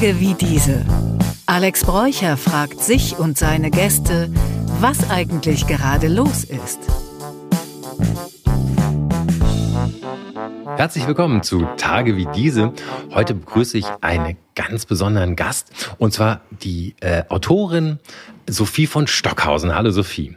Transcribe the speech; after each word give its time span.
Tage 0.00 0.18
wie 0.18 0.32
diese. 0.32 0.86
Alex 1.44 1.84
Bräucher 1.84 2.38
fragt 2.38 2.80
sich 2.80 3.18
und 3.18 3.36
seine 3.36 3.70
Gäste, 3.70 4.30
was 4.80 5.10
eigentlich 5.10 5.66
gerade 5.66 6.08
los 6.08 6.44
ist. 6.44 6.78
Herzlich 10.76 11.06
willkommen 11.06 11.42
zu 11.42 11.66
Tage 11.76 12.16
wie 12.16 12.26
diese. 12.34 12.72
Heute 13.10 13.34
begrüße 13.34 13.76
ich 13.76 13.84
einen 14.00 14.38
ganz 14.54 14.86
besonderen 14.86 15.36
Gast 15.36 15.94
und 15.98 16.14
zwar 16.14 16.40
die 16.50 16.94
äh, 17.00 17.24
Autorin 17.28 17.98
Sophie 18.48 18.86
von 18.86 19.06
Stockhausen. 19.06 19.74
Hallo 19.74 19.90
Sophie. 19.90 20.34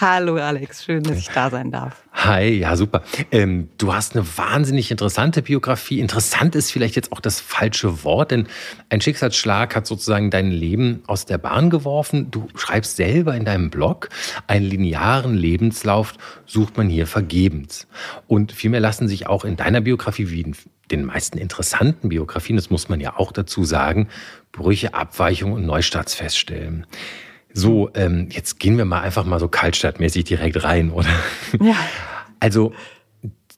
Hallo 0.00 0.34
Alex, 0.34 0.82
schön, 0.82 1.04
dass 1.04 1.16
ich 1.16 1.28
da 1.28 1.48
sein 1.48 1.70
darf. 1.70 2.02
Hi, 2.22 2.50
ja 2.50 2.76
super. 2.76 3.02
Ähm, 3.32 3.70
du 3.78 3.94
hast 3.94 4.14
eine 4.14 4.26
wahnsinnig 4.36 4.90
interessante 4.90 5.40
Biografie. 5.40 6.00
Interessant 6.00 6.54
ist 6.54 6.70
vielleicht 6.70 6.94
jetzt 6.94 7.12
auch 7.12 7.20
das 7.20 7.40
falsche 7.40 8.04
Wort, 8.04 8.30
denn 8.30 8.46
ein 8.90 9.00
Schicksalsschlag 9.00 9.74
hat 9.74 9.86
sozusagen 9.86 10.30
dein 10.30 10.50
Leben 10.50 11.02
aus 11.06 11.24
der 11.24 11.38
Bahn 11.38 11.70
geworfen. 11.70 12.30
Du 12.30 12.48
schreibst 12.56 12.96
selber 12.96 13.34
in 13.34 13.46
deinem 13.46 13.70
Blog, 13.70 14.10
einen 14.46 14.66
linearen 14.66 15.34
Lebenslauf 15.34 16.12
sucht 16.44 16.76
man 16.76 16.90
hier 16.90 17.06
vergebens. 17.06 17.86
Und 18.26 18.52
vielmehr 18.52 18.80
lassen 18.80 19.08
sich 19.08 19.26
auch 19.26 19.46
in 19.46 19.56
deiner 19.56 19.80
Biografie 19.80 20.28
wie 20.28 20.42
in 20.42 20.56
den 20.90 21.06
meisten 21.06 21.38
interessanten 21.38 22.10
Biografien, 22.10 22.56
das 22.56 22.68
muss 22.68 22.90
man 22.90 23.00
ja 23.00 23.16
auch 23.16 23.32
dazu 23.32 23.64
sagen, 23.64 24.08
Brüche, 24.52 24.92
Abweichungen 24.92 25.54
und 25.54 25.64
Neustarts 25.64 26.14
feststellen. 26.14 26.86
So, 27.54 27.90
ähm, 27.94 28.28
jetzt 28.30 28.60
gehen 28.60 28.76
wir 28.76 28.84
mal 28.84 29.00
einfach 29.00 29.24
mal 29.24 29.40
so 29.40 29.48
kaltstadtmäßig 29.48 30.24
direkt 30.24 30.62
rein, 30.62 30.90
oder? 30.90 31.08
Ja. 31.60 31.76
Also, 32.40 32.72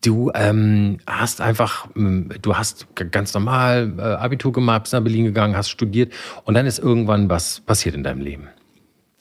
du 0.04 0.30
ähm, 0.34 0.98
hast 1.06 1.40
einfach, 1.40 1.88
ähm, 1.96 2.28
du 2.42 2.56
hast 2.56 2.86
ganz 2.94 3.32
normal 3.34 3.92
äh, 3.98 4.02
Abitur 4.02 4.52
gemacht, 4.52 4.82
bist 4.82 4.92
nach 4.92 5.00
Berlin 5.00 5.24
gegangen, 5.24 5.56
hast 5.56 5.70
studiert 5.70 6.12
und 6.44 6.54
dann 6.54 6.66
ist 6.66 6.78
irgendwann 6.78 7.28
was 7.30 7.60
passiert 7.60 7.94
in 7.94 8.02
deinem 8.02 8.20
Leben. 8.20 8.48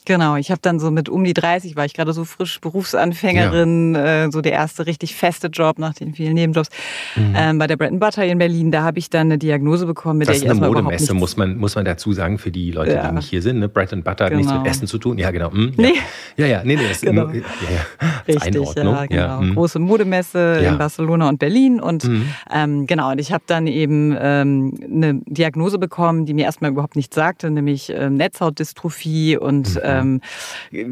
Genau, 0.05 0.35
ich 0.35 0.49
habe 0.49 0.61
dann 0.61 0.79
so 0.79 0.89
mit 0.89 1.09
um 1.09 1.23
die 1.23 1.33
30, 1.33 1.75
war 1.75 1.85
ich 1.85 1.93
gerade 1.93 2.11
so 2.13 2.25
frisch 2.25 2.59
Berufsanfängerin, 2.59 3.93
ja. 3.93 4.25
äh, 4.25 4.31
so 4.31 4.41
der 4.41 4.53
erste 4.53 4.87
richtig 4.87 5.15
feste 5.15 5.47
Job 5.47 5.77
nach 5.77 5.93
den 5.93 6.15
vielen 6.15 6.33
Nebenjobs 6.33 6.69
mhm. 7.15 7.35
ähm, 7.37 7.59
bei 7.59 7.67
der 7.67 7.77
Bread 7.77 7.99
Butter 7.99 8.25
in 8.25 8.39
Berlin. 8.39 8.71
Da 8.71 8.81
habe 8.81 8.97
ich 8.97 9.09
dann 9.09 9.27
eine 9.27 9.37
Diagnose 9.37 9.85
bekommen, 9.85 10.19
mit 10.19 10.27
das 10.27 10.37
der 10.37 10.43
ich 10.43 10.49
erstmal 10.49 10.69
überhaupt 10.69 10.89
nichts... 10.89 11.13
muss 11.13 11.37
man 11.37 11.57
muss 11.57 11.75
man 11.75 11.85
dazu 11.85 12.13
sagen 12.13 12.39
für 12.39 12.51
die 12.51 12.71
Leute, 12.71 12.93
ja. 12.93 13.07
die 13.07 13.15
nicht 13.15 13.29
hier 13.29 13.41
sind. 13.41 13.59
Ne? 13.59 13.69
Bread 13.69 13.93
and 13.93 14.03
Butter 14.03 14.25
hat 14.25 14.33
nichts 14.33 14.51
mit 14.51 14.61
genau. 14.61 14.69
Essen 14.69 14.87
zu 14.87 14.97
tun. 14.97 15.17
Ja, 15.19 15.29
genau. 15.29 15.51
Ja. 15.53 15.69
Nee. 15.77 15.93
ja, 16.37 16.45
ja, 16.47 16.63
nee, 16.63 16.75
nee, 16.75 16.87
das 16.87 17.01
genau. 17.01 17.27
ist 17.27 17.43
ja, 17.61 17.75
ja. 17.75 18.23
Richtig, 18.27 18.75
ja, 18.75 19.05
genau. 19.05 19.41
Mhm. 19.41 19.53
Große 19.53 19.79
Modemesse 19.79 20.63
in 20.65 20.77
Barcelona 20.77 21.29
und 21.29 21.37
Berlin 21.37 21.79
und 21.79 22.05
mhm. 22.05 22.25
ähm, 22.51 22.87
genau. 22.87 23.11
Und 23.11 23.19
ich 23.19 23.31
habe 23.31 23.43
dann 23.45 23.67
eben 23.67 24.15
ähm, 24.19 24.73
eine 24.91 25.21
Diagnose 25.25 25.77
bekommen, 25.77 26.25
die 26.25 26.33
mir 26.33 26.45
erstmal 26.45 26.71
überhaupt 26.71 26.95
nichts 26.95 27.15
sagte, 27.15 27.51
nämlich 27.51 27.91
ähm, 27.95 28.15
Netzhautdystrophie 28.15 29.37
und 29.37 29.75
mhm. 29.75 29.81
Ähm, 29.99 30.21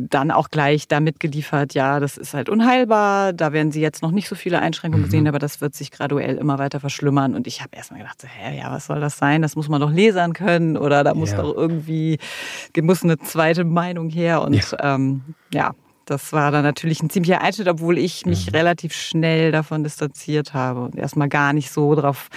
dann 0.09 0.31
auch 0.31 0.49
gleich 0.49 0.87
da 0.87 0.99
mitgeliefert, 0.99 1.73
ja, 1.73 1.99
das 1.99 2.17
ist 2.17 2.33
halt 2.33 2.49
unheilbar, 2.49 3.33
da 3.33 3.53
werden 3.53 3.71
sie 3.71 3.81
jetzt 3.81 4.01
noch 4.01 4.11
nicht 4.11 4.27
so 4.27 4.35
viele 4.35 4.59
Einschränkungen 4.59 5.03
mhm. 5.03 5.11
gesehen, 5.11 5.27
aber 5.27 5.39
das 5.39 5.61
wird 5.61 5.75
sich 5.75 5.91
graduell 5.91 6.37
immer 6.37 6.59
weiter 6.59 6.79
verschlimmern. 6.79 7.35
Und 7.35 7.47
ich 7.47 7.61
habe 7.61 7.75
erstmal 7.75 8.01
gedacht, 8.01 8.21
so, 8.21 8.27
hä, 8.27 8.57
ja, 8.57 8.71
was 8.71 8.87
soll 8.87 8.99
das 8.99 9.17
sein? 9.17 9.41
Das 9.41 9.55
muss 9.55 9.69
man 9.69 9.81
doch 9.81 9.91
lesern 9.91 10.33
können 10.33 10.77
oder 10.77 11.03
da 11.03 11.13
muss 11.13 11.31
ja. 11.31 11.41
doch 11.41 11.55
irgendwie, 11.55 12.19
muss 12.81 13.03
eine 13.03 13.17
zweite 13.17 13.63
Meinung 13.63 14.09
her. 14.09 14.41
Und 14.41 14.53
ja, 14.53 14.95
ähm, 14.95 15.21
ja 15.53 15.73
das 16.09 16.33
war 16.33 16.51
dann 16.51 16.63
natürlich 16.63 17.01
ein 17.03 17.09
ziemlicher 17.09 17.41
Einschnitt, 17.41 17.67
obwohl 17.67 17.97
ich 17.97 18.25
mich 18.25 18.47
mhm. 18.47 18.55
relativ 18.55 18.93
schnell 18.93 19.51
davon 19.51 19.83
distanziert 19.83 20.53
habe 20.53 20.81
und 20.81 20.95
erstmal 20.95 21.29
gar 21.29 21.53
nicht 21.53 21.71
so 21.71 21.93
drauf 21.95 22.29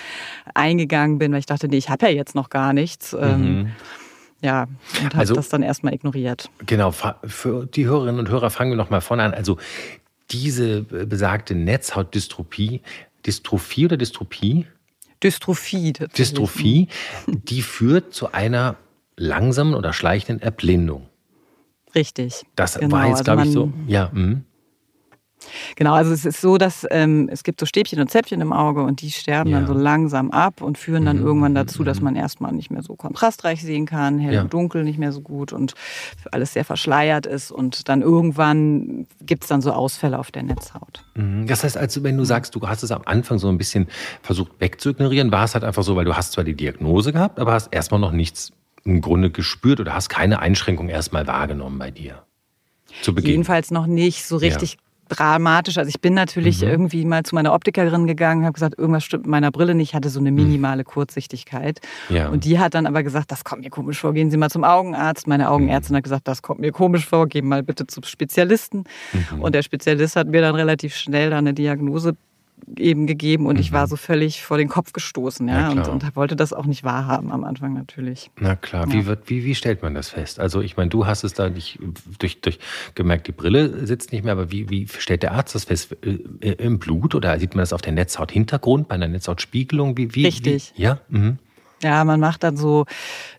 eingegangen 0.55 1.18
bin, 1.18 1.33
weil 1.33 1.38
ich 1.38 1.46
dachte, 1.46 1.68
nee, 1.68 1.78
ich 1.78 1.88
habe 1.88 2.06
ja 2.06 2.12
jetzt 2.12 2.34
noch 2.34 2.50
gar 2.50 2.72
nichts. 2.72 3.16
Ähm, 3.18 3.40
mhm. 3.40 3.72
Ja, 4.43 4.67
und 5.01 5.07
habe 5.07 5.19
also, 5.19 5.35
das 5.35 5.48
dann 5.48 5.63
erstmal 5.63 5.95
ignoriert. 5.95 6.51
Genau, 6.67 6.91
für 6.91 7.67
die 7.67 7.86
Hörerinnen 7.86 8.19
und 8.19 8.29
Hörer 8.29 8.51
fangen 8.51 8.73
wir 8.73 8.77
nochmal 8.77 9.01
vorne 9.01 9.23
an. 9.23 9.35
Also 9.35 9.57
diese 10.30 10.83
besagte 10.83 11.55
Netzhautdystrophie, 11.55 12.83
Dystrophie 13.25 13.86
oder 13.86 13.97
Dystropie? 13.97 14.67
Dystrophie. 15.23 15.92
Dystrophie, 15.92 16.89
die 17.29 17.63
führt 17.63 18.13
zu 18.13 18.33
einer 18.33 18.77
langsamen 19.17 19.75
oder 19.75 19.92
schleichenden 19.92 20.42
Erblindung. 20.42 21.08
Richtig. 21.95 22.45
Das 22.57 22.79
genau, 22.79 22.97
war 22.97 23.07
jetzt, 23.07 23.19
also 23.19 23.25
glaube 23.25 23.47
ich, 23.47 23.52
so. 23.52 23.73
Ja. 23.86 24.11
Mh. 24.13 24.41
Genau, 25.77 25.95
also 25.95 26.13
es 26.13 26.25
ist 26.25 26.41
so, 26.41 26.58
dass 26.58 26.86
ähm, 26.91 27.29
es 27.30 27.42
gibt 27.42 27.61
so 27.61 27.67
Stäbchen 27.67 28.01
und 28.01 28.11
Zäpfchen 28.11 28.41
im 28.41 28.53
Auge 28.53 28.83
und 28.83 29.01
die 29.01 29.11
sterben 29.11 29.51
ja. 29.51 29.58
dann 29.58 29.67
so 29.67 29.75
langsam 29.75 30.30
ab 30.30 30.63
und 30.63 30.79
führen 30.79 31.05
dann 31.05 31.19
mhm. 31.19 31.27
irgendwann 31.27 31.55
dazu, 31.55 31.85
dass 31.85 31.98
mhm. 31.98 32.05
man 32.05 32.17
erstmal 32.17 32.53
nicht 32.53 32.70
mehr 32.70 32.83
so 32.83 32.95
kontrastreich 32.97 33.63
sehen 33.63 33.86
kann, 33.86 34.19
hell 34.19 34.35
ja. 34.35 34.42
und 34.42 34.52
dunkel 34.52 34.85
nicht 34.85 34.98
mehr 34.98 35.13
so 35.13 35.20
gut 35.20 35.52
und 35.52 35.75
alles 36.31 36.52
sehr 36.52 36.64
verschleiert 36.64 37.27
ist 37.27 37.51
und 37.51 37.89
dann 37.89 38.02
irgendwann 38.02 39.07
gibt 39.20 39.45
es 39.45 39.48
dann 39.48 39.63
so 39.63 39.73
Ausfälle 39.73 40.19
auf 40.19 40.31
der 40.31 40.42
Netzhaut. 40.42 41.05
Mhm. 41.14 41.47
Das 41.47 41.64
heißt, 41.64 41.77
also 41.77 42.02
wenn 42.02 42.17
du 42.17 42.25
sagst, 42.25 42.55
du 42.55 42.61
hast 42.67 42.83
es 42.83 42.91
am 42.91 43.02
Anfang 43.05 43.39
so 43.39 43.48
ein 43.48 43.58
bisschen 43.58 43.89
versucht 44.23 44.52
wegzuignorieren, 44.58 45.33
war 45.33 45.45
es 45.45 45.55
halt 45.55 45.64
einfach 45.64 45.83
so, 45.83 45.97
weil 45.97 46.05
du 46.05 46.17
hast 46.17 46.33
zwar 46.33 46.45
die 46.45 46.55
Diagnose 46.55 47.13
gehabt, 47.13 47.39
aber 47.39 47.52
hast 47.52 47.73
erstmal 47.73 48.01
noch 48.01 48.13
nichts 48.13 48.52
im 48.85 49.01
Grunde 49.01 49.31
gespürt 49.31 49.81
oder 49.81 49.95
hast 49.95 50.08
keine 50.08 50.41
Einschränkung 50.41 50.89
erstmal 50.89 51.27
wahrgenommen 51.27 51.79
bei 51.79 51.91
dir. 51.91 52.25
Zu 53.02 53.14
Beginn. 53.14 53.31
Jedenfalls 53.31 53.70
noch 53.70 53.86
nicht 53.86 54.27
so 54.27 54.36
richtig 54.36 54.73
ja 54.73 54.79
dramatisch. 55.17 55.78
Also 55.78 55.89
ich 55.89 56.00
bin 56.00 56.14
natürlich 56.14 56.62
mhm. 56.62 56.68
irgendwie 56.68 57.05
mal 57.05 57.23
zu 57.23 57.34
meiner 57.34 57.52
Optikerin 57.52 58.06
gegangen, 58.06 58.45
habe 58.45 58.52
gesagt, 58.52 58.78
irgendwas 58.78 59.05
stimmt 59.05 59.24
mit 59.24 59.30
meiner 59.30 59.50
Brille 59.50 59.74
nicht. 59.74 59.90
Ich 59.90 59.95
hatte 59.95 60.08
so 60.08 60.20
eine 60.20 60.30
mhm. 60.30 60.36
minimale 60.36 60.84
Kurzsichtigkeit. 60.84 61.80
Ja. 62.08 62.28
Und 62.28 62.45
die 62.45 62.58
hat 62.58 62.74
dann 62.74 62.86
aber 62.86 63.02
gesagt, 63.02 63.30
das 63.30 63.45
kommt 63.45 63.62
mir 63.62 63.70
komisch 63.70 64.01
vor. 64.01 64.12
Gehen 64.12 64.30
Sie 64.30 64.36
mal 64.36 64.51
zum 64.51 64.64
Augenarzt. 64.64 65.27
Meine 65.27 65.51
Augenärztin 65.51 65.95
mhm. 65.95 65.96
hat 65.98 66.05
gesagt, 66.05 66.28
das 66.28 66.42
kommt 66.42 66.61
mir 66.61 66.72
komisch 66.72 67.06
vor. 67.06 67.27
Gehen 67.27 67.46
mal 67.46 67.62
bitte 67.62 67.86
zum 67.86 68.02
Spezialisten. 68.02 68.84
Mhm. 69.12 69.42
Und 69.42 69.55
der 69.55 69.62
Spezialist 69.62 70.17
hat 70.17 70.28
mir 70.28 70.40
dann 70.40 70.55
relativ 70.55 70.95
schnell 70.95 71.33
eine 71.33 71.55
Diagnose 71.55 72.14
eben 72.77 73.06
gegeben 73.06 73.46
und 73.46 73.55
mhm. 73.55 73.61
ich 73.61 73.73
war 73.73 73.86
mhm. 73.86 73.90
so 73.90 73.96
völlig 73.96 74.42
vor 74.42 74.58
den 74.58 74.68
Kopf 74.68 74.92
gestoßen, 74.92 75.48
ja, 75.48 75.70
und, 75.70 75.89
und, 75.89 76.17
wollte 76.17 76.36
das 76.36 76.52
auch 76.52 76.67
nicht 76.67 76.84
wahrhaben 76.84 77.33
am 77.33 77.45
Anfang 77.45 77.74
natürlich. 77.74 78.30
Na 78.39 78.56
klar, 78.56 78.86
ja. 78.89 78.92
wie, 78.92 79.06
wird, 79.06 79.30
wie, 79.30 79.45
wie 79.45 79.55
stellt 79.55 79.83
man 79.83 79.95
das 79.95 80.11
fest? 80.11 80.39
Also 80.40 80.61
ich 80.61 80.77
meine, 80.77 80.90
du 80.90 81.06
hast 81.06 81.24
es 81.24 81.33
da 81.34 81.48
nicht 81.48 81.78
durch, 82.18 82.40
durch 82.40 82.58
gemerkt, 82.95 83.27
die 83.27 83.33
Brille 83.33 83.86
sitzt 83.86 84.12
nicht 84.12 84.24
mehr, 84.24 84.33
aber 84.33 84.51
wie, 84.51 84.70
wie 84.70 84.86
stellt 84.89 85.22
der 85.22 85.33
Arzt 85.33 85.55
das 85.55 85.64
fest? 85.64 85.96
Äh, 86.05 86.18
äh, 86.40 86.52
Im 86.64 86.78
Blut 86.78 87.14
oder 87.14 87.39
sieht 87.39 87.55
man 87.55 87.62
das 87.62 87.72
auf 87.72 87.83
der 87.83 87.92
Netzhauthintergrund, 87.92 88.89
bei 88.89 88.95
einer 88.95 89.08
Netzhautspiegelung? 89.08 89.96
Wie, 89.96 90.14
wie, 90.14 90.27
Richtig. 90.27 90.72
Wie? 90.77 90.83
Ja. 90.83 91.01
Mhm. 91.08 91.39
Ja, 91.83 92.05
man 92.05 92.20
macht 92.20 92.43
dann 92.45 92.57
so 92.57 92.85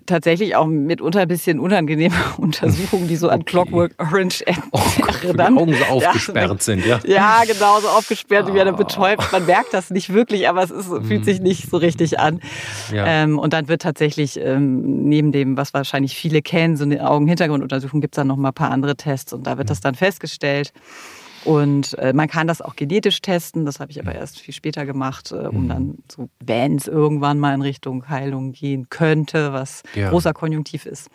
tatsächlich 0.05 0.55
auch 0.55 0.65
mitunter 0.65 1.21
ein 1.21 1.27
bisschen 1.27 1.59
unangenehme 1.59 2.15
Untersuchungen, 2.37 3.07
die 3.07 3.15
so 3.15 3.29
an 3.29 3.41
okay. 3.41 3.51
Clockwork 3.51 3.93
Orange 3.97 4.43
oh 4.71 4.81
Gott. 5.01 5.19
Die 5.23 5.39
Augen 5.39 5.73
so 5.73 5.83
aufgesperrt 5.85 6.51
ja, 6.51 6.57
sind, 6.59 6.85
ja. 6.85 6.99
Ja, 7.05 7.43
genau, 7.45 7.79
so 7.79 7.87
aufgesperrt, 7.87 8.47
oh. 8.49 8.53
wie 8.53 8.57
er 8.57 8.71
betäubt. 8.73 9.31
Man 9.31 9.45
merkt 9.45 9.73
das 9.73 9.89
nicht 9.89 10.13
wirklich, 10.13 10.49
aber 10.49 10.63
es 10.63 10.71
ist, 10.71 10.87
fühlt 10.87 11.25
sich 11.25 11.39
nicht 11.39 11.69
so 11.69 11.77
richtig 11.77 12.19
an. 12.19 12.41
Ja. 12.91 13.05
Ähm, 13.05 13.39
und 13.39 13.53
dann 13.53 13.67
wird 13.67 13.81
tatsächlich 13.81 14.39
ähm, 14.39 15.07
neben 15.07 15.31
dem, 15.31 15.57
was 15.57 15.73
wahrscheinlich 15.73 16.15
viele 16.15 16.41
kennen, 16.41 16.75
so 16.75 16.83
eine 16.83 17.09
Augenhintergrunduntersuchung, 17.09 18.01
gibt 18.01 18.15
es 18.15 18.17
dann 18.17 18.27
noch 18.27 18.37
mal 18.37 18.49
ein 18.49 18.53
paar 18.53 18.71
andere 18.71 18.95
Tests 18.95 19.33
und 19.33 19.47
da 19.47 19.57
wird 19.57 19.69
das 19.69 19.79
dann 19.79 19.95
festgestellt. 19.95 20.73
Und 21.45 21.97
äh, 21.97 22.13
man 22.13 22.27
kann 22.27 22.47
das 22.47 22.61
auch 22.61 22.75
genetisch 22.75 23.21
testen, 23.21 23.65
das 23.65 23.79
habe 23.79 23.91
ich 23.91 23.99
aber 23.99 24.11
mhm. 24.11 24.17
erst 24.17 24.39
viel 24.39 24.53
später 24.53 24.85
gemacht, 24.85 25.31
äh, 25.31 25.35
um 25.35 25.65
mhm. 25.65 25.69
dann 25.69 25.97
so, 26.11 26.29
wenn 26.39 26.77
es 26.77 26.87
irgendwann 26.87 27.39
mal 27.39 27.53
in 27.53 27.61
Richtung 27.61 28.07
Heilung 28.09 28.53
gehen 28.53 28.89
könnte, 28.89 29.53
was 29.53 29.83
ja. 29.95 30.09
großer 30.09 30.33
Konjunktiv 30.33 30.85
ist, 30.85 31.09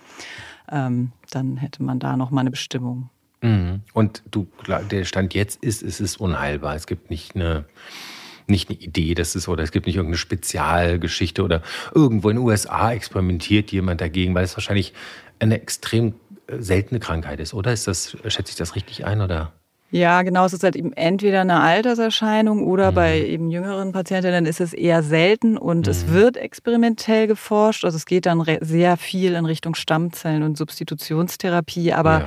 ähm, 0.71 1.13
dann 1.31 1.57
hätte 1.57 1.83
man 1.83 1.99
da 1.99 2.17
noch 2.17 2.31
mal 2.31 2.43
eine 2.43 2.51
Bestimmung. 2.51 3.11
Mhm. 3.41 3.83
Und 3.93 4.23
du, 4.31 4.49
der 4.91 5.05
Stand 5.05 5.35
jetzt 5.35 5.63
ist, 5.63 5.83
es 5.83 6.01
ist 6.01 6.21
unheilbar. 6.21 6.75
Es 6.75 6.87
gibt 6.87 7.11
nicht 7.11 7.35
eine 7.35 7.65
nicht 8.51 8.71
eine 8.71 8.79
Idee, 8.79 9.15
das 9.15 9.37
ist 9.37 9.47
oder 9.47 9.63
es 9.63 9.73
gibt 9.73 9.85
nicht 9.85 9.97
irgendeine 9.97 10.17
Spezialgeschichte 10.17 11.43
oder 11.43 11.63
irgendwo 11.95 12.31
in 12.31 12.37
den 12.37 12.45
USA 12.47 12.93
experimentiert 12.93 13.71
jemand 13.73 14.01
dagegen, 14.01 14.35
weil 14.35 14.45
es 14.45 14.57
wahrscheinlich 14.57 14.95
eine 15.39 15.61
extrem 15.61 16.15
äh, 16.47 16.57
seltene 16.59 16.99
Krankheit 16.99 17.41
ist, 17.41 17.53
oder? 17.53 17.75
Ist 17.75 17.87
das, 17.87 18.17
schätze 18.27 18.51
ich 18.51 18.57
das 18.57 18.75
richtig 18.75 19.05
ein 19.05 19.21
oder? 19.21 19.53
Ja, 19.91 20.21
genau. 20.23 20.45
Es 20.45 20.53
ist 20.53 20.65
halt 20.65 20.77
eben 20.77 20.93
entweder 20.93 21.41
eine 21.41 21.61
Alterserscheinung 21.61 22.67
oder 22.67 22.91
mhm. 22.91 22.95
bei 22.95 23.25
eben 23.25 23.51
jüngeren 23.51 23.93
Patientinnen 23.93 24.45
ist 24.45 24.61
es 24.61 24.75
eher 24.75 25.03
selten 25.03 25.57
und 25.57 25.87
mhm. 25.87 25.91
es 25.91 26.09
wird 26.09 26.37
experimentell 26.37 27.27
geforscht. 27.27 27.87
Also 27.87 27.97
es 27.97 28.05
geht 28.05 28.27
dann 28.27 28.45
sehr 28.61 28.99
viel 28.99 29.35
in 29.35 29.47
Richtung 29.47 29.75
Stammzellen 29.75 30.43
und 30.43 30.59
Substitutionstherapie, 30.59 31.95
aber 31.95 32.21
ja. 32.21 32.27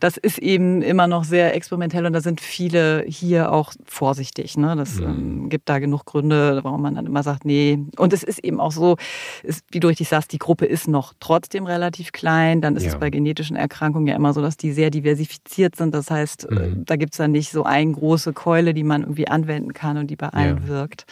das 0.00 0.16
ist 0.16 0.38
eben 0.38 0.80
immer 0.80 1.06
noch 1.06 1.24
sehr 1.24 1.54
experimentell 1.54 2.06
und 2.06 2.14
da 2.14 2.22
sind 2.22 2.40
viele 2.40 3.04
hier 3.06 3.52
auch 3.52 3.74
vorsichtig. 3.84 4.56
Ne? 4.56 4.74
Das 4.74 4.94
mhm. 4.94 5.04
ähm, 5.04 5.48
gibt 5.50 5.68
da 5.68 5.80
genug 5.80 6.06
Gründe, 6.06 6.60
warum 6.62 6.80
man 6.80 6.94
dann 6.94 7.04
immer 7.04 7.22
sagt, 7.22 7.44
nee. 7.44 7.78
Und 7.98 8.14
es 8.14 8.22
ist 8.22 8.42
eben 8.42 8.58
auch 8.58 8.72
so, 8.72 8.96
ist, 9.42 9.64
wie 9.70 9.80
du 9.80 9.88
richtig 9.88 10.08
sagst, 10.08 10.32
die 10.32 10.38
Gruppe 10.38 10.64
ist 10.64 10.88
noch 10.88 11.12
trotzdem 11.20 11.66
relativ 11.66 12.12
klein. 12.12 12.62
Dann 12.62 12.74
ist 12.74 12.84
ja. 12.84 12.90
es 12.90 12.98
bei 12.98 13.10
genetischen 13.10 13.56
Erkrankungen 13.56 14.06
ja 14.06 14.16
immer 14.16 14.32
so, 14.32 14.40
dass 14.40 14.56
die 14.56 14.72
sehr 14.72 14.90
diversifiziert 14.90 15.76
sind. 15.76 15.94
Das 15.94 16.10
heißt, 16.10 16.50
mhm. 16.50 16.84
da 16.86 17.01
gibt 17.02 17.14
es 17.14 17.18
dann 17.18 17.32
nicht 17.32 17.50
so 17.50 17.64
eine 17.64 17.90
große 17.90 18.32
Keule, 18.32 18.74
die 18.74 18.84
man 18.84 19.00
irgendwie 19.00 19.26
anwenden 19.26 19.72
kann 19.72 19.96
und 19.96 20.06
die 20.06 20.14
bei 20.14 20.28
allen 20.28 20.58
ja. 20.58 20.68
wirkt. 20.68 21.04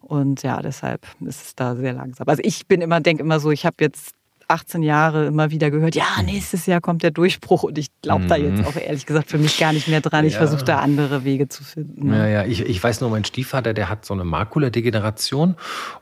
Und 0.00 0.42
ja, 0.42 0.62
deshalb 0.62 1.06
ist 1.20 1.42
es 1.44 1.54
da 1.54 1.76
sehr 1.76 1.92
langsam. 1.92 2.26
Also 2.26 2.40
ich 2.42 2.66
bin 2.66 2.80
immer, 2.80 3.02
denke 3.02 3.22
immer 3.22 3.38
so, 3.38 3.50
ich 3.50 3.66
habe 3.66 3.76
jetzt 3.80 4.14
18 4.50 4.82
Jahre 4.82 5.26
immer 5.26 5.50
wieder 5.50 5.70
gehört, 5.70 5.94
ja, 5.94 6.04
nächstes 6.24 6.66
Jahr 6.66 6.80
kommt 6.80 7.02
der 7.02 7.10
Durchbruch 7.10 7.62
und 7.62 7.78
ich 7.78 7.88
glaube 8.02 8.26
da 8.26 8.36
jetzt 8.36 8.58
mhm. 8.58 8.66
auch 8.66 8.76
ehrlich 8.76 9.06
gesagt 9.06 9.30
für 9.30 9.38
mich 9.38 9.58
gar 9.58 9.72
nicht 9.72 9.88
mehr 9.88 10.00
dran. 10.00 10.24
Ich 10.24 10.34
ja. 10.34 10.38
versuche 10.38 10.64
da 10.64 10.78
andere 10.80 11.24
Wege 11.24 11.48
zu 11.48 11.64
finden. 11.64 12.08
Ne? 12.08 12.18
Ja, 12.18 12.26
ja, 12.26 12.44
ich, 12.44 12.60
ich 12.60 12.82
weiß 12.82 13.00
nur, 13.00 13.10
mein 13.10 13.24
Stiefvater, 13.24 13.72
der 13.72 13.88
hat 13.88 14.04
so 14.04 14.14
eine 14.14 14.24
Makuladegeneration 14.24 15.56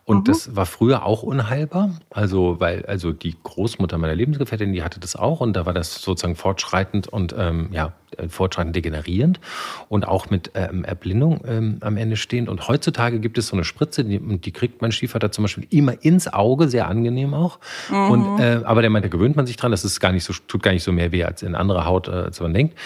und 0.05 0.19
mhm. 0.19 0.25
das 0.25 0.57
war 0.57 0.67
früher 0.67 1.05
auch 1.05 1.23
unheilbar. 1.23 1.91
Also, 2.11 2.57
weil, 2.59 2.85
also 2.87 3.13
die 3.13 3.37
Großmutter 3.43 3.99
meiner 3.99 4.15
Lebensgefährtin, 4.15 4.73
die 4.73 4.83
hatte 4.83 5.01
das 5.01 5.17
auch 5.17 5.41
und 5.41 5.55
da 5.55 5.67
war 5.67 5.75
das 5.75 6.03
sozusagen 6.03 6.37
fortschreitend 6.37 7.09
und 7.09 7.35
ähm, 7.37 7.69
ja, 7.73 7.93
fortschreitend 8.29 8.75
degenerierend 8.75 9.41
und 9.89 10.09
auch 10.09 10.31
mit 10.31 10.53
ähm, 10.55 10.85
Erblindung 10.85 11.41
ähm, 11.47 11.79
am 11.81 11.97
Ende 11.97 12.17
stehend. 12.17 12.49
Und 12.49 12.69
heutzutage 12.69 13.21
gibt 13.21 13.39
es 13.39 13.49
so 13.49 13.57
eine 13.57 13.65
Spritze, 13.65 14.05
die, 14.05 14.19
die 14.19 14.53
kriegt 14.53 14.83
mein 14.83 14.93
Stiefvater 14.93 15.31
zum 15.31 15.45
Beispiel 15.45 15.67
immer 15.71 16.03
ins 16.03 16.33
Auge, 16.33 16.69
sehr 16.69 16.89
angenehm 16.89 17.35
auch. 17.35 17.59
Mhm. 17.91 18.11
Und, 18.11 18.38
äh, 18.39 18.61
aber 18.65 18.83
der 18.83 18.91
meint, 18.91 19.05
da 19.05 19.09
gewöhnt 19.09 19.37
man 19.37 19.47
sich 19.47 19.57
dran, 19.57 19.71
das 19.71 19.85
ist 19.85 20.01
gar 20.01 20.13
nicht 20.13 20.25
so, 20.25 20.33
tut 20.47 20.63
gar 20.63 20.73
nicht 20.73 20.83
so 20.83 20.93
mehr 20.93 21.13
weh 21.13 21.25
als 21.25 21.43
in 21.43 21.55
andere 21.55 21.85
Haut, 21.85 22.09
äh, 22.09 22.13
als 22.13 22.41
man 22.41 22.55
denkt. 22.55 22.79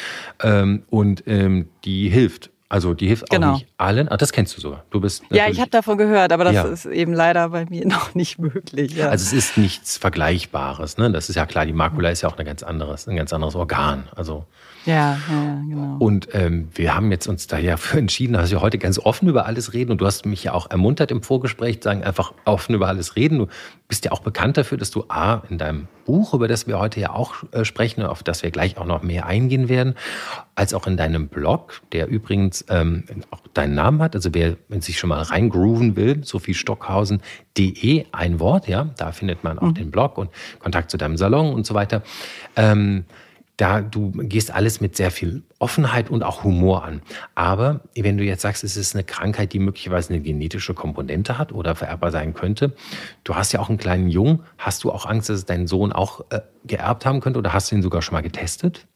Ähm, 0.43 0.83
und 0.91 1.25
ähm, 1.27 1.69
die 1.85 2.09
hilft. 2.09 2.51
Also 2.73 2.95
die 2.95 3.07
hilft 3.07 3.29
genau. 3.29 3.51
auch 3.51 3.55
nicht 3.57 3.67
allen. 3.77 4.09
Ah, 4.09 4.17
das 4.17 4.33
kennst 4.33 4.57
du 4.57 4.63
sogar. 4.63 4.85
Du 4.89 4.99
bist 4.99 5.25
ja, 5.31 5.47
ich 5.47 5.61
habe 5.61 5.69
davon 5.69 5.99
gehört, 5.99 6.33
aber 6.33 6.45
das 6.45 6.55
ja. 6.55 6.63
ist 6.63 6.87
eben 6.87 7.13
leider 7.13 7.51
bei 7.51 7.67
mir 7.67 7.87
noch 7.87 8.15
nicht 8.15 8.39
möglich. 8.39 8.97
Ja. 8.97 9.11
Also 9.11 9.27
es 9.27 9.35
ist 9.35 9.59
nichts 9.59 9.99
Vergleichbares. 9.99 10.97
Ne? 10.97 11.13
Das 11.13 11.29
ist 11.29 11.37
ja 11.37 11.45
klar. 11.45 11.67
Die 11.67 11.75
Makula 11.75 12.09
ist 12.09 12.23
ja 12.23 12.31
auch 12.31 12.39
ein 12.39 12.47
ganz 12.47 12.63
anderes, 12.63 13.07
ein 13.07 13.17
ganz 13.17 13.31
anderes 13.35 13.57
Organ. 13.57 14.09
Also 14.17 14.47
ja, 14.87 15.19
ja, 15.31 15.63
genau. 15.69 15.97
Und 15.99 16.29
ähm, 16.33 16.71
wir 16.75 16.95
haben 16.95 17.11
jetzt 17.11 17.27
uns 17.27 17.47
da 17.47 17.59
ja 17.59 17.77
für 17.77 17.99
entschieden, 17.99 18.33
dass 18.33 18.51
wir 18.51 18.63
heute 18.63 18.79
ganz 18.79 18.99
offen 18.99 19.29
über 19.29 19.45
alles 19.45 19.75
reden. 19.75 19.91
Und 19.91 20.01
du 20.01 20.07
hast 20.07 20.25
mich 20.25 20.43
ja 20.45 20.55
auch 20.55 20.71
ermuntert 20.71 21.11
im 21.11 21.23
Vorgespräch, 21.23 21.81
sagen 21.83 22.03
einfach 22.03 22.33
offen 22.47 22.75
über 22.75 22.89
alles 22.89 23.17
reden. 23.17 23.37
Du 23.37 23.49
bist 23.87 24.07
ja 24.07 24.13
auch 24.13 24.21
bekannt 24.21 24.57
dafür, 24.57 24.79
dass 24.79 24.91
du 24.91 25.05
A, 25.09 25.43
in 25.51 25.59
deinem 25.59 25.89
Buch, 26.05 26.35
über 26.35 26.49
das 26.49 26.67
wir 26.67 26.79
heute 26.79 27.01
ja 27.01 27.11
auch 27.11 27.45
äh, 27.53 27.65
sprechen, 27.65 28.03
auf 28.03 28.23
das 28.23 28.43
wir 28.43 28.51
gleich 28.51 28.79
auch 28.79 28.87
noch 28.87 29.03
mehr 29.03 29.27
eingehen 29.27 29.69
werden, 29.69 29.95
als 30.55 30.75
auch 30.75 30.87
in 30.87 30.97
deinem 30.97 31.29
Blog, 31.29 31.81
der 31.93 32.09
übrigens 32.09 32.65
ähm, 32.69 33.05
auch 33.31 33.41
deinen 33.55 33.75
Namen 33.75 34.03
hat. 34.03 34.15
Also 34.15 34.31
wer 34.33 34.57
sich 34.81 34.99
schon 34.99 35.09
mal 35.09 35.23
reingrooven 35.23 35.97
will, 35.97 36.25
sophiestockhausen.de, 36.25 38.07
ein 38.13 38.41
Wort, 38.41 38.69
ja, 38.69 38.91
da 38.97 39.13
findet 39.13 39.45
man 39.45 39.59
auch 39.59 39.69
mhm. 39.69 39.75
den 39.75 39.91
Blog 39.91 40.19
und 40.19 40.31
Kontakt 40.59 40.91
zu 40.91 40.97
deinem 40.97 41.17
Salon 41.17 41.53
und 41.55 41.67
so 41.67 41.75
weiter. 41.75 42.03
Ähm, 42.57 43.05
da 43.57 43.81
du 43.81 44.11
gehst 44.13 44.51
alles 44.51 44.81
mit 44.81 44.97
sehr 44.97 45.11
viel 45.11 45.43
Offenheit 45.59 46.11
und 46.11 46.23
auch 46.23 46.43
Humor 46.43 46.85
an. 46.85 47.03
Aber 47.35 47.81
wenn 47.95 48.17
du 48.17 48.25
jetzt 48.25 48.43
sagst, 48.43 48.65
es 48.65 48.77
ist 48.77 48.95
eine 48.95 49.05
Krankheit, 49.05 49.53
die 49.53 49.59
möglicherweise 49.59 50.11
eine 50.11 50.23
genetische 50.23 50.75
Komponente 50.75 51.39
hat 51.39 51.53
oder 51.53 51.75
vererbbar 51.75 52.11
sein 52.11 52.35
könnte, 52.35 52.75
du 53.25 53.35
hast 53.35 53.53
ja 53.53 53.61
auch 53.61 53.69
einen 53.69 53.79
kleinen 53.79 54.09
Jungen, 54.09 54.41
hast 54.59 54.85
du 54.85 54.91
auch 54.91 55.07
Angst, 55.07 55.29
dass 55.29 55.39
es 55.39 55.47
dein 55.47 55.67
Sohn 55.67 55.93
auch 55.93 56.25
äh, 56.31 56.41
geerbt 56.65 57.07
haben 57.07 57.21
könnte 57.21 57.39
oder 57.39 57.53
hast 57.53 57.71
du 57.71 57.77
ihn 57.77 57.83
sogar 57.83 58.03
schon 58.03 58.15
mal 58.15 58.23
getestet? 58.23 58.87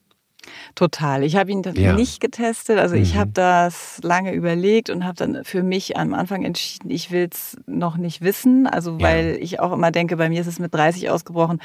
Total. 0.74 1.22
Ich 1.24 1.36
habe 1.36 1.50
ihn 1.50 1.62
ja. 1.74 1.92
nicht 1.94 2.20
getestet. 2.20 2.78
Also 2.78 2.96
mhm. 2.96 3.02
ich 3.02 3.16
habe 3.16 3.30
das 3.32 3.98
lange 4.02 4.32
überlegt 4.32 4.90
und 4.90 5.04
habe 5.04 5.14
dann 5.14 5.44
für 5.44 5.62
mich 5.62 5.96
am 5.96 6.14
Anfang 6.14 6.44
entschieden, 6.44 6.90
ich 6.90 7.10
will 7.10 7.28
es 7.32 7.56
noch 7.66 7.96
nicht 7.96 8.22
wissen. 8.22 8.66
Also 8.66 9.00
weil 9.00 9.30
ja. 9.30 9.36
ich 9.40 9.60
auch 9.60 9.72
immer 9.72 9.90
denke, 9.90 10.16
bei 10.16 10.28
mir 10.28 10.40
ist 10.40 10.46
es 10.46 10.58
mit 10.58 10.74
30 10.74 11.10
ausgebrochen. 11.10 11.60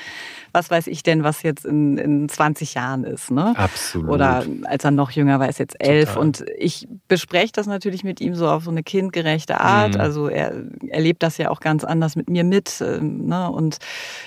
Was 0.53 0.69
weiß 0.69 0.87
ich 0.87 1.03
denn, 1.03 1.23
was 1.23 1.43
jetzt 1.43 1.65
in, 1.65 1.97
in 1.97 2.29
20 2.29 2.73
Jahren 2.73 3.03
ist? 3.03 3.31
Ne? 3.31 3.53
Absolut. 3.57 4.09
Oder 4.09 4.45
als 4.63 4.83
er 4.83 4.91
noch 4.91 5.11
jünger 5.11 5.39
war, 5.39 5.49
ist 5.49 5.59
jetzt 5.59 5.75
elf. 5.79 6.09
Total. 6.09 6.21
Und 6.21 6.45
ich 6.57 6.87
bespreche 7.07 7.51
das 7.53 7.67
natürlich 7.67 8.03
mit 8.03 8.21
ihm 8.21 8.35
so 8.35 8.49
auf 8.49 8.63
so 8.63 8.71
eine 8.71 8.83
kindgerechte 8.83 9.59
Art. 9.59 9.95
Mhm. 9.95 10.01
Also 10.01 10.27
er 10.27 10.53
erlebt 10.89 11.23
das 11.23 11.37
ja 11.37 11.49
auch 11.49 11.59
ganz 11.59 11.83
anders 11.83 12.15
mit 12.15 12.29
mir 12.29 12.43
mit. 12.43 12.81
Ähm, 12.81 13.25
ne? 13.27 13.49
Und 13.49 13.79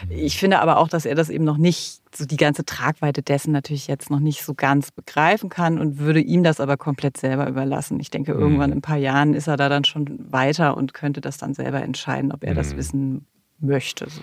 mhm. 0.08 0.16
ich 0.16 0.38
finde 0.38 0.60
aber 0.60 0.78
auch, 0.78 0.88
dass 0.88 1.06
er 1.06 1.14
das 1.14 1.30
eben 1.30 1.44
noch 1.44 1.58
nicht 1.58 2.03
so 2.16 2.24
die 2.26 2.36
ganze 2.36 2.64
Tragweite 2.64 3.22
dessen 3.22 3.52
natürlich 3.52 3.86
jetzt 3.86 4.10
noch 4.10 4.20
nicht 4.20 4.44
so 4.44 4.54
ganz 4.54 4.90
begreifen 4.90 5.48
kann 5.48 5.78
und 5.78 5.98
würde 5.98 6.20
ihm 6.20 6.42
das 6.42 6.60
aber 6.60 6.76
komplett 6.76 7.16
selber 7.16 7.48
überlassen. 7.48 8.00
Ich 8.00 8.10
denke, 8.10 8.32
irgendwann 8.32 8.70
mhm. 8.70 8.72
in 8.74 8.78
ein 8.78 8.82
paar 8.82 8.96
Jahren 8.96 9.34
ist 9.34 9.46
er 9.46 9.56
da 9.56 9.68
dann 9.68 9.84
schon 9.84 10.32
weiter 10.32 10.76
und 10.76 10.94
könnte 10.94 11.20
das 11.20 11.38
dann 11.38 11.54
selber 11.54 11.82
entscheiden, 11.82 12.32
ob 12.32 12.44
er 12.44 12.52
mhm. 12.52 12.56
das 12.56 12.76
wissen 12.76 13.26
möchte. 13.60 14.08
So. 14.08 14.22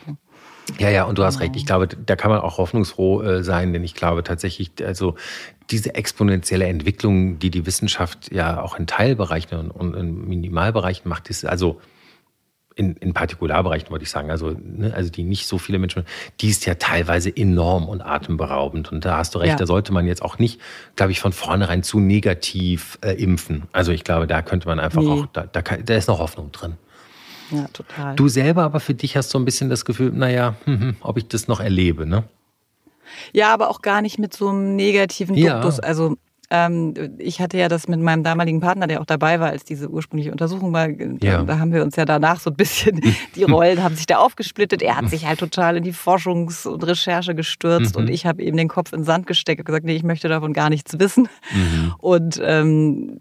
Ja, 0.79 0.89
ja, 0.89 1.03
und 1.03 1.17
du 1.17 1.23
hast 1.23 1.39
recht. 1.39 1.55
Ich 1.55 1.65
glaube, 1.65 1.87
da 1.87 2.15
kann 2.15 2.31
man 2.31 2.39
auch 2.39 2.57
hoffnungsfroh 2.57 3.21
äh, 3.21 3.43
sein, 3.43 3.73
denn 3.73 3.83
ich 3.83 3.95
glaube 3.95 4.23
tatsächlich, 4.23 4.71
also 4.85 5.15
diese 5.69 5.95
exponentielle 5.95 6.65
Entwicklung, 6.65 7.39
die 7.39 7.49
die 7.49 7.65
Wissenschaft 7.65 8.31
ja 8.31 8.61
auch 8.61 8.77
in 8.77 8.87
Teilbereichen 8.87 9.71
und 9.71 9.95
in 9.95 10.27
Minimalbereichen 10.27 11.09
macht, 11.09 11.29
ist 11.29 11.45
also 11.45 11.81
in, 12.75 12.95
in 12.95 13.13
Partikularbereichen 13.13 13.89
wollte 13.89 14.03
ich 14.03 14.09
sagen, 14.09 14.31
also, 14.31 14.51
ne, 14.51 14.93
also 14.93 15.11
die 15.11 15.23
nicht 15.23 15.47
so 15.47 15.57
viele 15.57 15.79
Menschen, 15.79 16.05
die 16.39 16.49
ist 16.49 16.65
ja 16.65 16.75
teilweise 16.75 17.35
enorm 17.35 17.87
und 17.89 18.01
atemberaubend. 18.01 18.91
Und 18.91 19.05
da 19.05 19.17
hast 19.17 19.35
du 19.35 19.39
recht, 19.39 19.51
ja. 19.51 19.55
da 19.57 19.65
sollte 19.65 19.93
man 19.93 20.07
jetzt 20.07 20.21
auch 20.21 20.39
nicht, 20.39 20.59
glaube 20.95 21.11
ich, 21.11 21.19
von 21.19 21.33
vornherein 21.33 21.83
zu 21.83 21.99
negativ 21.99 22.97
äh, 23.01 23.11
impfen. 23.11 23.63
Also 23.71 23.91
ich 23.91 24.03
glaube, 24.03 24.27
da 24.27 24.41
könnte 24.41 24.67
man 24.67 24.79
einfach 24.79 25.01
nee. 25.01 25.09
auch, 25.09 25.25
da, 25.27 25.43
da, 25.43 25.61
kann, 25.61 25.83
da 25.85 25.95
ist 25.95 26.07
noch 26.07 26.19
Hoffnung 26.19 26.51
drin. 26.51 26.75
Ja, 27.51 27.67
total. 27.73 28.15
Du 28.15 28.29
selber 28.29 28.63
aber 28.63 28.79
für 28.79 28.93
dich 28.93 29.17
hast 29.17 29.29
so 29.29 29.37
ein 29.37 29.45
bisschen 29.45 29.69
das 29.69 29.83
Gefühl, 29.83 30.11
naja, 30.11 30.55
hm, 30.63 30.79
hm, 30.79 30.95
ob 31.01 31.17
ich 31.17 31.27
das 31.27 31.47
noch 31.47 31.59
erlebe, 31.59 32.05
ne? 32.05 32.23
Ja, 33.33 33.53
aber 33.53 33.69
auch 33.69 33.81
gar 33.81 34.01
nicht 34.01 34.19
mit 34.19 34.33
so 34.33 34.49
einem 34.49 34.77
negativen 34.77 35.35
Duktus. 35.35 35.77
Ja. 35.77 35.83
Also 35.83 36.17
ähm, 36.51 36.93
ich 37.17 37.39
hatte 37.39 37.57
ja 37.57 37.69
das 37.69 37.87
mit 37.87 38.01
meinem 38.01 38.23
damaligen 38.23 38.59
Partner, 38.59 38.85
der 38.85 38.99
auch 38.99 39.05
dabei 39.05 39.39
war, 39.39 39.49
als 39.49 39.63
diese 39.63 39.89
ursprüngliche 39.89 40.31
Untersuchung 40.31 40.73
war. 40.73 40.89
Ja. 40.89 41.43
Da 41.43 41.59
haben 41.59 41.71
wir 41.71 41.81
uns 41.81 41.95
ja 41.95 42.03
danach 42.03 42.41
so 42.41 42.49
ein 42.49 42.57
bisschen, 42.57 42.99
die 43.35 43.43
Rollen 43.43 43.81
haben 43.81 43.95
sich 43.95 44.05
da 44.05 44.17
aufgesplittet. 44.17 44.81
Er 44.81 44.97
hat 44.97 45.09
sich 45.09 45.25
halt 45.25 45.39
total 45.39 45.77
in 45.77 45.83
die 45.83 45.93
Forschungs- 45.93 46.67
und 46.67 46.85
Recherche 46.85 47.33
gestürzt 47.35 47.95
mhm. 47.95 48.01
und 48.01 48.09
ich 48.09 48.25
habe 48.25 48.43
eben 48.43 48.57
den 48.57 48.67
Kopf 48.67 48.91
in 48.91 48.99
den 48.99 49.05
Sand 49.05 49.27
gesteckt 49.27 49.61
und 49.61 49.65
gesagt, 49.65 49.85
nee, 49.85 49.95
ich 49.95 50.03
möchte 50.03 50.27
davon 50.27 50.51
gar 50.51 50.69
nichts 50.69 50.99
wissen. 50.99 51.29
Mhm. 51.53 51.93
Und 51.97 52.41
ähm, 52.43 53.17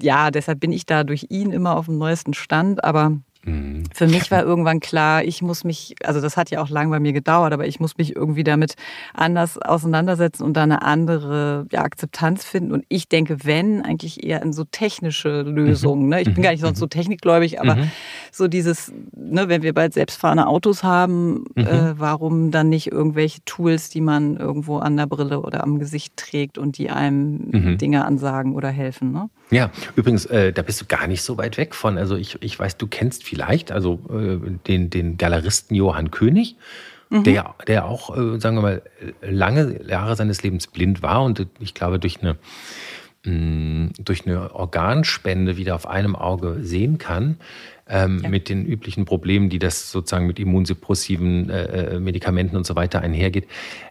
ja, 0.00 0.30
deshalb 0.30 0.60
bin 0.60 0.72
ich 0.72 0.86
da 0.86 1.04
durch 1.04 1.26
ihn 1.28 1.52
immer 1.52 1.76
auf 1.76 1.84
dem 1.84 1.98
neuesten 1.98 2.32
Stand. 2.32 2.82
Aber 2.82 3.12
Mhm. 3.44 3.84
Für 3.94 4.06
mich 4.06 4.30
war 4.30 4.42
irgendwann 4.42 4.80
klar, 4.80 5.24
ich 5.24 5.40
muss 5.40 5.64
mich, 5.64 5.94
also 6.04 6.20
das 6.20 6.36
hat 6.36 6.50
ja 6.50 6.62
auch 6.62 6.68
lange 6.68 6.90
bei 6.90 7.00
mir 7.00 7.12
gedauert, 7.12 7.52
aber 7.52 7.66
ich 7.66 7.80
muss 7.80 7.96
mich 7.96 8.14
irgendwie 8.14 8.44
damit 8.44 8.74
anders 9.14 9.56
auseinandersetzen 9.58 10.42
und 10.42 10.54
da 10.54 10.62
eine 10.62 10.82
andere 10.82 11.66
ja, 11.72 11.82
Akzeptanz 11.82 12.44
finden. 12.44 12.72
Und 12.72 12.84
ich 12.88 13.08
denke, 13.08 13.38
wenn, 13.44 13.82
eigentlich 13.82 14.24
eher 14.24 14.42
in 14.42 14.52
so 14.52 14.64
technische 14.64 15.42
Lösungen. 15.42 16.08
Ne? 16.08 16.20
Ich 16.20 16.26
bin 16.26 16.36
mhm. 16.36 16.42
gar 16.42 16.50
nicht 16.50 16.60
sonst 16.60 16.78
so 16.78 16.86
mhm. 16.86 16.90
technikgläubig, 16.90 17.60
aber 17.60 17.76
mhm. 17.76 17.90
so 18.30 18.46
dieses, 18.46 18.92
ne, 19.16 19.48
wenn 19.48 19.62
wir 19.62 19.72
bald 19.72 19.94
selbstfahrende 19.94 20.46
Autos 20.46 20.82
haben, 20.82 21.44
mhm. 21.54 21.66
äh, 21.66 21.98
warum 21.98 22.50
dann 22.50 22.68
nicht 22.68 22.92
irgendwelche 22.92 23.42
Tools, 23.44 23.88
die 23.88 24.02
man 24.02 24.36
irgendwo 24.36 24.78
an 24.78 24.96
der 24.96 25.06
Brille 25.06 25.40
oder 25.40 25.62
am 25.62 25.78
Gesicht 25.78 26.16
trägt 26.16 26.58
und 26.58 26.76
die 26.76 26.90
einem 26.90 27.48
mhm. 27.50 27.78
Dinge 27.78 28.04
ansagen 28.04 28.54
oder 28.54 28.68
helfen? 28.68 29.12
Ne? 29.12 29.30
Ja, 29.50 29.70
übrigens, 29.96 30.26
äh, 30.26 30.52
da 30.52 30.62
bist 30.62 30.80
du 30.80 30.84
gar 30.86 31.06
nicht 31.06 31.22
so 31.22 31.36
weit 31.38 31.58
weg 31.58 31.74
von. 31.74 31.98
Also 31.98 32.16
ich, 32.16 32.40
ich 32.40 32.58
weiß, 32.58 32.76
du 32.76 32.86
kennst 32.86 33.24
vielleicht, 33.30 33.70
also 33.70 34.00
äh, 34.10 34.38
den, 34.66 34.90
den 34.90 35.16
Galeristen 35.16 35.76
Johann 35.76 36.10
König, 36.10 36.56
mhm. 37.10 37.22
der, 37.22 37.54
der 37.66 37.86
auch, 37.86 38.16
äh, 38.16 38.40
sagen 38.40 38.56
wir 38.56 38.62
mal, 38.62 38.82
lange 39.22 39.88
Jahre 39.88 40.16
seines 40.16 40.42
Lebens 40.42 40.66
blind 40.66 41.00
war 41.00 41.22
und 41.22 41.46
ich 41.60 41.72
glaube 41.72 42.00
durch 42.00 42.20
eine, 42.20 42.36
mh, 43.24 43.32
mm, 43.32 43.92
durch 44.00 44.26
eine 44.26 44.52
Organspende 44.52 45.56
wieder 45.56 45.76
auf 45.76 45.86
einem 45.86 46.16
Auge 46.16 46.58
sehen 46.60 46.98
kann. 46.98 47.38
Ähm, 47.92 48.20
ja. 48.22 48.28
mit 48.28 48.48
den 48.48 48.64
üblichen 48.66 49.04
Problemen, 49.04 49.48
die 49.48 49.58
das 49.58 49.90
sozusagen 49.90 50.28
mit 50.28 50.38
immunsuppressiven 50.38 51.50
äh, 51.50 51.96
äh 51.96 51.98
Medikamenten 51.98 52.56
und 52.56 52.64
so 52.64 52.76
weiter 52.76 53.00
einhergeht. 53.00 53.48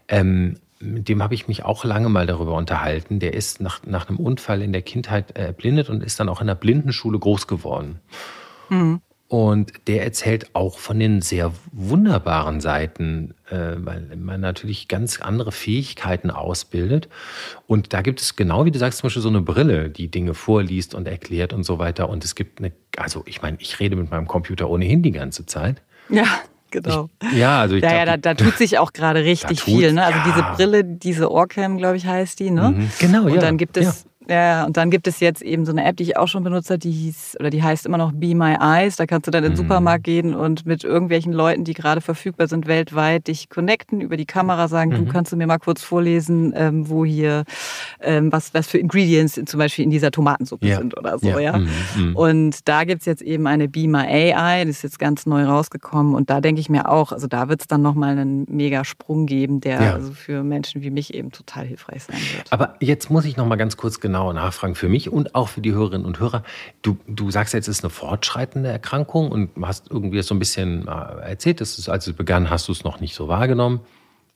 Ähm, 0.08 0.56
mit 0.80 1.10
dem 1.10 1.22
habe 1.22 1.34
ich 1.34 1.50
mich 1.50 1.66
auch 1.66 1.84
lange 1.84 2.08
mal 2.08 2.26
darüber 2.26 2.56
unterhalten. 2.56 3.20
Der 3.20 3.34
ist 3.34 3.60
nach, 3.60 3.82
nach 3.86 4.08
einem 4.08 4.18
Unfall 4.18 4.62
in 4.62 4.72
der 4.72 4.84
Kindheit 4.84 5.32
erblindet 5.32 5.90
und 5.90 6.02
ist 6.02 6.18
dann 6.18 6.30
auch 6.30 6.40
in 6.40 6.48
einer 6.48 6.56
Blindenschule 6.56 7.20
groß 7.20 7.48
geworden. 7.48 8.00
Mhm. 8.70 9.02
Und 9.30 9.74
der 9.88 10.04
erzählt 10.04 10.50
auch 10.56 10.80
von 10.80 11.00
den 11.00 11.22
sehr 11.22 11.54
wunderbaren 11.72 12.62
Seiten, 12.62 13.36
äh, 13.52 13.76
weil 13.78 14.10
man 14.18 14.42
natürlich 14.42 14.88
ganz 14.88 15.22
andere 15.22 15.52
Fähigkeiten 15.52 16.32
ausbildet. 16.32 17.10
Und 17.68 17.94
da 17.94 18.02
gibt 18.02 18.22
es 18.22 18.36
genau 18.36 18.66
wie 18.66 18.72
du 18.72 18.80
sagst, 18.80 19.00
zum 19.00 19.08
Beispiel 19.08 19.22
so 19.22 19.30
eine 19.30 19.42
Brille, 19.42 19.92
die 19.92 20.10
Dinge 20.10 20.34
vorliest 20.34 20.96
und 20.96 21.08
erklärt 21.08 21.54
und 21.54 21.64
so 21.64 21.78
weiter. 21.78 22.10
Und 22.10 22.26
es 22.26 22.34
gibt 22.34 22.58
eine, 22.58 22.72
also 22.98 23.22
ich 23.28 23.44
meine, 23.44 23.58
ich 23.60 23.80
rede 23.80 23.96
mit 23.96 24.10
meinem 24.10 24.28
Computer 24.28 24.68
ohnehin 24.68 25.04
die 25.04 25.12
ganze 25.12 25.46
Zeit. 25.46 25.84
Ja. 26.10 26.26
Genau. 26.72 27.10
Ich, 27.24 27.38
ja, 27.38 27.62
also 27.62 27.76
ich 27.76 27.82
ja, 27.82 27.90
glaub, 27.90 28.00
ja, 28.00 28.18
da, 28.18 28.18
da, 28.18 28.34
tut 28.36 28.56
sich 28.58 28.78
auch 28.78 28.94
gerade 28.94 29.24
richtig 29.24 29.62
viel. 29.62 29.92
Ne? 29.92 30.06
Also 30.06 30.20
ja. 30.20 30.26
diese 30.26 30.44
Brille, 30.56 30.84
diese 30.84 31.32
Orcam, 31.32 31.78
glaube 31.78 31.98
ich, 31.98 32.06
heißt 32.06 32.40
die. 32.40 32.52
Ne? 32.52 32.70
Mhm. 32.70 32.92
Genau, 33.00 33.28
ja. 33.28 33.34
Und 33.34 33.42
dann 33.42 33.58
gibt 33.58 33.76
es 33.78 34.06
Ja, 34.30 34.66
und 34.66 34.78
dann 34.78 34.92
gibt 34.92 35.08
es 35.08 35.20
jetzt 35.20 35.42
eben 35.42 35.66
so 35.66 35.72
eine 35.72 35.84
App, 35.86 35.98
die 35.98 36.04
ich 36.04 36.18
auch 36.18 36.28
schon 36.28 36.44
benutze, 36.44 36.78
die 36.78 36.92
hieß 36.92 37.38
oder 37.40 37.50
die 37.50 37.64
heißt 37.64 37.88
immer 37.88 37.98
noch 37.98 38.12
Be 38.12 38.36
My 38.36 38.56
Eyes. 38.60 38.96
Da 38.96 39.08
kannst 39.08 39.26
du 39.26 39.32
dann 39.32 39.44
in 39.44 39.52
den 39.52 39.54
mhm. 39.54 39.64
Supermarkt 39.64 40.04
gehen 40.04 40.36
und 40.36 40.68
mit 40.68 40.84
irgendwelchen 40.84 41.34
Leuten, 41.34 41.64
die 41.64 41.74
gerade 41.74 42.00
verfügbar 42.00 42.48
sind 42.48 42.68
weltweit, 42.68 43.28
dich 43.28 43.50
connecten, 43.50 44.02
über 44.02 44.18
die 44.18 44.28
Kamera 44.28 44.68
sagen, 44.68 44.92
mhm. 44.92 45.06
du 45.06 45.12
kannst 45.12 45.32
du 45.32 45.36
mir 45.36 45.48
mal 45.48 45.58
kurz 45.58 45.82
vorlesen, 45.82 46.54
ähm, 46.56 46.90
wo 46.90 47.06
hier 47.06 47.44
ähm, 48.02 48.32
was, 48.32 48.54
was 48.54 48.68
für 48.68 48.78
Ingredients 48.78 49.42
zum 49.46 49.58
Beispiel 49.58 49.84
in 49.84 49.90
dieser 49.90 50.12
Tomatensuppe 50.12 50.68
ja. 50.68 50.78
sind 50.78 50.96
oder 50.96 51.18
so, 51.18 51.30
ja. 51.30 51.40
ja? 51.40 51.58
Mhm. 51.58 51.70
mhm. 51.98 52.16
Und 52.16 52.68
da 52.68 52.84
gibt 52.84 53.02
es 53.02 53.06
jetzt 53.08 53.24
eben 53.24 53.48
eine 53.48 53.68
Be 53.68 53.88
My 53.88 54.06
AI, 54.34 54.66
die 54.66 54.70
ist 54.70 54.84
jetzt 54.84 55.00
ganz 55.00 55.26
neu 55.26 55.44
rausgekommen 55.44 56.14
und 56.14 56.30
da 56.30 56.40
denke 56.40 56.62
ich 56.62 56.70
mir 56.70 56.90
auch, 56.90 57.12
also 57.12 57.26
da 57.26 57.50
wird 57.50 57.62
es 57.62 57.68
dann 57.68 57.82
nochmal 57.82 58.12
einen 58.12 58.46
mega 58.48 58.86
Sprung 58.86 59.26
geben, 59.26 59.60
der 59.60 59.82
ja. 59.82 59.94
also 59.94 60.12
für 60.12 60.44
Menschen 60.44 60.84
wie 60.84 60.92
mich 60.92 61.16
eben 61.16 61.32
total 61.32 61.66
hilfreich 61.66 62.04
sein 62.04 62.20
wird. 62.36 62.52
Aber 62.52 62.76
jetzt 62.80 63.10
muss 63.10 63.26
ich 63.26 63.38
nochmal 63.38 63.58
ganz 63.58 63.76
kurz 63.76 64.00
genauer 64.20 64.34
nachfragen 64.34 64.76
für 64.76 64.90
mich 64.90 65.10
und 65.10 65.34
auch 65.34 65.48
für 65.48 65.62
die 65.62 65.72
Hörerinnen 65.72 66.06
und 66.06 66.20
Hörer. 66.20 66.44
Du, 66.82 66.98
du 67.08 67.32
sagst 67.32 67.54
jetzt, 67.54 67.70
es 67.70 67.78
ist 67.78 67.84
eine 67.84 67.90
fortschreitende 67.90 68.70
Erkrankung 68.70 69.32
und 69.32 69.52
hast 69.62 69.90
irgendwie 69.90 70.22
so 70.22 70.36
ein 70.36 70.40
bisschen 70.40 70.88
äh, 70.88 70.92
erzählt, 71.22 71.62
dass 71.62 71.78
es, 71.78 71.88
als 71.88 72.06
es 72.08 72.14
begann, 72.14 72.50
hast 72.50 72.68
du 72.68 72.74
es 72.74 72.84
noch 72.84 73.00
nicht 73.00 73.16
so 73.16 73.30
wahrgenommen. 73.30 73.80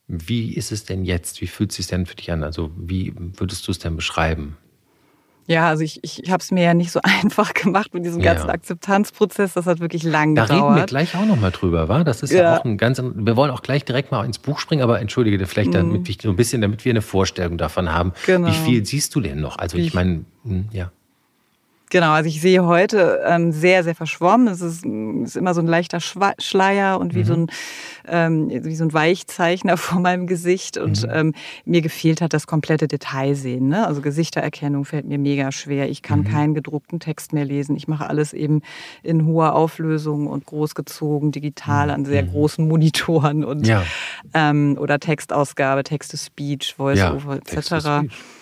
Wie 0.07 0.53
ist 0.53 0.71
es 0.71 0.85
denn 0.85 1.03
jetzt? 1.03 1.41
Wie 1.41 1.47
fühlt 1.47 1.71
es 1.71 1.77
sich 1.77 1.87
denn 1.87 2.05
für 2.05 2.15
dich 2.15 2.31
an? 2.31 2.43
Also 2.43 2.71
wie 2.77 3.13
würdest 3.17 3.67
du 3.67 3.71
es 3.71 3.79
denn 3.79 3.95
beschreiben? 3.95 4.57
Ja, 5.45 5.67
also 5.67 5.83
ich, 5.83 5.99
ich 6.03 6.31
habe 6.31 6.41
es 6.41 6.51
mir 6.51 6.63
ja 6.63 6.73
nicht 6.73 6.91
so 6.91 6.99
einfach 7.21 7.53
gemacht 7.53 7.93
mit 7.93 8.05
diesem 8.05 8.21
ganzen 8.21 8.47
ja. 8.47 8.53
Akzeptanzprozess. 8.53 9.53
Das 9.53 9.65
hat 9.65 9.79
wirklich 9.79 10.03
lang 10.03 10.35
da 10.35 10.43
gedauert. 10.43 10.61
Da 10.61 10.67
reden 10.67 10.75
wir 10.75 10.85
gleich 10.85 11.15
auch 11.15 11.25
nochmal 11.25 11.51
drüber, 11.51 11.89
war? 11.89 12.03
Das 12.03 12.23
ist 12.23 12.31
ja. 12.31 12.43
ja. 12.43 12.59
auch 12.59 12.65
ein 12.65 12.77
ganz. 12.77 13.01
Wir 13.01 13.35
wollen 13.35 13.51
auch 13.51 13.61
gleich 13.61 13.85
direkt 13.85 14.11
mal 14.11 14.25
ins 14.25 14.39
Buch 14.39 14.59
springen, 14.59 14.81
aber 14.81 14.99
entschuldige 14.99 15.45
vielleicht, 15.45 15.69
mhm. 15.69 15.73
damit 15.73 16.09
ich 16.09 16.19
so 16.21 16.29
ein 16.29 16.35
bisschen, 16.35 16.61
damit 16.61 16.85
wir 16.85 16.91
eine 16.91 17.01
Vorstellung 17.01 17.57
davon 17.57 17.91
haben. 17.91 18.13
Genau. 18.25 18.47
Wie 18.47 18.53
viel 18.53 18.85
siehst 18.85 19.13
du 19.15 19.21
denn 19.21 19.39
noch? 19.39 19.57
Also 19.57 19.77
ich 19.77 19.93
meine, 19.93 20.25
hm, 20.43 20.69
ja. 20.71 20.91
Genau, 21.93 22.13
also 22.13 22.27
ich 22.27 22.41
sehe 22.41 22.65
heute 22.65 23.21
ähm, 23.23 23.51
sehr, 23.51 23.83
sehr 23.83 23.93
verschwommen. 23.93 24.47
Es 24.47 24.61
ist, 24.61 24.83
ist 24.83 25.37
immer 25.37 25.53
so 25.53 25.61
ein 25.61 25.67
leichter 25.67 25.99
Schwa 25.99 26.33
Schleier 26.39 26.99
und 26.99 27.13
wie, 27.13 27.19
mhm. 27.19 27.25
so 27.25 27.33
ein, 27.35 27.47
ähm, 28.07 28.49
wie 28.49 28.75
so 28.75 28.85
ein 28.85 28.93
Weichzeichner 28.93 29.77
vor 29.77 29.99
meinem 29.99 30.25
Gesicht. 30.25 30.79
Und 30.79 31.03
mhm. 31.03 31.13
ähm, 31.13 31.33
mir 31.65 31.81
gefehlt 31.81 32.19
hat 32.19 32.33
das 32.33 32.47
komplette 32.47 32.87
Detailsehen. 32.87 33.67
Ne? 33.67 33.85
Also 33.85 34.01
Gesichtererkennung 34.01 34.85
fällt 34.85 35.05
mir 35.05 35.19
mega 35.19 35.51
schwer. 35.51 35.87
Ich 35.87 36.01
kann 36.01 36.21
mhm. 36.21 36.29
keinen 36.29 36.53
gedruckten 36.55 36.99
Text 36.99 37.31
mehr 37.31 37.45
lesen. 37.45 37.75
Ich 37.75 37.87
mache 37.87 38.09
alles 38.09 38.33
eben 38.33 38.63
in 39.03 39.27
hoher 39.27 39.53
Auflösung 39.53 40.25
und 40.25 40.47
großgezogen, 40.47 41.31
digital 41.31 41.91
an 41.91 42.05
sehr 42.05 42.23
mhm. 42.23 42.31
großen 42.31 42.67
Monitoren 42.67 43.45
und 43.45 43.67
ja. 43.67 43.83
ähm, 44.33 44.79
oder 44.79 44.99
Textausgabe, 44.99 45.83
Text-to-Speech, 45.83 46.73
Voice-Over 46.73 47.35
ja, 47.35 47.57
etc. 47.57 47.71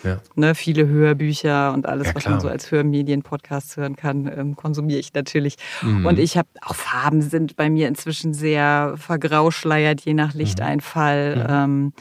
Ja. 0.04 0.20
Ne, 0.36 0.54
viele 0.54 0.88
Hörbücher 0.88 1.74
und 1.74 1.84
alles, 1.84 2.14
was 2.14 2.24
man 2.26 2.40
so 2.40 2.48
als 2.48 2.70
Hörmedien 2.70 3.22
Podcasts 3.42 3.76
hören 3.76 3.96
kann, 3.96 4.30
ähm, 4.34 4.56
konsumiere 4.56 4.98
ich 4.98 5.12
natürlich. 5.14 5.56
Mhm. 5.82 6.06
Und 6.06 6.18
ich 6.18 6.36
habe 6.36 6.48
auch 6.62 6.74
Farben 6.74 7.22
sind 7.22 7.56
bei 7.56 7.68
mir 7.70 7.88
inzwischen 7.88 8.34
sehr 8.34 8.94
vergrauschleiert, 8.96 10.02
je 10.02 10.14
nach 10.14 10.34
Lichteinfall. 10.34 11.36
Mhm. 11.36 11.46
Ähm, 11.48 11.92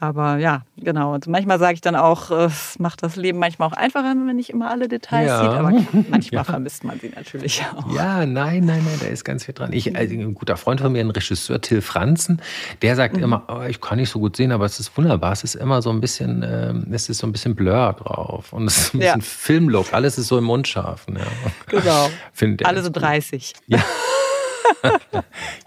aber 0.00 0.38
ja, 0.38 0.62
genau. 0.78 1.12
Und 1.12 1.26
manchmal 1.26 1.58
sage 1.58 1.74
ich 1.74 1.82
dann 1.82 1.94
auch, 1.94 2.30
äh, 2.30 2.46
es 2.46 2.78
macht 2.78 3.02
das 3.02 3.16
Leben 3.16 3.38
manchmal 3.38 3.68
auch 3.68 3.74
einfacher, 3.74 4.08
wenn 4.08 4.24
man 4.24 4.34
nicht 4.34 4.48
immer 4.48 4.70
alle 4.70 4.88
Details 4.88 5.28
ja. 5.28 5.40
sieht. 5.40 5.50
Aber 5.50 5.70
manchmal 6.10 6.40
ja. 6.40 6.44
vermisst 6.44 6.84
man 6.84 6.98
sie 6.98 7.10
natürlich 7.14 7.62
auch. 7.62 7.94
Ja, 7.94 8.24
nein, 8.24 8.64
nein, 8.64 8.82
nein, 8.82 8.98
da 8.98 9.06
ist 9.06 9.24
ganz 9.24 9.44
viel 9.44 9.52
dran. 9.52 9.74
Ich, 9.74 9.94
also 9.94 10.14
ein 10.14 10.34
guter 10.34 10.56
Freund 10.56 10.80
von 10.80 10.90
mir, 10.90 11.00
ein 11.00 11.10
Regisseur, 11.10 11.60
Till 11.60 11.82
Franzen, 11.82 12.40
der 12.80 12.96
sagt 12.96 13.18
mhm. 13.18 13.24
immer, 13.24 13.42
oh, 13.48 13.60
ich 13.68 13.82
kann 13.82 13.98
nicht 13.98 14.08
so 14.08 14.20
gut 14.20 14.36
sehen, 14.36 14.52
aber 14.52 14.64
es 14.64 14.80
ist 14.80 14.96
wunderbar. 14.96 15.32
Es 15.32 15.44
ist 15.44 15.54
immer 15.54 15.82
so 15.82 15.90
ein 15.90 16.00
bisschen, 16.00 16.42
äh, 16.42 16.72
es 16.92 17.10
ist 17.10 17.18
so 17.18 17.26
ein 17.26 17.32
bisschen 17.32 17.54
Blur 17.54 17.94
drauf. 17.98 18.54
Und 18.54 18.68
es 18.68 18.78
ist 18.78 18.94
ein 18.94 19.00
bisschen 19.00 19.20
ja. 19.20 19.24
Filmlook. 19.24 19.92
Alles 19.92 20.16
ist 20.16 20.28
so 20.28 20.38
im 20.38 20.44
Mundscharf. 20.44 21.06
Ja. 21.08 21.26
Genau. 21.66 22.08
Alle 22.66 22.82
so 22.82 22.88
30. 22.88 23.52
Ja. 23.66 23.80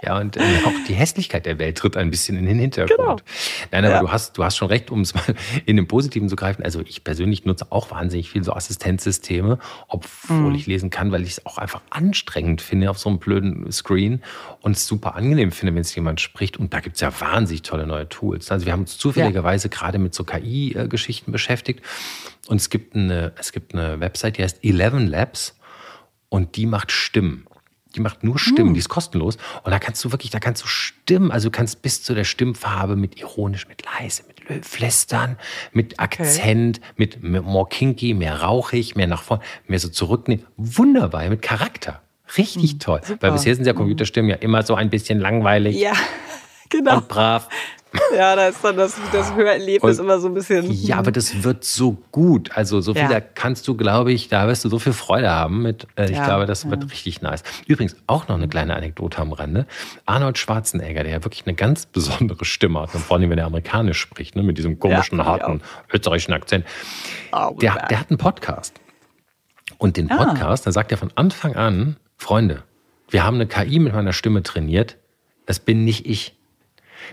ja, 0.03 0.17
und 0.17 0.37
äh, 0.37 0.41
auch 0.65 0.73
die 0.87 0.93
Hässlichkeit 0.93 1.45
der 1.45 1.59
Welt 1.59 1.77
tritt 1.77 1.97
ein 1.97 2.09
bisschen 2.09 2.37
in 2.37 2.45
den 2.45 2.59
Hintergrund. 2.59 2.97
Genau. 2.97 3.15
Nein, 3.71 3.85
aber 3.85 3.95
ja. 3.95 3.99
du, 4.01 4.11
hast, 4.11 4.37
du 4.37 4.43
hast 4.43 4.57
schon 4.57 4.67
recht, 4.67 4.91
um 4.91 5.01
es 5.01 5.13
mal 5.13 5.23
in 5.65 5.75
den 5.75 5.87
Positiven 5.87 6.29
zu 6.29 6.35
greifen. 6.35 6.63
Also 6.63 6.81
ich 6.81 7.03
persönlich 7.03 7.45
nutze 7.45 7.71
auch 7.71 7.91
wahnsinnig 7.91 8.29
viel 8.29 8.43
so 8.43 8.53
Assistenzsysteme, 8.53 9.59
obwohl 9.87 10.49
mhm. 10.49 10.55
ich 10.55 10.67
lesen 10.67 10.89
kann, 10.89 11.11
weil 11.11 11.23
ich 11.23 11.31
es 11.31 11.45
auch 11.45 11.57
einfach 11.57 11.81
anstrengend 11.89 12.61
finde 12.61 12.89
auf 12.89 12.99
so 12.99 13.09
einem 13.09 13.19
blöden 13.19 13.71
Screen 13.71 14.21
und 14.61 14.75
es 14.75 14.87
super 14.87 15.15
angenehm 15.15 15.51
finde, 15.51 15.75
wenn 15.75 15.81
es 15.81 15.93
jemand 15.95 16.21
spricht. 16.21 16.57
Und 16.57 16.73
da 16.73 16.79
gibt 16.79 16.95
es 16.95 17.01
ja 17.01 17.11
wahnsinnig 17.19 17.61
tolle 17.63 17.87
neue 17.87 18.07
Tools. 18.09 18.51
Also 18.51 18.65
wir 18.65 18.73
haben 18.73 18.81
uns 18.81 18.97
zufälligerweise 18.97 19.69
ja. 19.69 19.77
gerade 19.77 19.99
mit 19.99 20.13
so 20.13 20.23
KI-Geschichten 20.23 21.31
beschäftigt. 21.31 21.81
Und 22.47 22.57
es 22.57 22.69
gibt 22.69 22.95
eine, 22.95 23.33
es 23.39 23.51
gibt 23.51 23.73
eine 23.73 23.99
Website, 23.99 24.37
die 24.37 24.43
heißt 24.43 24.63
Eleven 24.63 25.07
Labs 25.07 25.57
und 26.29 26.55
die 26.55 26.65
macht 26.65 26.91
Stimmen. 26.91 27.45
Die 27.95 27.99
macht 27.99 28.23
nur 28.23 28.39
Stimmen, 28.39 28.69
hm. 28.69 28.73
die 28.73 28.79
ist 28.79 28.89
kostenlos. 28.89 29.37
Und 29.63 29.71
da 29.71 29.79
kannst 29.79 30.03
du 30.03 30.11
wirklich, 30.11 30.31
da 30.31 30.39
kannst 30.39 30.63
du 30.63 30.67
Stimmen, 30.67 31.31
also 31.31 31.49
du 31.49 31.51
kannst 31.51 31.81
bis 31.81 32.03
zu 32.03 32.15
der 32.15 32.23
Stimmfarbe 32.23 32.95
mit 32.95 33.19
ironisch, 33.19 33.67
mit 33.67 33.83
leise, 33.85 34.23
mit 34.27 34.65
Flüstern, 34.65 35.37
mit 35.71 35.99
Akzent, 35.99 36.79
okay. 36.79 36.93
mit 36.97 37.43
more 37.43 37.67
kinky, 37.69 38.13
mehr 38.13 38.41
rauchig, 38.41 38.95
mehr 38.95 39.07
nach 39.07 39.23
vorne, 39.23 39.43
mehr 39.67 39.79
so 39.79 39.89
zurücknehmen. 39.89 40.45
Wunderbar, 40.57 41.29
mit 41.29 41.41
Charakter. 41.41 42.01
Richtig 42.37 42.71
hm, 42.71 42.79
toll. 42.79 43.01
Super. 43.03 43.27
Weil 43.27 43.31
bisher 43.33 43.55
sind 43.55 43.65
ja 43.65 43.73
hm. 43.73 43.77
Computerstimmen 43.77 44.29
ja 44.29 44.37
immer 44.37 44.63
so 44.63 44.75
ein 44.75 44.89
bisschen 44.89 45.19
langweilig. 45.19 45.75
Ja, 45.75 45.93
genau. 46.73 46.97
Und 46.97 47.07
brav. 47.07 47.47
Ja, 48.15 48.35
da 48.35 48.47
ist 48.47 48.63
dann 48.63 48.75
das, 48.75 48.99
das 49.11 49.35
Hörerlebnis 49.35 49.99
und, 49.99 50.05
immer 50.05 50.19
so 50.19 50.27
ein 50.27 50.33
bisschen. 50.33 50.71
Ja, 50.71 50.97
aber 50.97 51.11
das 51.11 51.43
wird 51.43 51.63
so 51.63 51.97
gut. 52.11 52.49
Also 52.55 52.81
so 52.81 52.93
viel, 52.93 53.03
ja. 53.03 53.07
da 53.07 53.21
kannst 53.21 53.67
du, 53.67 53.77
glaube 53.77 54.11
ich, 54.11 54.29
da 54.29 54.47
wirst 54.47 54.65
du 54.65 54.69
so 54.69 54.79
viel 54.79 54.93
Freude 54.93 55.29
haben 55.29 55.61
mit. 55.61 55.85
Äh, 55.95 56.05
ich 56.05 56.17
ja, 56.17 56.25
glaube, 56.25 56.47
das 56.47 56.63
ja. 56.63 56.71
wird 56.71 56.91
richtig 56.91 57.21
nice. 57.21 57.43
Übrigens 57.67 57.95
auch 58.07 58.27
noch 58.27 58.35
eine 58.35 58.47
kleine 58.47 58.75
Anekdote 58.75 59.19
am 59.19 59.31
Rande. 59.31 59.67
Arnold 60.07 60.39
Schwarzenegger, 60.39 61.03
der 61.03 61.11
ja 61.11 61.23
wirklich 61.23 61.45
eine 61.45 61.55
ganz 61.55 61.85
besondere 61.85 62.45
Stimme 62.45 62.81
hat, 62.81 62.89
vor 62.89 63.17
allem 63.17 63.29
wenn 63.29 63.37
er 63.37 63.45
amerikanisch 63.45 63.99
spricht, 63.99 64.35
ne, 64.35 64.41
mit 64.41 64.57
diesem 64.57 64.79
komischen, 64.79 65.23
harten 65.23 65.61
österreichischen 65.93 66.33
Akzent. 66.33 66.65
Oh, 67.31 67.55
der, 67.61 67.87
der 67.89 67.99
hat 67.99 68.09
einen 68.09 68.17
Podcast. 68.17 68.73
Und 69.77 69.97
den 69.97 70.09
ah. 70.09 70.17
Podcast, 70.17 70.63
ah. 70.63 70.65
da 70.65 70.71
sagt 70.71 70.91
er 70.91 70.97
von 70.97 71.11
Anfang 71.15 71.55
an, 71.55 71.97
Freunde, 72.17 72.63
wir 73.09 73.23
haben 73.23 73.35
eine 73.35 73.45
KI 73.45 73.77
mit 73.77 73.93
meiner 73.93 74.13
Stimme 74.13 74.41
trainiert. 74.41 74.97
Das 75.45 75.59
bin 75.59 75.83
nicht 75.83 76.07
ich. 76.07 76.35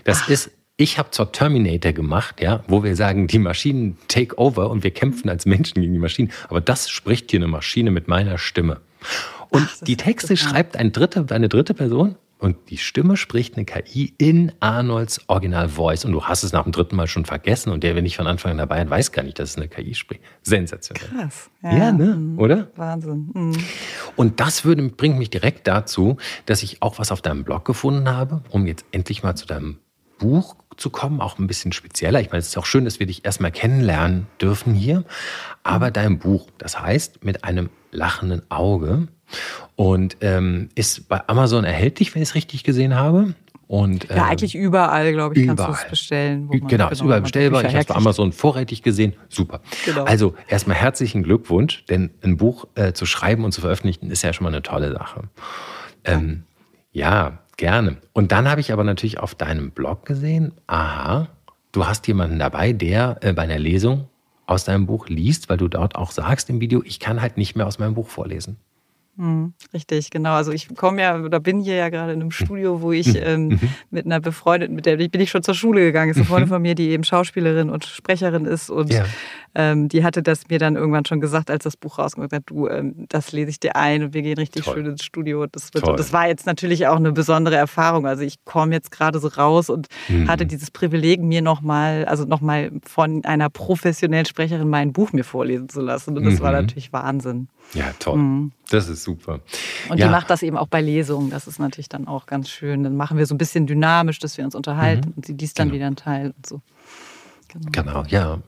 Das 0.03 0.23
Ach. 0.23 0.29
ist 0.29 0.51
ich 0.77 0.97
habe 0.97 1.11
zur 1.11 1.31
Terminator 1.31 1.91
gemacht, 1.91 2.41
ja, 2.41 2.63
wo 2.67 2.83
wir 2.83 2.95
sagen, 2.95 3.27
die 3.27 3.37
Maschinen 3.37 3.99
take 4.07 4.39
over 4.39 4.71
und 4.71 4.83
wir 4.83 4.89
kämpfen 4.89 5.29
als 5.29 5.45
Menschen 5.45 5.79
gegen 5.79 5.93
die 5.93 5.99
Maschinen. 5.99 6.31
Aber 6.49 6.59
das 6.59 6.89
spricht 6.89 7.29
hier 7.29 7.39
eine 7.39 7.47
Maschine 7.47 7.91
mit 7.91 8.07
meiner 8.07 8.39
Stimme. 8.39 8.81
Und 9.49 9.69
Ach, 9.71 9.83
die 9.83 9.95
Texte 9.95 10.35
schreibt 10.37 10.77
ein 10.77 10.91
dritte, 10.91 11.27
eine 11.29 11.49
dritte 11.49 11.75
Person 11.75 12.15
und 12.41 12.71
die 12.71 12.77
Stimme 12.77 13.17
spricht 13.17 13.55
eine 13.55 13.65
KI 13.65 14.15
in 14.17 14.51
Arnolds 14.59 15.21
Original 15.27 15.69
Voice. 15.69 16.05
Und 16.05 16.11
du 16.11 16.23
hast 16.23 16.41
es 16.41 16.51
nach 16.51 16.63
dem 16.63 16.71
dritten 16.71 16.95
Mal 16.95 17.05
schon 17.05 17.23
vergessen. 17.23 17.71
Und 17.71 17.83
der, 17.83 17.95
wenn 17.95 18.03
ich 18.03 18.17
von 18.17 18.25
Anfang 18.25 18.53
an 18.53 18.57
dabei 18.57 18.79
hat, 18.79 18.89
weiß 18.89 19.11
gar 19.11 19.21
nicht, 19.21 19.37
dass 19.37 19.51
es 19.51 19.57
eine 19.57 19.67
KI 19.67 19.93
spricht. 19.93 20.21
Sensationell. 20.41 21.07
Krass. 21.07 21.51
Ja, 21.61 21.77
ja 21.77 21.91
ne? 21.91 22.15
Mhm. 22.15 22.39
Oder? 22.39 22.71
Wahnsinn. 22.75 23.29
Mhm. 23.31 23.57
Und 24.15 24.39
das 24.39 24.65
würde, 24.65 24.81
bringt 24.89 25.19
mich 25.19 25.29
direkt 25.29 25.67
dazu, 25.67 26.17
dass 26.47 26.63
ich 26.63 26.81
auch 26.81 26.97
was 26.97 27.11
auf 27.11 27.21
deinem 27.21 27.43
Blog 27.43 27.63
gefunden 27.63 28.09
habe, 28.09 28.41
um 28.49 28.65
jetzt 28.65 28.85
endlich 28.91 29.21
mal 29.21 29.35
zu 29.35 29.45
deinem 29.45 29.77
Buch 30.17 30.55
zu 30.77 30.89
kommen, 30.89 31.21
auch 31.21 31.37
ein 31.37 31.45
bisschen 31.45 31.73
spezieller. 31.73 32.21
Ich 32.21 32.31
meine, 32.31 32.39
es 32.39 32.47
ist 32.47 32.57
auch 32.57 32.65
schön, 32.65 32.85
dass 32.85 32.99
wir 32.99 33.05
dich 33.05 33.23
erstmal 33.23 33.51
kennenlernen 33.51 34.25
dürfen 34.41 34.73
hier. 34.73 35.03
Aber 35.61 35.91
dein 35.91 36.17
Buch, 36.17 36.47
das 36.57 36.81
heißt 36.81 37.23
mit 37.23 37.43
einem 37.43 37.69
lachenden 37.91 38.41
Auge 38.49 39.07
und 39.75 40.17
ähm, 40.21 40.69
ist 40.75 41.07
bei 41.07 41.27
Amazon 41.27 41.63
erhältlich, 41.63 42.13
wenn 42.15 42.21
ich 42.21 42.29
es 42.29 42.35
richtig 42.35 42.63
gesehen 42.63 42.95
habe. 42.95 43.33
Und, 43.67 44.09
ähm, 44.09 44.17
ja, 44.17 44.25
eigentlich 44.25 44.53
überall, 44.53 45.13
glaube 45.13 45.35
ich, 45.35 45.43
überall. 45.43 45.55
kannst 45.55 45.81
du 45.81 45.83
es 45.85 45.89
bestellen. 45.89 46.49
genau, 46.49 46.67
genau, 46.67 46.89
ist 46.89 47.01
überall 47.01 47.21
bestellbar. 47.21 47.61
Ich 47.61 47.69
habe 47.69 47.79
es 47.79 47.85
bei 47.85 47.95
Amazon 47.95 48.33
vorrätig 48.33 48.83
gesehen. 48.83 49.13
Super. 49.29 49.61
Genau. 49.85 50.03
Also 50.03 50.35
erstmal 50.49 50.75
herzlichen 50.75 51.23
Glückwunsch, 51.23 51.85
denn 51.85 52.09
ein 52.21 52.35
Buch 52.35 52.67
äh, 52.75 52.91
zu 52.91 53.05
schreiben 53.05 53.45
und 53.45 53.53
zu 53.53 53.61
veröffentlichen 53.61 54.11
ist 54.11 54.23
ja 54.23 54.33
schon 54.33 54.43
mal 54.43 54.49
eine 54.49 54.61
tolle 54.61 54.91
Sache. 54.91 55.23
Ähm, 56.03 56.43
ja, 56.91 57.39
Gerne. 57.61 57.97
Und 58.13 58.31
dann 58.31 58.49
habe 58.49 58.59
ich 58.59 58.73
aber 58.73 58.83
natürlich 58.83 59.19
auf 59.19 59.35
deinem 59.35 59.69
Blog 59.69 60.03
gesehen, 60.07 60.53
aha, 60.65 61.27
du 61.71 61.85
hast 61.85 62.07
jemanden 62.07 62.39
dabei, 62.39 62.73
der 62.73 63.17
äh, 63.21 63.33
bei 63.33 63.43
einer 63.43 63.59
Lesung 63.59 64.07
aus 64.45 64.65
deinem 64.65 64.85
Buch 64.85 65.07
liest, 65.07 65.49
weil 65.49 65.57
du 65.57 65.67
dort 65.67 65.95
auch 65.95 66.11
sagst 66.11 66.49
im 66.49 66.59
Video, 66.61 66.83
ich 66.83 66.99
kann 66.99 67.21
halt 67.21 67.37
nicht 67.37 67.55
mehr 67.55 67.67
aus 67.67 67.79
meinem 67.79 67.93
Buch 67.93 68.07
vorlesen. 68.07 68.57
Hm, 69.17 69.53
richtig, 69.73 70.09
genau. 70.09 70.31
Also 70.33 70.51
ich 70.51 70.73
komme 70.75 71.01
ja 71.01 71.19
oder 71.19 71.39
bin 71.41 71.59
hier 71.59 71.75
ja 71.75 71.89
gerade 71.89 72.13
in 72.13 72.21
einem 72.21 72.31
Studio, 72.31 72.81
wo 72.81 72.93
ich 72.93 73.07
mhm. 73.07 73.19
ähm, 73.21 73.47
mhm. 73.47 73.59
mit 73.89 74.05
einer 74.05 74.21
befreundeten, 74.21 74.73
mit 74.73 74.85
der 74.85 74.95
bin 74.95 75.19
ich 75.19 75.29
schon 75.29 75.43
zur 75.43 75.53
Schule 75.53 75.81
gegangen, 75.81 76.11
ist 76.11 76.17
eine 76.17 76.25
Freundin 76.25 76.47
mhm. 76.47 76.53
von 76.53 76.61
mir, 76.61 76.75
die 76.75 76.89
eben 76.89 77.03
Schauspielerin 77.03 77.69
und 77.69 77.85
Sprecherin 77.85 78.45
ist 78.45 78.69
und 78.69 78.91
ja. 78.91 79.03
ähm, 79.53 79.89
die 79.89 80.05
hatte 80.05 80.23
das 80.23 80.47
mir 80.47 80.59
dann 80.59 80.77
irgendwann 80.77 81.05
schon 81.05 81.19
gesagt, 81.19 81.51
als 81.51 81.65
das 81.65 81.75
Buch 81.75 81.99
rausgekommen 81.99 82.31
hat, 82.31 82.43
du, 82.45 82.69
ähm, 82.69 83.05
das 83.09 83.33
lese 83.33 83.49
ich 83.49 83.59
dir 83.59 83.75
ein 83.75 84.01
und 84.01 84.13
wir 84.13 84.21
gehen 84.21 84.37
richtig 84.37 84.63
Toll. 84.63 84.75
schön 84.75 84.85
ins 84.85 85.03
Studio. 85.03 85.43
Und 85.43 85.55
das, 85.55 85.73
wird, 85.73 85.87
und 85.87 85.99
das 85.99 86.13
war 86.13 86.27
jetzt 86.27 86.45
natürlich 86.45 86.87
auch 86.87 86.95
eine 86.95 87.11
besondere 87.11 87.57
Erfahrung. 87.57 88.07
Also 88.07 88.23
ich 88.23 88.43
komme 88.45 88.73
jetzt 88.73 88.91
gerade 88.91 89.19
so 89.19 89.27
raus 89.27 89.69
und 89.69 89.87
mhm. 90.07 90.29
hatte 90.29 90.45
dieses 90.45 90.71
Privileg, 90.71 91.21
mir 91.21 91.41
nochmal, 91.41 92.05
also 92.05 92.23
nochmal 92.23 92.71
von 92.83 93.25
einer 93.25 93.49
professionellen 93.49 94.25
Sprecherin 94.25 94.69
mein 94.69 94.93
Buch 94.93 95.11
mir 95.11 95.25
vorlesen 95.25 95.67
zu 95.67 95.81
lassen. 95.81 96.17
Und 96.17 96.23
das 96.23 96.35
mhm. 96.35 96.39
war 96.39 96.53
natürlich 96.53 96.93
Wahnsinn. 96.93 97.49
Ja, 97.73 97.93
toll. 97.99 98.17
Mhm. 98.17 98.51
Das 98.69 98.89
ist 98.89 99.03
super. 99.03 99.39
Und 99.89 99.97
ja. 99.97 100.07
die 100.07 100.11
macht 100.11 100.29
das 100.29 100.43
eben 100.43 100.57
auch 100.57 100.67
bei 100.67 100.81
Lesungen. 100.81 101.29
Das 101.29 101.47
ist 101.47 101.59
natürlich 101.59 101.89
dann 101.89 102.07
auch 102.07 102.25
ganz 102.25 102.49
schön. 102.49 102.83
Dann 102.83 102.95
machen 102.95 103.17
wir 103.17 103.25
so 103.25 103.35
ein 103.35 103.37
bisschen 103.37 103.67
dynamisch, 103.67 104.19
dass 104.19 104.37
wir 104.37 104.45
uns 104.45 104.55
unterhalten 104.55 105.09
mhm. 105.09 105.13
und 105.17 105.25
sie 105.25 105.33
liest 105.33 105.59
dann 105.59 105.67
genau. 105.67 105.75
wieder 105.75 105.87
einen 105.87 105.95
Teil 105.95 106.33
und 106.35 106.45
so. 106.45 106.61
Genau. 107.53 107.69
genau, 107.71 108.03
ja. 108.07 108.39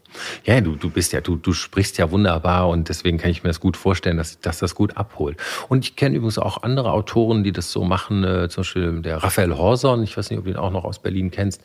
Ja, 0.45 0.61
du, 0.61 0.75
du 0.75 0.89
bist 0.89 1.11
ja, 1.11 1.21
du, 1.21 1.35
du 1.35 1.53
sprichst 1.53 1.97
ja 1.97 2.09
wunderbar 2.11 2.69
und 2.69 2.87
deswegen 2.87 3.17
kann 3.17 3.31
ich 3.31 3.43
mir 3.43 3.49
das 3.49 3.59
gut 3.59 3.75
vorstellen, 3.75 4.17
dass, 4.17 4.39
dass 4.39 4.59
das 4.59 4.75
gut 4.75 4.95
abholt. 4.95 5.37
Und 5.67 5.83
ich 5.83 5.95
kenne 5.95 6.15
übrigens 6.15 6.37
auch 6.37 6.63
andere 6.63 6.91
Autoren, 6.91 7.43
die 7.43 7.51
das 7.51 7.71
so 7.71 7.83
machen, 7.83 8.23
äh, 8.23 8.47
zum 8.49 8.61
Beispiel 8.61 9.01
der 9.01 9.17
Raphael 9.17 9.57
Horson, 9.57 10.03
ich 10.03 10.15
weiß 10.17 10.29
nicht, 10.29 10.39
ob 10.39 10.45
du 10.45 10.51
ihn 10.51 10.57
auch 10.57 10.71
noch 10.71 10.85
aus 10.85 10.99
Berlin 10.99 11.31
kennst, 11.31 11.61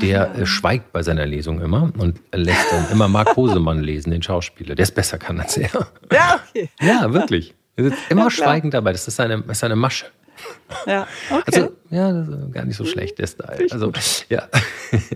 der 0.00 0.34
äh, 0.34 0.46
schweigt 0.46 0.92
bei 0.92 1.02
seiner 1.02 1.26
Lesung 1.26 1.60
immer 1.60 1.92
und 1.98 2.20
lässt 2.32 2.72
dann 2.72 2.90
immer 2.90 3.08
Marc 3.08 3.36
Hosemann 3.36 3.80
lesen, 3.80 4.10
den 4.10 4.22
Schauspieler, 4.22 4.74
der 4.74 4.84
es 4.84 4.92
besser 4.92 5.18
kann 5.18 5.40
als 5.40 5.56
er. 5.56 5.70
Ja, 6.12 6.40
okay. 6.48 6.70
Ja, 6.80 7.12
wirklich. 7.12 7.54
Er 7.76 7.84
sitzt 7.84 7.98
immer 8.08 8.24
ja, 8.24 8.30
schweigend 8.30 8.74
dabei, 8.74 8.92
das 8.92 9.06
ist 9.06 9.16
seine, 9.16 9.44
ist 9.46 9.58
seine 9.58 9.76
Masche. 9.76 10.06
Ja, 10.86 11.06
okay. 11.30 11.42
Also, 11.46 11.70
ja, 11.90 12.12
das 12.12 12.28
ist 12.28 12.52
gar 12.52 12.64
nicht 12.64 12.76
so 12.76 12.84
schlecht, 12.84 13.18
der 13.18 13.26
Style. 13.26 13.66
Also, 13.70 13.92
ja. 14.28 14.48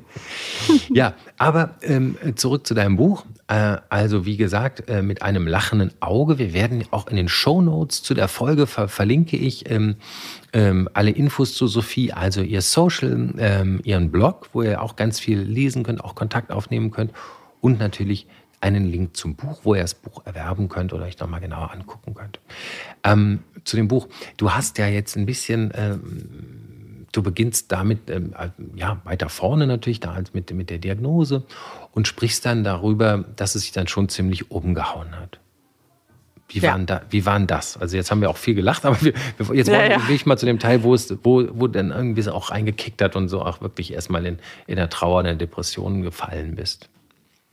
ja, 0.90 1.14
aber 1.38 1.76
ähm, 1.82 2.16
zurück 2.36 2.66
zu 2.66 2.74
deinem 2.74 2.96
Buch. 2.96 3.24
Äh, 3.48 3.76
also, 3.88 4.24
wie 4.24 4.36
gesagt, 4.36 4.88
äh, 4.88 5.02
mit 5.02 5.22
einem 5.22 5.46
lachenden 5.46 5.92
Auge. 6.00 6.38
Wir 6.38 6.52
werden 6.52 6.84
auch 6.90 7.06
in 7.06 7.16
den 7.16 7.28
Show 7.28 7.60
Notes 7.60 8.02
zu 8.02 8.14
der 8.14 8.28
Folge 8.28 8.66
ver 8.66 8.88
verlinke 8.88 9.36
ich 9.36 9.70
ähm, 9.70 9.96
ähm, 10.52 10.88
alle 10.94 11.10
Infos 11.10 11.54
zu 11.54 11.66
Sophie, 11.66 12.12
also 12.12 12.42
ihr 12.42 12.62
Social, 12.62 13.34
ähm, 13.38 13.80
ihren 13.84 14.10
Blog, 14.10 14.48
wo 14.52 14.62
ihr 14.62 14.82
auch 14.82 14.96
ganz 14.96 15.20
viel 15.20 15.40
lesen 15.40 15.82
könnt, 15.82 16.02
auch 16.02 16.14
Kontakt 16.14 16.50
aufnehmen 16.50 16.90
könnt 16.90 17.12
und 17.60 17.78
natürlich 17.78 18.26
einen 18.62 18.90
Link 18.90 19.16
zum 19.16 19.34
Buch, 19.34 19.60
wo 19.64 19.74
ihr 19.74 19.82
das 19.82 19.94
Buch 19.94 20.22
erwerben 20.24 20.68
könnt 20.68 20.92
oder 20.92 21.04
euch 21.04 21.18
nochmal 21.18 21.40
genauer 21.40 21.72
angucken 21.72 22.14
könnt. 22.14 22.40
Ähm, 23.02 23.40
zu 23.64 23.76
dem 23.76 23.88
Buch. 23.88 24.08
Du 24.36 24.52
hast 24.52 24.78
ja 24.78 24.86
jetzt 24.86 25.16
ein 25.16 25.26
bisschen, 25.26 25.72
ähm, 25.74 27.06
du 27.10 27.22
beginnst 27.22 27.72
damit, 27.72 28.08
ähm, 28.08 28.34
äh, 28.38 28.50
ja, 28.76 29.00
weiter 29.04 29.28
vorne 29.28 29.66
natürlich, 29.66 30.00
da 30.00 30.14
halt 30.14 30.32
mit, 30.34 30.52
mit 30.52 30.70
der 30.70 30.78
Diagnose 30.78 31.44
und 31.90 32.06
sprichst 32.06 32.46
dann 32.46 32.62
darüber, 32.62 33.24
dass 33.36 33.56
es 33.56 33.62
sich 33.62 33.72
dann 33.72 33.88
schon 33.88 34.08
ziemlich 34.08 34.50
umgehauen 34.50 35.18
hat. 35.18 35.40
Wie, 36.48 36.60
ja. 36.60 36.72
waren 36.72 36.86
da, 36.86 37.02
wie 37.10 37.24
waren 37.26 37.46
das? 37.46 37.78
Also 37.78 37.96
jetzt 37.96 38.10
haben 38.10 38.20
wir 38.20 38.30
auch 38.30 38.36
viel 38.36 38.54
gelacht, 38.54 38.84
aber 38.84 39.00
wir, 39.02 39.12
jetzt 39.54 39.68
ja, 39.68 39.84
ja. 39.84 40.08
will 40.08 40.14
ich 40.14 40.24
mal 40.24 40.36
zu 40.36 40.46
dem 40.46 40.60
Teil, 40.60 40.84
wo 40.84 40.94
es, 40.94 41.12
wo, 41.24 41.44
wo 41.52 41.66
dann 41.66 41.90
irgendwie 41.90 42.22
so 42.22 42.32
auch 42.32 42.52
reingekickt 42.52 43.02
hat 43.02 43.16
und 43.16 43.28
so 43.28 43.42
auch 43.42 43.60
wirklich 43.60 43.92
erstmal 43.92 44.24
in, 44.24 44.38
in 44.68 44.76
der 44.76 44.88
Trauer, 44.88 45.20
in 45.20 45.26
der 45.26 45.34
Depression 45.34 46.02
gefallen 46.02 46.54
bist. 46.54 46.88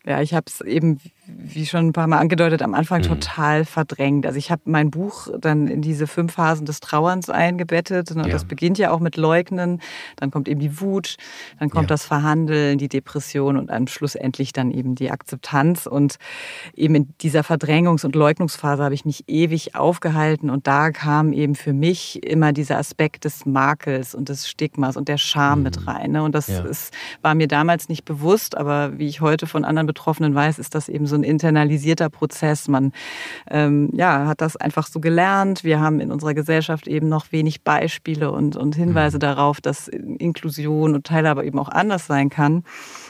Ja, 0.09 0.21
ich 0.21 0.33
habe 0.33 0.45
es 0.47 0.61
eben, 0.61 0.99
wie 1.37 1.65
schon 1.65 1.87
ein 1.87 1.93
paar 1.93 2.07
Mal 2.07 2.19
angedeutet, 2.19 2.61
am 2.61 2.73
Anfang 2.73 3.01
mhm. 3.01 3.07
total 3.07 3.65
verdrängt. 3.65 4.25
Also 4.25 4.37
ich 4.37 4.51
habe 4.51 4.61
mein 4.65 4.91
Buch 4.91 5.27
dann 5.39 5.67
in 5.67 5.81
diese 5.81 6.07
fünf 6.07 6.33
Phasen 6.33 6.65
des 6.65 6.79
Trauerns 6.79 7.29
eingebettet. 7.29 8.11
Und 8.11 8.25
ja. 8.25 8.31
das 8.31 8.45
beginnt 8.45 8.77
ja 8.77 8.91
auch 8.91 8.99
mit 8.99 9.17
Leugnen, 9.17 9.81
dann 10.15 10.31
kommt 10.31 10.47
eben 10.47 10.59
die 10.59 10.81
Wut, 10.81 11.17
dann 11.59 11.69
kommt 11.69 11.89
ja. 11.89 11.95
das 11.95 12.05
Verhandeln, 12.05 12.77
die 12.77 12.87
Depression 12.87 13.57
und 13.57 13.67
dann 13.69 13.87
schlussendlich 13.87 14.53
dann 14.53 14.71
eben 14.71 14.95
die 14.95 15.11
Akzeptanz. 15.11 15.85
Und 15.85 16.17
eben 16.73 16.95
in 16.95 17.13
dieser 17.21 17.41
Verdrängungs- 17.41 18.05
und 18.05 18.15
Leugnungsphase 18.15 18.83
habe 18.83 18.95
ich 18.95 19.05
mich 19.05 19.23
ewig 19.27 19.75
aufgehalten. 19.75 20.49
Und 20.49 20.67
da 20.67 20.91
kam 20.91 21.33
eben 21.33 21.55
für 21.55 21.73
mich 21.73 22.23
immer 22.23 22.53
dieser 22.53 22.77
Aspekt 22.77 23.25
des 23.25 23.45
Makels 23.45 24.15
und 24.15 24.29
des 24.29 24.47
Stigmas 24.47 24.97
und 24.97 25.07
der 25.07 25.17
Scham 25.17 25.59
mhm. 25.59 25.63
mit 25.63 25.87
rein. 25.87 26.11
Ne? 26.11 26.23
Und 26.23 26.35
das 26.35 26.47
ja. 26.47 26.61
ist, 26.61 26.93
war 27.21 27.35
mir 27.35 27.47
damals 27.47 27.89
nicht 27.89 28.05
bewusst, 28.05 28.57
aber 28.57 28.97
wie 28.97 29.07
ich 29.07 29.21
heute 29.21 29.47
von 29.47 29.65
anderen 29.65 29.87
Betroffenen 29.87 30.33
weiß, 30.35 30.59
ist 30.59 30.75
das 30.75 30.89
eben 30.89 31.05
so 31.05 31.18
ein 31.19 31.23
internalisierter 31.23 32.09
Prozess. 32.09 32.67
Man 32.67 32.91
ähm, 33.49 33.89
ja, 33.93 34.27
hat 34.27 34.41
das 34.41 34.55
einfach 34.55 34.87
so 34.87 34.99
gelernt. 34.99 35.63
Wir 35.63 35.79
haben 35.79 35.99
in 35.99 36.11
unserer 36.11 36.33
Gesellschaft 36.33 36.87
eben 36.87 37.09
noch 37.09 37.31
wenig 37.31 37.63
Beispiele 37.63 38.31
und, 38.31 38.55
und 38.55 38.75
Hinweise 38.75 39.17
mhm. 39.17 39.21
darauf, 39.21 39.61
dass 39.61 39.87
Inklusion 39.87 40.95
und 40.95 41.05
Teilhabe 41.05 41.45
eben 41.45 41.59
auch 41.59 41.69
anders 41.69 42.07
sein 42.07 42.29
kann. 42.29 42.63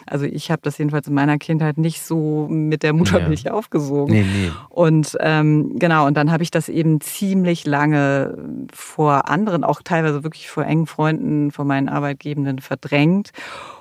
Also 0.06 0.26
ich 0.26 0.52
habe 0.52 0.62
das 0.64 0.78
jedenfalls 0.78 1.08
in 1.08 1.14
meiner 1.14 1.38
Kindheit 1.38 1.78
nicht 1.78 2.02
so 2.02 2.48
mit 2.50 2.84
der 2.84 2.94
Muttermilch 2.94 3.44
ja. 3.44 3.54
aufgesogen. 3.54 4.14
Nee, 4.14 4.24
nee. 4.24 4.52
Und 4.70 5.18
ähm, 5.20 5.78
genau, 5.78 6.08
und 6.08 6.16
dann 6.16 6.32
habe 6.32 6.44
ich 6.44 6.52
das 6.52 6.70
eben 6.70 7.02
ziemlich 7.02 7.66
lange 7.66 8.38
vor 8.74 9.30
anderen, 9.30 9.64
auch 9.64 9.82
teilweise 9.84 10.24
wirklich 10.24 10.50
vor 10.50 10.66
engen 10.66 10.88
Freunden, 10.88 11.52
vor 11.52 11.66
meinen 11.66 11.90
Arbeitgebenden 11.90 12.60
verdrängt 12.60 13.32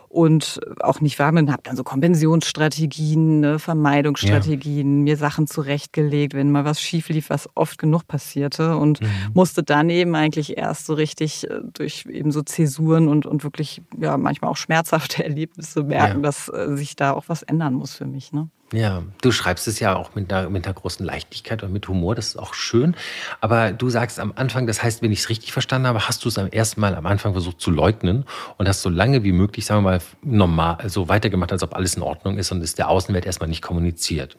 und 0.09 0.61
auch 0.81 1.01
nicht 1.01 1.19
warm 1.19 1.37
und 1.37 1.51
habe 1.51 1.63
dann 1.63 1.77
so 1.77 1.85
Kompensionsstrategien, 1.85 3.41
ne, 3.41 3.59
Vermeidungsstrategien, 3.59 4.99
ja. 4.99 5.05
mir 5.05 5.17
Sachen 5.17 5.47
zurechtgelegt, 5.47 6.35
wenn 6.35 6.51
mal 6.51 6.65
was 6.65 6.81
schief 6.81 7.09
lief, 7.09 7.31
was 7.31 7.49
oft 7.55 7.79
genug 7.79 8.07
passierte 8.07 8.77
und 8.77 9.01
mhm. 9.01 9.09
musste 9.35 9.63
dann 9.63 9.91
eben 9.91 10.15
eigentlich 10.15 10.57
erst 10.57 10.87
so 10.87 10.95
richtig 10.95 11.49
äh, 11.51 11.61
durch 11.73 12.07
eben 12.07 12.33
so 12.33 12.43
Zäsuren 12.43 13.09
und, 13.09 13.27
und 13.27 13.45
wirklich 13.45 13.83
ja 13.99 14.17
manchmal 14.17 14.51
auch 14.51 14.57
schmerzhafte 14.57 15.25
Erlebnisse 15.29 15.83
merken, 15.83 16.19
ja. 16.19 16.23
dass 16.23 16.49
äh, 16.49 16.75
sich 16.77 16.97
da 16.97 17.13
auch 17.13 17.25
was 17.29 17.43
ändern 17.43 17.75
muss 17.75 17.95
für 17.95 18.07
mich. 18.07 18.33
Ne? 18.33 18.49
Ja, 18.73 19.03
du 19.23 19.33
schreibst 19.33 19.67
es 19.67 19.81
ja 19.81 19.97
auch 19.97 20.15
mit 20.15 20.31
einer, 20.31 20.51
mit 20.51 20.67
einer 20.67 20.75
großen 20.75 21.05
Leichtigkeit 21.05 21.63
und 21.63 21.73
mit 21.73 21.89
Humor, 21.89 22.15
das 22.15 22.29
ist 22.29 22.37
auch 22.37 22.53
schön. 22.53 22.95
Aber 23.41 23.73
du 23.73 23.89
sagst 23.89 24.21
am 24.21 24.33
Anfang, 24.37 24.67
das 24.67 24.83
heißt, 24.83 25.01
wenn 25.01 25.11
ich 25.11 25.21
es 25.21 25.29
richtig 25.31 25.53
verstanden 25.53 25.87
habe, 25.87 26.07
hast 26.07 26.25
du 26.25 26.29
es 26.29 26.37
am 26.37 26.49
ersten 26.49 26.81
Mal 26.81 26.95
am 26.95 27.07
Anfang 27.07 27.33
versucht 27.33 27.61
zu 27.61 27.71
leugnen 27.71 28.25
und 28.59 28.69
hast 28.69 28.83
so 28.83 28.91
lange 28.91 29.25
wie 29.25 29.33
möglich, 29.33 29.65
sagen 29.65 29.85
wir 29.85 29.91
mal, 29.93 30.01
normal, 30.23 30.77
so 30.81 30.83
also 30.83 31.09
weitergemacht, 31.09 31.51
als 31.51 31.63
ob 31.63 31.75
alles 31.75 31.95
in 31.95 32.03
Ordnung 32.03 32.37
ist 32.37 32.53
und 32.53 32.63
es 32.63 32.75
der 32.75 32.91
Außenwelt 32.91 33.25
erstmal 33.25 33.49
nicht 33.49 33.63
kommuniziert. 33.63 34.37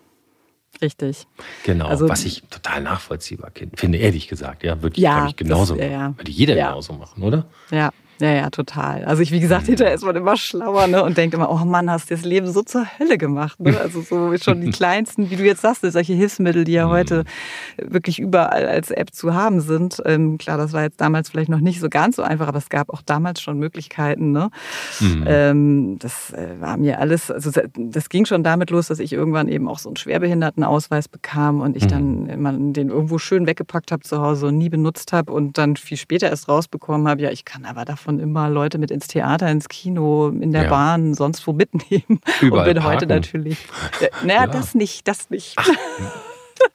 Richtig. 0.82 1.26
Genau, 1.64 1.88
also, 1.88 2.08
was 2.08 2.24
ich 2.24 2.44
total 2.44 2.82
nachvollziehbar 2.82 3.52
finde, 3.74 3.98
ehrlich 3.98 4.28
gesagt. 4.28 4.64
Ja, 4.64 4.82
würde 4.82 4.96
ich, 4.96 5.02
ja, 5.02 5.28
ich 5.28 5.36
genauso 5.36 5.76
das, 5.76 5.90
ja, 5.90 6.14
Würde 6.16 6.32
jeder 6.32 6.56
ja. 6.56 6.70
genauso 6.70 6.94
machen, 6.94 7.24
oder? 7.24 7.48
Ja, 7.72 7.92
ja, 8.22 8.34
ja, 8.34 8.50
total. 8.50 9.06
Also 9.06 9.22
ich, 9.22 9.32
wie 9.32 9.40
gesagt, 9.40 9.68
hinterher 9.68 9.94
ist 9.94 10.04
man 10.04 10.16
immer 10.16 10.36
schlauer 10.36 10.88
ne? 10.88 11.04
und 11.04 11.18
denkt 11.18 11.34
immer, 11.34 11.50
oh 11.50 11.66
Mann, 11.66 11.90
hast 11.90 12.10
du 12.10 12.16
das 12.16 12.26
Leben 12.26 12.52
so 12.52 12.62
zur 12.64 12.86
Hölle 13.00 13.18
gemacht. 13.18 13.60
Ne? 13.60 13.78
Also 13.90 14.02
so 14.02 14.36
schon 14.38 14.62
die 14.62 14.72
kleinsten, 14.72 15.30
wie 15.30 15.38
du 15.38 15.44
jetzt 15.44 15.62
sagst, 15.62 15.82
solche 15.82 16.14
Hilfsmittel, 16.14 16.66
die 16.66 16.74
ja 16.74 16.88
mhm. 16.88 16.92
heute 16.92 17.24
wirklich 17.78 18.20
überall 18.20 18.66
als 18.66 18.92
App 18.92 19.14
zu 19.14 19.34
haben 19.34 19.62
sind. 19.62 20.02
Ähm, 20.06 20.38
klar, 20.38 20.58
das 20.58 20.74
war 20.74 20.84
jetzt 20.84 21.00
damals 21.00 21.30
vielleicht 21.30 21.50
noch 21.50 21.62
nicht 21.62 21.80
so 21.80 21.90
ganz 21.90 22.18
so 22.18 22.24
einfach, 22.24 22.48
aber 22.48 22.58
es 22.58 22.70
gab 22.70 22.90
auch 22.90 23.02
damals 23.02 23.42
schon 23.42 23.58
Möglichkeiten. 23.58 24.32
Ne? 24.32 24.50
Mhm. 25.00 25.24
Ähm, 25.26 26.00
das 26.00 26.34
äh, 26.34 26.60
war 26.60 26.78
mir 26.78 27.00
alles, 27.00 27.32
also 27.32 27.52
das 27.76 28.10
ging 28.10 28.26
schon 28.26 28.44
damit 28.44 28.70
los, 28.70 28.88
dass 28.88 29.00
ich 29.00 29.14
irgendwann 29.14 29.48
eben 29.48 29.70
auch 29.70 29.80
so 29.80 29.90
einen 29.90 29.96
Schwerbehindertenausweis 29.96 31.08
bekam 31.08 31.62
und 31.62 31.78
ich 31.78 31.86
mhm. 31.86 31.90
dann 31.90 32.30
immer 32.30 32.54
den 32.54 32.90
irgendwo 32.90 33.18
schön 33.18 33.48
weggepackt 33.48 33.92
habe 33.92 34.04
zu 34.04 34.22
Hause 34.22 34.48
und 34.48 34.58
nie 34.58 34.70
benutzt 34.70 35.14
habe 35.14 35.32
und 35.32 35.58
dann 35.58 35.78
viel 35.78 35.98
später 35.98 36.30
erst 36.30 36.50
rausbekommen 36.50 37.08
habe, 37.08 37.22
ja, 37.22 37.32
ich 37.32 37.46
kann 37.46 37.66
aber 37.66 37.86
davon 37.86 38.09
davon 38.10 38.20
immer 38.20 38.50
Leute 38.50 38.78
mit 38.78 38.92
ins 38.92 39.08
Theater, 39.08 39.50
ins 39.50 39.70
Kino, 39.70 40.30
in 40.30 40.52
der 40.52 40.64
ja. 40.64 40.70
Bahn, 40.70 41.14
sonst 41.14 41.46
wo 41.46 41.54
mitnehmen. 41.54 42.20
Überall 42.42 42.68
und 42.68 42.74
bin 42.74 42.84
parken. 42.84 42.96
heute 42.96 43.08
natürlich. 43.08 43.58
Äh, 44.02 44.10
naja, 44.26 44.42
ja. 44.42 44.48
das 44.48 44.76
nicht, 44.76 45.08
das 45.08 45.30
nicht. 45.30 45.54
Ach. 45.58 45.70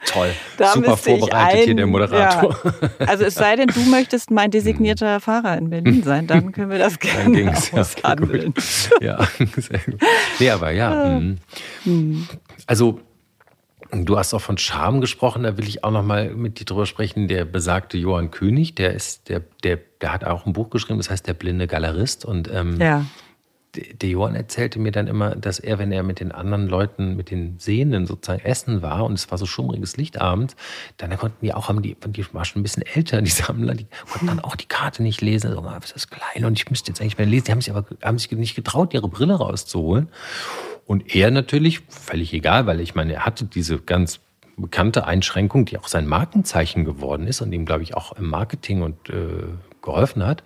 Toll. 0.06 0.30
Da 0.56 0.72
Super 0.72 0.96
vorbereitet 0.96 1.58
ein, 1.60 1.64
hier 1.64 1.74
der 1.74 1.86
Moderator. 1.86 2.56
Ja. 2.64 3.06
Also 3.06 3.24
es 3.24 3.34
sei 3.34 3.54
denn, 3.56 3.66
du 3.66 3.80
möchtest 3.80 4.30
mein 4.30 4.50
designierter 4.50 5.20
Fahrer 5.20 5.58
in 5.58 5.68
Berlin 5.68 6.02
sein, 6.02 6.26
dann 6.26 6.52
können 6.52 6.70
wir 6.70 6.78
das 6.78 6.98
gerne 7.00 7.52
aushandeln. 7.72 8.54
Ja, 9.02 9.28
sehr 9.56 9.80
gut. 9.80 10.00
Nee, 10.38 10.50
aber 10.50 10.70
ja. 10.70 11.20
Mhm. 11.84 12.28
Also 12.66 12.98
Du 13.94 14.18
hast 14.18 14.34
auch 14.34 14.40
von 14.40 14.58
Charme 14.58 15.00
gesprochen, 15.00 15.44
da 15.44 15.56
will 15.56 15.68
ich 15.68 15.84
auch 15.84 15.90
noch 15.90 16.02
mal 16.02 16.34
mit 16.34 16.58
dir 16.58 16.64
drüber 16.64 16.86
sprechen. 16.86 17.28
Der 17.28 17.44
besagte 17.44 17.96
Johann 17.96 18.30
König, 18.30 18.74
der 18.74 18.94
ist, 18.94 19.28
der, 19.28 19.42
der, 19.62 19.78
der 20.00 20.12
hat 20.12 20.24
auch 20.24 20.46
ein 20.46 20.52
Buch 20.52 20.70
geschrieben, 20.70 20.98
das 20.98 21.10
heißt 21.10 21.26
Der 21.26 21.34
blinde 21.34 21.66
Galerist. 21.66 22.24
Und 22.24 22.50
ähm, 22.52 22.80
ja. 22.80 23.04
Der, 23.76 23.94
der 23.94 24.08
Johann 24.08 24.34
erzählte 24.34 24.78
mir 24.78 24.92
dann 24.92 25.06
immer, 25.06 25.36
dass 25.36 25.58
er, 25.58 25.78
wenn 25.78 25.92
er 25.92 26.02
mit 26.02 26.20
den 26.20 26.32
anderen 26.32 26.68
Leuten, 26.68 27.16
mit 27.16 27.30
den 27.30 27.58
Sehenden 27.58 28.06
sozusagen 28.06 28.44
essen 28.44 28.82
war 28.82 29.04
und 29.04 29.14
es 29.14 29.30
war 29.30 29.38
so 29.38 29.46
schummriges 29.46 29.96
Licht 29.96 30.20
abends, 30.20 30.56
dann 30.96 31.16
konnten 31.16 31.38
die 31.44 31.52
auch, 31.52 31.68
haben 31.68 31.82
die, 31.82 31.96
die 32.06 32.34
waren 32.34 32.44
schon 32.44 32.60
ein 32.60 32.62
bisschen 32.62 32.82
älter, 32.82 33.22
die 33.22 33.30
Sammler, 33.30 33.74
die 33.74 33.86
konnten 34.10 34.26
dann 34.26 34.40
auch 34.40 34.56
die 34.56 34.66
Karte 34.66 35.02
nicht 35.02 35.20
lesen. 35.20 35.52
So, 35.52 35.60
also, 35.60 35.78
ist 35.78 35.94
das 35.94 36.08
klein 36.08 36.44
und 36.44 36.58
ich 36.58 36.70
müsste 36.70 36.90
jetzt 36.90 37.00
eigentlich 37.00 37.18
mehr 37.18 37.26
lesen. 37.26 37.46
Die 37.46 37.52
haben 37.52 37.60
sich 37.60 37.74
aber 37.74 37.84
haben 38.02 38.18
sich 38.18 38.30
nicht 38.32 38.54
getraut, 38.54 38.94
ihre 38.94 39.08
Brille 39.08 39.34
rauszuholen. 39.34 40.08
Und 40.86 41.14
er 41.14 41.30
natürlich, 41.30 41.80
völlig 41.88 42.32
egal, 42.32 42.66
weil 42.66 42.80
ich 42.80 42.94
meine, 42.94 43.14
er 43.14 43.26
hatte 43.26 43.46
diese 43.46 43.78
ganz 43.78 44.20
bekannte 44.56 45.06
Einschränkung, 45.06 45.64
die 45.64 45.78
auch 45.78 45.88
sein 45.88 46.06
Markenzeichen 46.06 46.84
geworden 46.84 47.26
ist 47.26 47.40
und 47.40 47.52
ihm, 47.52 47.64
glaube 47.64 47.82
ich, 47.82 47.96
auch 47.96 48.12
im 48.12 48.28
Marketing 48.28 48.82
und 48.82 49.08
äh, 49.08 49.46
geholfen 49.82 50.24
hat, 50.24 50.42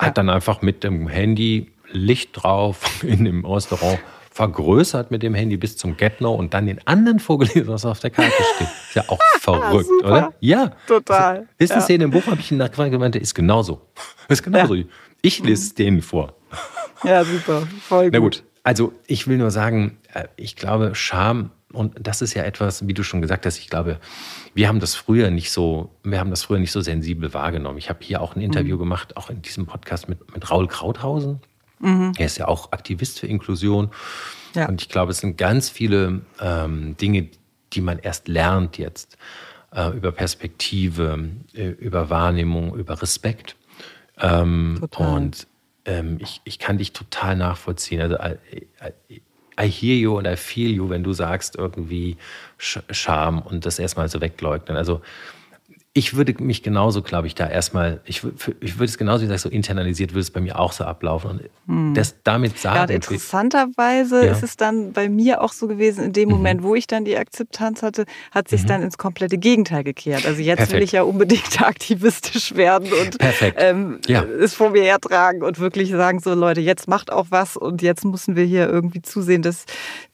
ja. 0.00 0.06
hat 0.06 0.18
dann 0.18 0.28
einfach 0.28 0.62
mit 0.62 0.84
dem 0.84 1.08
Handy 1.08 1.73
Licht 1.94 2.30
drauf 2.32 3.02
in 3.02 3.24
dem 3.24 3.44
Restaurant 3.44 3.98
vergrößert 4.30 5.12
mit 5.12 5.22
dem 5.22 5.32
Handy 5.32 5.56
bis 5.56 5.76
zum 5.76 5.96
Get 5.96 6.20
No 6.20 6.34
und 6.34 6.54
dann 6.54 6.66
den 6.66 6.84
anderen 6.88 7.20
vorgelesen, 7.20 7.68
was 7.68 7.84
auf 7.84 8.00
der 8.00 8.10
Karte 8.10 8.32
steht. 8.56 8.66
Ist 8.66 8.94
ja 8.96 9.04
auch 9.06 9.20
verrückt, 9.38 9.88
ja, 10.02 10.06
oder? 10.08 10.34
Ja. 10.40 10.72
Total. 10.88 11.46
Ist 11.56 11.70
eine 11.70 11.80
ja. 11.80 11.84
Szene 11.84 12.04
im 12.04 12.10
Buch, 12.10 12.26
habe 12.26 12.40
ich 12.40 12.50
ihn 12.50 12.58
nachgefragt 12.58 12.90
gemeint, 12.90 13.14
ist 13.14 13.34
genauso. 13.34 13.80
Ist 14.28 14.42
genauso. 14.42 14.74
Ja. 14.74 14.84
Ich 15.22 15.38
lese 15.42 15.62
es 15.62 15.74
denen 15.74 16.02
vor. 16.02 16.34
Ja, 17.02 17.22
super. 17.22 17.68
Voll 17.82 18.04
gut. 18.04 18.12
Na 18.14 18.18
gut. 18.18 18.44
Also 18.62 18.94
ich 19.06 19.28
will 19.28 19.36
nur 19.36 19.50
sagen, 19.50 19.98
äh, 20.14 20.24
ich 20.36 20.56
glaube, 20.56 20.94
Scham, 20.94 21.50
und 21.70 21.94
das 22.00 22.22
ist 22.22 22.32
ja 22.32 22.44
etwas, 22.44 22.88
wie 22.88 22.94
du 22.94 23.02
schon 23.02 23.20
gesagt 23.20 23.44
hast, 23.44 23.58
ich 23.58 23.68
glaube, 23.68 23.98
wir 24.54 24.68
haben 24.68 24.80
das 24.80 24.94
früher 24.94 25.30
nicht 25.30 25.50
so, 25.50 25.90
wir 26.02 26.18
haben 26.18 26.30
das 26.30 26.44
früher 26.44 26.58
nicht 26.58 26.72
so 26.72 26.80
sensibel 26.80 27.34
wahrgenommen. 27.34 27.76
Ich 27.76 27.90
habe 27.90 27.98
hier 28.02 28.22
auch 28.22 28.36
ein 28.36 28.40
Interview 28.40 28.76
mhm. 28.76 28.80
gemacht, 28.80 29.18
auch 29.18 29.28
in 29.28 29.42
diesem 29.42 29.66
Podcast 29.66 30.08
mit, 30.08 30.32
mit 30.32 30.50
Raul 30.50 30.66
Krauthausen. 30.66 31.40
Mhm. 31.78 32.12
Er 32.16 32.26
ist 32.26 32.38
ja 32.38 32.48
auch 32.48 32.72
Aktivist 32.72 33.20
für 33.20 33.26
Inklusion. 33.26 33.90
Ja. 34.54 34.68
Und 34.68 34.80
ich 34.80 34.88
glaube, 34.88 35.12
es 35.12 35.18
sind 35.18 35.36
ganz 35.36 35.68
viele 35.68 36.22
ähm, 36.40 36.96
Dinge, 36.96 37.28
die 37.72 37.80
man 37.80 37.98
erst 37.98 38.28
lernt 38.28 38.78
jetzt 38.78 39.18
äh, 39.74 39.90
über 39.90 40.12
Perspektive, 40.12 41.30
äh, 41.54 41.68
über 41.68 42.10
Wahrnehmung, 42.10 42.74
über 42.76 43.00
Respekt. 43.02 43.56
Ähm, 44.20 44.76
total. 44.80 45.16
Und 45.16 45.46
ähm, 45.84 46.18
ich, 46.20 46.40
ich 46.44 46.58
kann 46.58 46.78
dich 46.78 46.92
total 46.92 47.36
nachvollziehen. 47.36 48.00
Also 48.00 48.16
I, 48.16 48.36
I, 49.10 49.22
I, 49.60 49.70
hear 49.70 49.96
you 49.96 50.16
und 50.16 50.26
I 50.26 50.36
feel 50.36 50.70
you, 50.70 50.88
wenn 50.88 51.02
du 51.02 51.12
sagst 51.12 51.56
irgendwie 51.56 52.16
Scham 52.56 53.42
und 53.42 53.66
das 53.66 53.78
erstmal 53.78 54.08
so 54.08 54.20
wegleugnen. 54.20 54.76
Also 54.76 55.02
ich 55.96 56.16
würde 56.16 56.34
mich 56.42 56.64
genauso, 56.64 57.02
glaube 57.02 57.28
ich, 57.28 57.36
da 57.36 57.48
erstmal, 57.48 58.00
ich, 58.04 58.22
ich 58.60 58.78
würde 58.78 58.84
es 58.84 58.98
genauso, 58.98 59.22
wie 59.22 59.26
gesagt, 59.26 59.42
so 59.42 59.48
internalisiert 59.48 60.10
würde 60.10 60.22
es 60.22 60.30
bei 60.32 60.40
mir 60.40 60.58
auch 60.58 60.72
so 60.72 60.82
ablaufen. 60.82 61.30
Und 61.30 61.40
hm. 61.68 61.94
das 61.94 62.16
damit 62.24 62.58
sagen. 62.58 62.90
Ja, 62.90 62.96
interessanterweise 62.96 64.26
ja. 64.26 64.32
ist 64.32 64.42
es 64.42 64.56
dann 64.56 64.92
bei 64.92 65.08
mir 65.08 65.40
auch 65.40 65.52
so 65.52 65.68
gewesen, 65.68 66.06
in 66.06 66.12
dem 66.12 66.30
mhm. 66.30 66.34
Moment, 66.34 66.62
wo 66.64 66.74
ich 66.74 66.88
dann 66.88 67.04
die 67.04 67.16
Akzeptanz 67.16 67.84
hatte, 67.84 68.06
hat 68.32 68.48
sich 68.48 68.64
mhm. 68.64 68.66
dann 68.66 68.82
ins 68.82 68.98
komplette 68.98 69.38
Gegenteil 69.38 69.84
gekehrt. 69.84 70.26
Also 70.26 70.42
jetzt 70.42 70.56
Perfekt. 70.56 70.76
will 70.76 70.82
ich 70.82 70.90
ja 70.90 71.04
unbedingt 71.04 71.62
aktivistisch 71.62 72.56
werden 72.56 72.88
und 72.92 73.16
ähm, 73.56 74.00
ja. 74.08 74.24
es 74.24 74.54
vor 74.54 74.70
mir 74.70 74.82
hertragen 74.82 75.44
und 75.44 75.60
wirklich 75.60 75.92
sagen, 75.92 76.18
so 76.18 76.34
Leute, 76.34 76.60
jetzt 76.60 76.88
macht 76.88 77.12
auch 77.12 77.26
was 77.30 77.56
und 77.56 77.82
jetzt 77.82 78.04
müssen 78.04 78.34
wir 78.34 78.44
hier 78.44 78.68
irgendwie 78.68 79.00
zusehen, 79.00 79.42
dass 79.42 79.64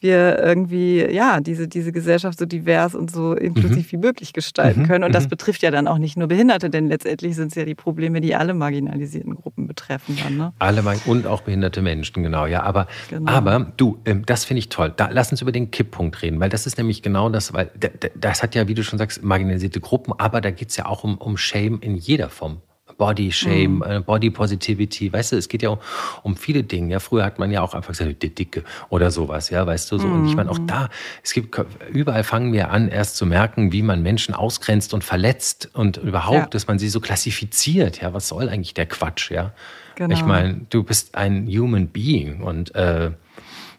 wir 0.00 0.38
irgendwie, 0.40 1.06
ja, 1.10 1.40
diese, 1.40 1.68
diese 1.68 1.90
Gesellschaft 1.90 2.38
so 2.38 2.44
divers 2.44 2.94
und 2.94 3.10
so 3.10 3.32
inklusiv 3.32 3.86
mhm. 3.86 3.92
wie 3.92 4.06
möglich 4.06 4.34
gestalten 4.34 4.82
mhm. 4.82 4.86
können. 4.86 5.04
Und 5.04 5.14
das 5.14 5.24
mhm. 5.24 5.30
betrifft 5.30 5.62
ja 5.62 5.69
dann 5.70 5.88
auch 5.88 5.98
nicht 5.98 6.16
nur 6.16 6.28
Behinderte, 6.28 6.70
denn 6.70 6.88
letztendlich 6.88 7.36
sind 7.36 7.48
es 7.48 7.54
ja 7.54 7.64
die 7.64 7.74
Probleme, 7.74 8.20
die 8.20 8.34
alle 8.34 8.54
marginalisierten 8.54 9.34
Gruppen 9.34 9.66
betreffen. 9.66 10.16
Dann, 10.22 10.36
ne? 10.36 10.52
Alle 10.58 10.82
und 11.06 11.26
auch 11.26 11.42
behinderte 11.42 11.82
Menschen, 11.82 12.22
genau. 12.22 12.46
Ja, 12.46 12.62
aber, 12.62 12.86
genau. 13.08 13.30
aber 13.30 13.72
du, 13.76 13.98
ähm, 14.04 14.24
das 14.26 14.44
finde 14.44 14.60
ich 14.60 14.68
toll. 14.68 14.92
Da, 14.96 15.08
lass 15.10 15.30
uns 15.30 15.42
über 15.42 15.52
den 15.52 15.70
Kipppunkt 15.70 16.22
reden, 16.22 16.40
weil 16.40 16.48
das 16.48 16.66
ist 16.66 16.78
nämlich 16.78 17.02
genau 17.02 17.28
das, 17.28 17.52
weil 17.52 17.70
das 18.14 18.42
hat 18.42 18.54
ja, 18.54 18.68
wie 18.68 18.74
du 18.74 18.82
schon 18.82 18.98
sagst, 18.98 19.22
marginalisierte 19.22 19.80
Gruppen, 19.80 20.12
aber 20.18 20.40
da 20.40 20.50
geht 20.50 20.70
es 20.70 20.76
ja 20.76 20.86
auch 20.86 21.04
um, 21.04 21.18
um 21.18 21.36
Shame 21.36 21.78
in 21.80 21.96
jeder 21.96 22.28
Form. 22.28 22.62
Body 23.00 23.32
Shame, 23.32 23.76
mhm. 23.76 23.82
Äh, 23.82 24.00
Body 24.00 24.28
Positivity, 24.28 25.10
weißt 25.10 25.32
du, 25.32 25.36
es 25.36 25.48
geht 25.48 25.62
ja 25.62 25.70
um, 25.70 25.78
um, 26.22 26.36
viele 26.36 26.62
Dinge. 26.62 26.92
Ja, 26.92 27.00
früher 27.00 27.24
hat 27.24 27.38
man 27.38 27.50
ja 27.50 27.62
auch 27.62 27.72
einfach 27.72 27.88
gesagt, 27.96 28.22
die 28.22 28.34
Dicke 28.34 28.62
oder 28.90 29.10
sowas, 29.10 29.48
ja, 29.48 29.66
weißt 29.66 29.90
du, 29.90 29.96
so. 29.96 30.06
Mhm. 30.06 30.12
Und 30.12 30.28
ich 30.28 30.36
meine, 30.36 30.50
auch 30.50 30.58
mhm. 30.58 30.66
da, 30.66 30.90
es 31.22 31.32
gibt, 31.32 31.58
überall 31.90 32.24
fangen 32.24 32.52
wir 32.52 32.70
an, 32.70 32.88
erst 32.88 33.16
zu 33.16 33.24
merken, 33.24 33.72
wie 33.72 33.80
man 33.80 34.02
Menschen 34.02 34.34
ausgrenzt 34.34 34.92
und 34.92 35.02
verletzt 35.02 35.70
und 35.72 35.96
überhaupt, 35.96 36.36
ja. 36.36 36.46
dass 36.48 36.66
man 36.66 36.78
sie 36.78 36.90
so 36.90 37.00
klassifiziert. 37.00 38.02
Ja, 38.02 38.12
was 38.12 38.28
soll 38.28 38.50
eigentlich 38.50 38.74
der 38.74 38.84
Quatsch, 38.84 39.30
ja? 39.30 39.54
Genau. 39.94 40.14
Ich 40.14 40.22
meine, 40.22 40.60
du 40.68 40.82
bist 40.82 41.14
ein 41.14 41.46
Human 41.48 41.88
Being 41.88 42.42
und, 42.42 42.74
äh, 42.74 43.12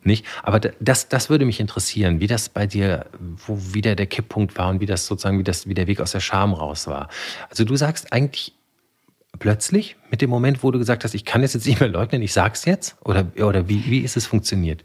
nicht. 0.03 0.25
Aber 0.41 0.60
das, 0.60 1.10
das 1.10 1.29
würde 1.29 1.45
mich 1.45 1.60
interessieren, 1.60 2.19
wie 2.19 2.25
das 2.25 2.49
bei 2.49 2.65
dir, 2.65 3.05
wo 3.45 3.60
wieder 3.75 3.95
der 3.95 4.07
Kipppunkt 4.07 4.57
war 4.57 4.69
und 4.69 4.79
wie 4.79 4.88
das 4.88 5.05
sozusagen, 5.05 5.38
wie 5.38 5.43
das, 5.43 5.67
wie 5.67 5.75
der 5.75 5.86
Weg 5.86 6.01
aus 6.01 6.13
der 6.13 6.21
Scham 6.21 6.53
raus 6.53 6.88
war. 6.88 7.07
Also 7.51 7.65
du 7.65 7.75
sagst 7.75 8.12
eigentlich, 8.12 8.55
plötzlich 9.39 9.95
mit 10.09 10.21
dem 10.21 10.29
Moment, 10.29 10.63
wo 10.63 10.71
du 10.71 10.79
gesagt 10.79 11.03
hast, 11.03 11.13
ich 11.13 11.25
kann 11.25 11.43
es 11.43 11.53
jetzt 11.53 11.65
nicht 11.65 11.79
mehr 11.79 11.89
leugnen, 11.89 12.21
ich 12.21 12.33
sag's 12.33 12.65
jetzt? 12.65 12.95
Oder, 13.03 13.27
oder 13.37 13.67
wie, 13.67 13.85
wie 13.85 13.99
ist 13.99 14.17
es 14.17 14.25
funktioniert? 14.25 14.83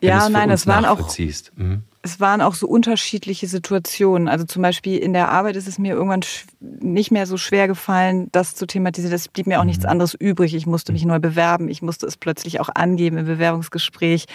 ja, 0.00 0.28
nein, 0.28 0.50
es 0.50 0.66
waren 0.66 0.84
auch. 0.84 1.16
Mhm 1.56 1.82
es 2.06 2.20
waren 2.20 2.40
auch 2.40 2.54
so 2.54 2.68
unterschiedliche 2.68 3.48
Situationen. 3.48 4.28
Also 4.28 4.44
zum 4.44 4.62
Beispiel 4.62 4.96
in 4.96 5.12
der 5.12 5.28
Arbeit 5.28 5.56
ist 5.56 5.66
es 5.66 5.76
mir 5.76 5.94
irgendwann 5.94 6.22
nicht 6.60 7.10
mehr 7.10 7.26
so 7.26 7.36
schwer 7.36 7.66
gefallen, 7.66 8.28
das 8.30 8.54
zu 8.54 8.64
thematisieren. 8.64 9.12
Es 9.12 9.26
blieb 9.26 9.48
mir 9.48 9.60
auch 9.60 9.64
nichts 9.64 9.82
mhm. 9.82 9.90
anderes 9.90 10.14
übrig. 10.14 10.54
Ich 10.54 10.66
musste 10.66 10.92
mich 10.92 11.04
neu 11.04 11.18
bewerben. 11.18 11.68
Ich 11.68 11.82
musste 11.82 12.06
es 12.06 12.16
plötzlich 12.16 12.60
auch 12.60 12.68
angeben 12.72 13.18
im 13.18 13.26
Bewerbungsgespräch, 13.26 14.26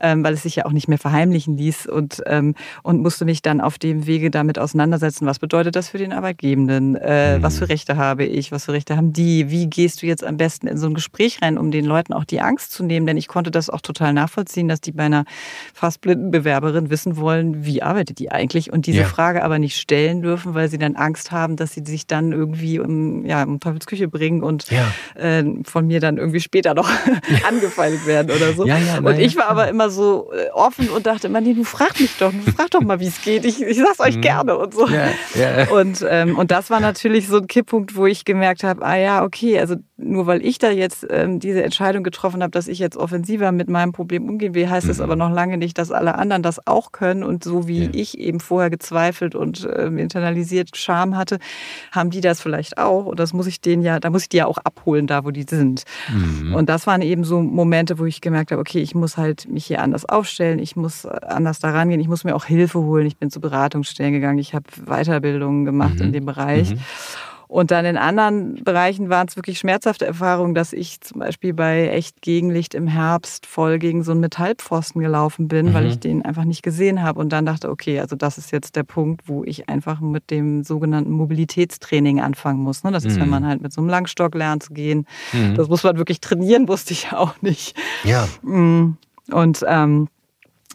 ähm, 0.00 0.24
weil 0.24 0.32
es 0.32 0.44
sich 0.44 0.56
ja 0.56 0.64
auch 0.64 0.72
nicht 0.72 0.88
mehr 0.88 0.96
verheimlichen 0.96 1.58
ließ 1.58 1.88
und, 1.88 2.22
ähm, 2.24 2.54
und 2.82 3.02
musste 3.02 3.26
mich 3.26 3.42
dann 3.42 3.60
auf 3.60 3.78
dem 3.78 4.06
Wege 4.06 4.30
damit 4.30 4.58
auseinandersetzen. 4.58 5.26
Was 5.26 5.38
bedeutet 5.38 5.76
das 5.76 5.90
für 5.90 5.98
den 5.98 6.14
Arbeitgebenden? 6.14 6.96
Äh, 6.96 7.36
mhm. 7.36 7.42
Was 7.42 7.58
für 7.58 7.64
mhm. 7.64 7.72
Rechte 7.72 7.96
habe 7.98 8.24
ich? 8.24 8.50
Was 8.50 8.64
für 8.64 8.72
Rechte 8.72 8.96
haben 8.96 9.12
die? 9.12 9.50
Wie 9.50 9.66
gehst 9.66 10.00
du 10.00 10.06
jetzt 10.06 10.24
am 10.24 10.38
besten 10.38 10.66
in 10.66 10.78
so 10.78 10.86
ein 10.86 10.94
Gespräch 10.94 11.42
rein, 11.42 11.58
um 11.58 11.70
den 11.70 11.84
Leuten 11.84 12.14
auch 12.14 12.24
die 12.24 12.40
Angst 12.40 12.72
zu 12.72 12.82
nehmen? 12.82 13.06
Denn 13.06 13.18
ich 13.18 13.28
konnte 13.28 13.50
das 13.50 13.68
auch 13.68 13.82
total 13.82 14.14
nachvollziehen, 14.14 14.68
dass 14.68 14.80
die 14.80 14.92
bei 14.92 15.04
einer 15.04 15.26
fast 15.74 16.00
blinden 16.00 16.30
Bewerberin 16.30 16.88
wissen, 16.88 17.09
wissen 17.10 17.16
wollen, 17.16 17.64
wie 17.64 17.82
arbeitet 17.82 18.18
die 18.18 18.30
eigentlich 18.30 18.72
und 18.72 18.86
diese 18.86 19.00
ja. 19.00 19.04
Frage 19.04 19.42
aber 19.42 19.58
nicht 19.58 19.76
stellen 19.76 20.22
dürfen, 20.22 20.54
weil 20.54 20.68
sie 20.68 20.78
dann 20.78 20.96
Angst 20.96 21.32
haben, 21.32 21.56
dass 21.56 21.74
sie 21.74 21.82
sich 21.84 22.06
dann 22.06 22.32
irgendwie 22.32 22.78
um, 22.78 23.24
ja, 23.24 23.42
um 23.42 23.60
Teufels 23.60 23.86
Küche 23.86 24.08
bringen 24.08 24.42
und 24.42 24.70
ja. 24.70 24.92
äh, 25.14 25.44
von 25.64 25.86
mir 25.86 26.00
dann 26.00 26.18
irgendwie 26.18 26.40
später 26.40 26.74
noch 26.74 26.88
angefeindet 27.48 28.06
werden 28.06 28.30
oder 28.30 28.52
so. 28.52 28.66
Ja, 28.66 28.76
und 29.02 29.18
ich 29.18 29.36
war 29.36 29.48
aber 29.48 29.68
immer 29.68 29.90
so 29.90 30.30
äh, 30.32 30.50
offen 30.50 30.88
und 30.88 31.06
dachte 31.06 31.26
immer, 31.26 31.40
nee, 31.40 31.54
du 31.54 31.64
frag 31.64 31.98
mich 32.00 32.16
doch, 32.18 32.32
du 32.32 32.52
frag 32.52 32.70
doch 32.70 32.80
mal, 32.80 33.00
wie 33.00 33.06
es 33.06 33.22
geht. 33.22 33.44
Ich, 33.44 33.62
ich 33.62 33.78
sag's 33.78 34.00
euch 34.00 34.16
mhm. 34.16 34.20
gerne 34.22 34.58
und 34.58 34.74
so. 34.74 34.88
Und, 35.72 36.04
ähm, 36.08 36.38
und 36.38 36.50
das 36.50 36.70
war 36.70 36.80
natürlich 36.80 37.28
so 37.28 37.38
ein 37.38 37.46
Kipppunkt, 37.46 37.96
wo 37.96 38.06
ich 38.06 38.24
gemerkt 38.24 38.62
habe, 38.64 38.84
ah 38.84 38.96
ja, 38.96 39.24
okay, 39.24 39.58
also 39.58 39.76
nur 40.02 40.26
weil 40.26 40.44
ich 40.44 40.58
da 40.58 40.70
jetzt 40.70 41.06
ähm, 41.10 41.40
diese 41.40 41.62
Entscheidung 41.62 42.02
getroffen 42.02 42.42
habe, 42.42 42.50
dass 42.50 42.68
ich 42.68 42.78
jetzt 42.78 42.96
offensiver 42.96 43.52
mit 43.52 43.68
meinem 43.68 43.92
Problem 43.92 44.28
umgehen 44.28 44.54
will, 44.54 44.68
heißt 44.68 44.88
es 44.88 44.98
mhm. 44.98 45.04
aber 45.04 45.16
noch 45.16 45.30
lange 45.30 45.58
nicht, 45.58 45.78
dass 45.78 45.90
alle 45.90 46.16
anderen 46.16 46.42
das 46.42 46.66
auch 46.66 46.92
können. 46.92 47.22
Und 47.22 47.44
so 47.44 47.68
wie 47.68 47.84
ja. 47.84 47.90
ich 47.92 48.18
eben 48.18 48.40
vorher 48.40 48.70
gezweifelt 48.70 49.34
und 49.34 49.68
ähm, 49.76 49.98
internalisiert 49.98 50.76
Scham 50.76 51.16
hatte, 51.16 51.38
haben 51.92 52.10
die 52.10 52.20
das 52.20 52.40
vielleicht 52.40 52.78
auch. 52.78 53.06
Und 53.06 53.20
das 53.20 53.32
muss 53.32 53.46
ich 53.46 53.60
denen 53.60 53.82
ja, 53.82 54.00
da 54.00 54.10
muss 54.10 54.22
ich 54.22 54.28
die 54.28 54.38
ja 54.38 54.46
auch 54.46 54.58
abholen, 54.58 55.06
da 55.06 55.24
wo 55.24 55.30
die 55.30 55.46
sind. 55.48 55.84
Mhm. 56.12 56.54
Und 56.54 56.68
das 56.68 56.86
waren 56.86 57.02
eben 57.02 57.24
so 57.24 57.40
Momente, 57.40 57.98
wo 57.98 58.04
ich 58.04 58.20
gemerkt 58.20 58.52
habe, 58.52 58.60
okay, 58.60 58.80
ich 58.80 58.94
muss 58.94 59.16
halt 59.16 59.48
mich 59.48 59.66
hier 59.66 59.82
anders 59.82 60.04
aufstellen, 60.04 60.58
ich 60.58 60.76
muss 60.76 61.04
äh, 61.04 61.10
anders 61.26 61.58
daran 61.58 61.88
gehen, 61.88 62.00
ich 62.00 62.08
muss 62.08 62.24
mir 62.24 62.34
auch 62.34 62.44
Hilfe 62.44 62.80
holen. 62.80 63.06
Ich 63.06 63.16
bin 63.16 63.30
zu 63.30 63.40
Beratungsstellen 63.40 64.12
gegangen, 64.12 64.38
ich 64.38 64.54
habe 64.54 64.64
Weiterbildungen 64.86 65.64
gemacht 65.64 65.96
mhm. 65.96 66.06
in 66.06 66.12
dem 66.12 66.26
Bereich. 66.26 66.74
Mhm. 67.50 67.56
Und 67.56 67.70
dann 67.70 67.84
in 67.84 67.96
anderen 67.96 68.62
Bereichen 68.62 69.08
waren 69.08 69.26
es 69.28 69.36
wirklich 69.36 69.58
schmerzhafte 69.58 70.06
Erfahrungen, 70.06 70.54
dass 70.54 70.72
ich 70.72 71.00
zum 71.00 71.20
Beispiel 71.20 71.52
bei 71.52 71.88
echt 71.88 72.22
Gegenlicht 72.22 72.74
im 72.74 72.86
Herbst 72.86 73.46
voll 73.46 73.78
gegen 73.78 74.02
so 74.02 74.12
einen 74.12 74.20
Metallpfosten 74.20 75.00
gelaufen 75.00 75.48
bin, 75.48 75.66
mhm. 75.66 75.74
weil 75.74 75.86
ich 75.86 75.98
den 75.98 76.24
einfach 76.24 76.44
nicht 76.44 76.62
gesehen 76.62 77.02
habe 77.02 77.20
und 77.20 77.30
dann 77.30 77.46
dachte, 77.46 77.70
okay, 77.70 78.00
also 78.00 78.16
das 78.16 78.38
ist 78.38 78.52
jetzt 78.52 78.76
der 78.76 78.84
Punkt, 78.84 79.22
wo 79.26 79.44
ich 79.44 79.68
einfach 79.68 80.00
mit 80.00 80.30
dem 80.30 80.64
sogenannten 80.64 81.10
Mobilitätstraining 81.10 82.20
anfangen 82.20 82.60
muss. 82.62 82.84
Ne? 82.84 82.92
Das 82.92 83.04
ist, 83.04 83.16
mhm. 83.16 83.22
wenn 83.22 83.30
man 83.30 83.46
halt 83.46 83.60
mit 83.60 83.72
so 83.72 83.80
einem 83.80 83.90
Langstock 83.90 84.34
lernt 84.34 84.62
zu 84.62 84.72
gehen. 84.72 85.06
Mhm. 85.32 85.54
Das 85.54 85.68
muss 85.68 85.82
man 85.82 85.96
wirklich 85.96 86.20
trainieren, 86.20 86.68
wusste 86.68 86.92
ich 86.92 87.12
auch 87.12 87.40
nicht. 87.42 87.76
Ja. 88.04 88.28
Mm. 88.42 88.96
Und 89.32 89.64
ähm, 89.66 90.08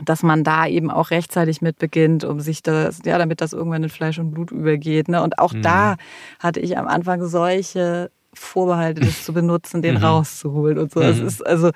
dass 0.03 0.23
man 0.23 0.43
da 0.43 0.67
eben 0.67 0.91
auch 0.91 1.11
rechtzeitig 1.11 1.61
mit 1.61 1.79
beginnt, 1.79 2.25
um 2.25 2.39
sich 2.41 2.61
das, 2.61 2.99
ja, 3.05 3.17
damit 3.17 3.39
das 3.39 3.53
irgendwann 3.53 3.83
in 3.83 3.89
Fleisch 3.89 4.19
und 4.19 4.31
Blut 4.31 4.51
übergeht. 4.51 5.07
Ne? 5.07 5.23
Und 5.23 5.39
auch 5.39 5.53
mhm. 5.53 5.61
da 5.61 5.95
hatte 6.39 6.59
ich 6.59 6.77
am 6.77 6.87
Anfang 6.87 7.25
solche 7.25 8.11
Vorbehalte, 8.33 9.01
das 9.01 9.23
zu 9.23 9.33
benutzen, 9.33 9.81
den 9.81 9.95
mhm. 9.95 10.03
rauszuholen 10.03 10.77
und 10.77 10.91
so. 10.91 10.99
Mhm. 10.99 11.05
Es 11.05 11.19
ist 11.19 11.45
also, 11.45 11.71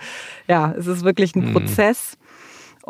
ja, 0.47 0.73
es 0.77 0.87
ist 0.87 1.03
wirklich 1.03 1.35
ein 1.35 1.49
mhm. 1.49 1.53
Prozess. 1.53 2.17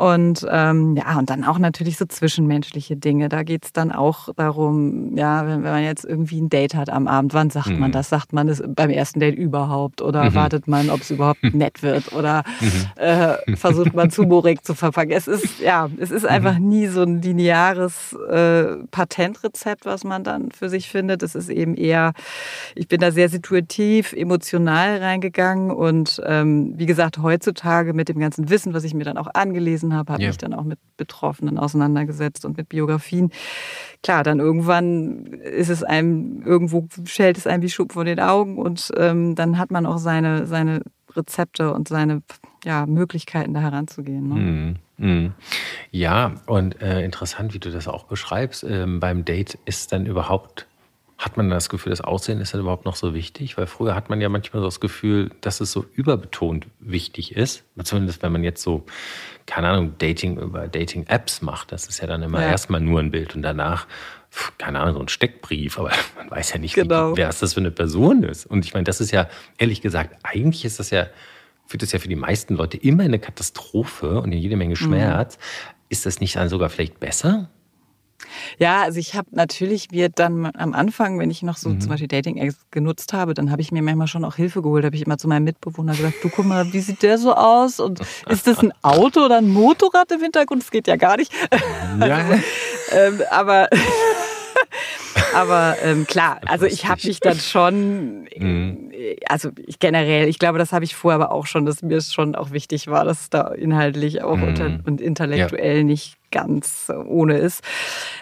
Und 0.00 0.46
ähm, 0.50 0.96
ja, 0.96 1.18
und 1.18 1.28
dann 1.28 1.44
auch 1.44 1.58
natürlich 1.58 1.98
so 1.98 2.06
zwischenmenschliche 2.06 2.96
Dinge. 2.96 3.28
Da 3.28 3.42
geht 3.42 3.66
es 3.66 3.74
dann 3.74 3.92
auch 3.92 4.30
darum, 4.34 5.14
ja, 5.14 5.46
wenn, 5.46 5.62
wenn, 5.62 5.72
man 5.72 5.84
jetzt 5.84 6.06
irgendwie 6.06 6.40
ein 6.40 6.48
Date 6.48 6.74
hat 6.74 6.88
am 6.88 7.06
Abend, 7.06 7.34
wann 7.34 7.50
sagt 7.50 7.66
mhm. 7.66 7.80
man 7.80 7.92
das? 7.92 8.08
Sagt 8.08 8.32
man 8.32 8.48
es 8.48 8.62
beim 8.66 8.88
ersten 8.88 9.20
Date 9.20 9.36
überhaupt? 9.36 10.00
Oder 10.00 10.30
mhm. 10.30 10.34
wartet 10.34 10.68
man, 10.68 10.88
ob 10.88 11.02
es 11.02 11.10
überhaupt 11.10 11.44
nett 11.54 11.82
wird? 11.82 12.14
Oder 12.14 12.44
mhm. 12.62 13.02
äh, 13.02 13.56
versucht 13.58 13.92
man 13.92 14.10
Zuborik 14.10 14.64
zu 14.64 14.74
verpacken? 14.74 15.10
Es 15.10 15.28
ist, 15.28 15.60
ja, 15.60 15.90
es 15.98 16.10
ist 16.10 16.24
einfach 16.24 16.58
mhm. 16.58 16.68
nie 16.70 16.86
so 16.86 17.02
ein 17.02 17.20
lineares 17.20 18.16
äh, 18.30 18.76
Patentrezept, 18.90 19.84
was 19.84 20.04
man 20.04 20.24
dann 20.24 20.50
für 20.50 20.70
sich 20.70 20.88
findet. 20.88 21.22
Es 21.22 21.34
ist 21.34 21.50
eben 21.50 21.74
eher, 21.74 22.14
ich 22.74 22.88
bin 22.88 23.02
da 23.02 23.10
sehr 23.10 23.28
situativ, 23.28 24.14
emotional 24.14 24.96
reingegangen 24.96 25.70
und 25.70 26.22
ähm, 26.24 26.72
wie 26.78 26.86
gesagt, 26.86 27.18
heutzutage 27.18 27.92
mit 27.92 28.08
dem 28.08 28.18
ganzen 28.18 28.48
Wissen, 28.48 28.72
was 28.72 28.84
ich 28.84 28.94
mir 28.94 29.04
dann 29.04 29.18
auch 29.18 29.28
angelesen 29.34 29.89
gelesen 29.90 29.94
habe, 29.94 30.12
habe 30.12 30.22
ja. 30.22 30.28
mich 30.28 30.38
dann 30.38 30.54
auch 30.54 30.64
mit 30.64 30.78
Betroffenen 30.96 31.58
auseinandergesetzt 31.58 32.44
und 32.44 32.56
mit 32.56 32.68
Biografien. 32.68 33.30
Klar, 34.02 34.22
dann 34.22 34.38
irgendwann 34.38 35.26
ist 35.26 35.68
es 35.68 35.82
einem, 35.82 36.42
irgendwo 36.44 36.88
schält 37.04 37.36
es 37.36 37.46
einem 37.46 37.62
wie 37.62 37.70
Schub 37.70 37.92
vor 37.92 38.04
den 38.04 38.20
Augen 38.20 38.58
und 38.58 38.90
ähm, 38.96 39.34
dann 39.34 39.58
hat 39.58 39.70
man 39.70 39.86
auch 39.86 39.98
seine, 39.98 40.46
seine 40.46 40.82
Rezepte 41.14 41.72
und 41.72 41.88
seine 41.88 42.22
ja, 42.64 42.86
Möglichkeiten, 42.86 43.54
da 43.54 43.60
heranzugehen. 43.60 44.28
Ne? 44.28 44.76
Mhm. 44.98 45.32
Ja, 45.90 46.34
und 46.46 46.80
äh, 46.82 47.02
interessant, 47.02 47.54
wie 47.54 47.58
du 47.58 47.70
das 47.70 47.88
auch 47.88 48.04
beschreibst. 48.04 48.64
Ähm, 48.64 49.00
beim 49.00 49.24
Date 49.24 49.58
ist 49.64 49.92
dann 49.92 50.04
überhaupt 50.04 50.66
hat 51.20 51.36
man 51.36 51.50
das 51.50 51.68
Gefühl, 51.68 51.90
das 51.90 52.00
Aussehen 52.00 52.40
ist 52.40 52.54
dann 52.54 52.62
überhaupt 52.62 52.86
noch 52.86 52.96
so 52.96 53.12
wichtig? 53.12 53.58
Weil 53.58 53.66
früher 53.66 53.94
hat 53.94 54.08
man 54.08 54.22
ja 54.22 54.30
manchmal 54.30 54.62
so 54.62 54.66
das 54.66 54.80
Gefühl, 54.80 55.30
dass 55.42 55.60
es 55.60 55.70
so 55.70 55.84
überbetont 55.92 56.66
wichtig 56.80 57.36
ist. 57.36 57.62
Zumindest 57.84 58.22
wenn 58.22 58.32
man 58.32 58.42
jetzt 58.42 58.62
so, 58.62 58.86
keine 59.50 59.68
Ahnung, 59.68 59.94
Dating 59.98 60.38
über 60.38 60.68
Dating-Apps 60.68 61.42
macht. 61.42 61.72
Das 61.72 61.86
ist 61.86 62.00
ja 62.00 62.06
dann 62.06 62.22
immer 62.22 62.40
ja. 62.40 62.50
erstmal 62.50 62.80
nur 62.80 63.00
ein 63.00 63.10
Bild 63.10 63.34
und 63.34 63.42
danach, 63.42 63.88
keine 64.58 64.78
Ahnung, 64.78 64.94
so 64.94 65.00
ein 65.00 65.08
Steckbrief. 65.08 65.76
Aber 65.76 65.90
man 66.16 66.30
weiß 66.30 66.52
ja 66.52 66.60
nicht, 66.60 66.76
genau. 66.76 67.12
wie, 67.12 67.16
wer 67.16 67.28
das 67.28 67.54
für 67.54 67.60
eine 67.60 67.72
Person 67.72 68.22
ist. 68.22 68.46
Und 68.46 68.64
ich 68.64 68.74
meine, 68.74 68.84
das 68.84 69.00
ist 69.00 69.10
ja, 69.10 69.28
ehrlich 69.58 69.82
gesagt, 69.82 70.16
eigentlich 70.22 70.64
ist 70.64 70.78
das 70.78 70.90
ja, 70.90 71.08
führt 71.66 71.82
das 71.82 71.90
ja 71.90 71.98
für 71.98 72.08
die 72.08 72.14
meisten 72.14 72.54
Leute 72.54 72.76
immer 72.76 73.02
eine 73.02 73.18
Katastrophe 73.18 74.20
und 74.20 74.30
jede 74.30 74.56
Menge 74.56 74.74
mhm. 74.74 74.76
Schmerz. 74.76 75.36
Mhm. 75.36 75.74
Ist 75.88 76.06
das 76.06 76.20
nicht 76.20 76.36
dann 76.36 76.48
sogar 76.48 76.68
vielleicht 76.68 77.00
besser? 77.00 77.50
Ja, 78.58 78.82
also 78.82 78.98
ich 78.98 79.14
habe 79.14 79.28
natürlich 79.32 79.90
mir 79.90 80.08
dann 80.08 80.50
am 80.54 80.74
Anfang, 80.74 81.18
wenn 81.18 81.30
ich 81.30 81.42
noch 81.42 81.56
so 81.56 81.70
mhm. 81.70 81.80
zum 81.80 81.90
Beispiel 81.90 82.08
Dating-Apps 82.08 82.56
genutzt 82.70 83.12
habe, 83.12 83.34
dann 83.34 83.50
habe 83.50 83.62
ich 83.62 83.72
mir 83.72 83.82
manchmal 83.82 84.06
schon 84.06 84.24
auch 84.24 84.36
Hilfe 84.36 84.62
geholt. 84.62 84.84
habe 84.84 84.96
ich 84.96 85.06
immer 85.06 85.18
zu 85.18 85.28
meinem 85.28 85.44
Mitbewohner 85.44 85.92
gesagt, 85.92 86.16
du 86.22 86.28
guck 86.28 86.44
mal, 86.44 86.72
wie 86.72 86.80
sieht 86.80 87.02
der 87.02 87.18
so 87.18 87.34
aus? 87.34 87.80
Und 87.80 88.00
ist 88.28 88.46
das 88.46 88.58
ein 88.60 88.72
Auto 88.82 89.24
oder 89.24 89.38
ein 89.38 89.48
Motorrad 89.48 90.10
im 90.12 90.20
Hintergrund? 90.20 90.62
Das 90.62 90.70
geht 90.70 90.86
ja 90.86 90.96
gar 90.96 91.16
nicht. 91.16 91.32
Ja. 92.00 92.16
also, 92.16 92.42
ähm, 92.92 93.20
aber 93.30 93.68
aber 95.34 95.76
ähm, 95.82 96.06
klar, 96.06 96.40
also 96.46 96.66
ich 96.66 96.86
habe 96.86 97.00
mich 97.06 97.20
dann 97.20 97.38
schon, 97.38 98.28
mhm. 98.36 98.89
Also 99.26 99.50
generell, 99.78 100.28
ich 100.28 100.38
glaube, 100.38 100.58
das 100.58 100.72
habe 100.72 100.84
ich 100.84 100.94
vorher 100.94 101.20
aber 101.20 101.32
auch 101.32 101.46
schon, 101.46 101.66
dass 101.66 101.82
mir 101.82 101.96
es 101.96 102.12
schon 102.12 102.34
auch 102.34 102.50
wichtig 102.50 102.88
war, 102.88 103.04
dass 103.04 103.22
es 103.22 103.30
da 103.30 103.48
inhaltlich 103.48 104.22
auch 104.22 104.40
unter, 104.40 104.80
und 104.84 105.00
intellektuell 105.00 105.78
ja. 105.78 105.84
nicht 105.84 106.20
ganz 106.30 106.90
ohne 107.06 107.38
ist. 107.38 107.62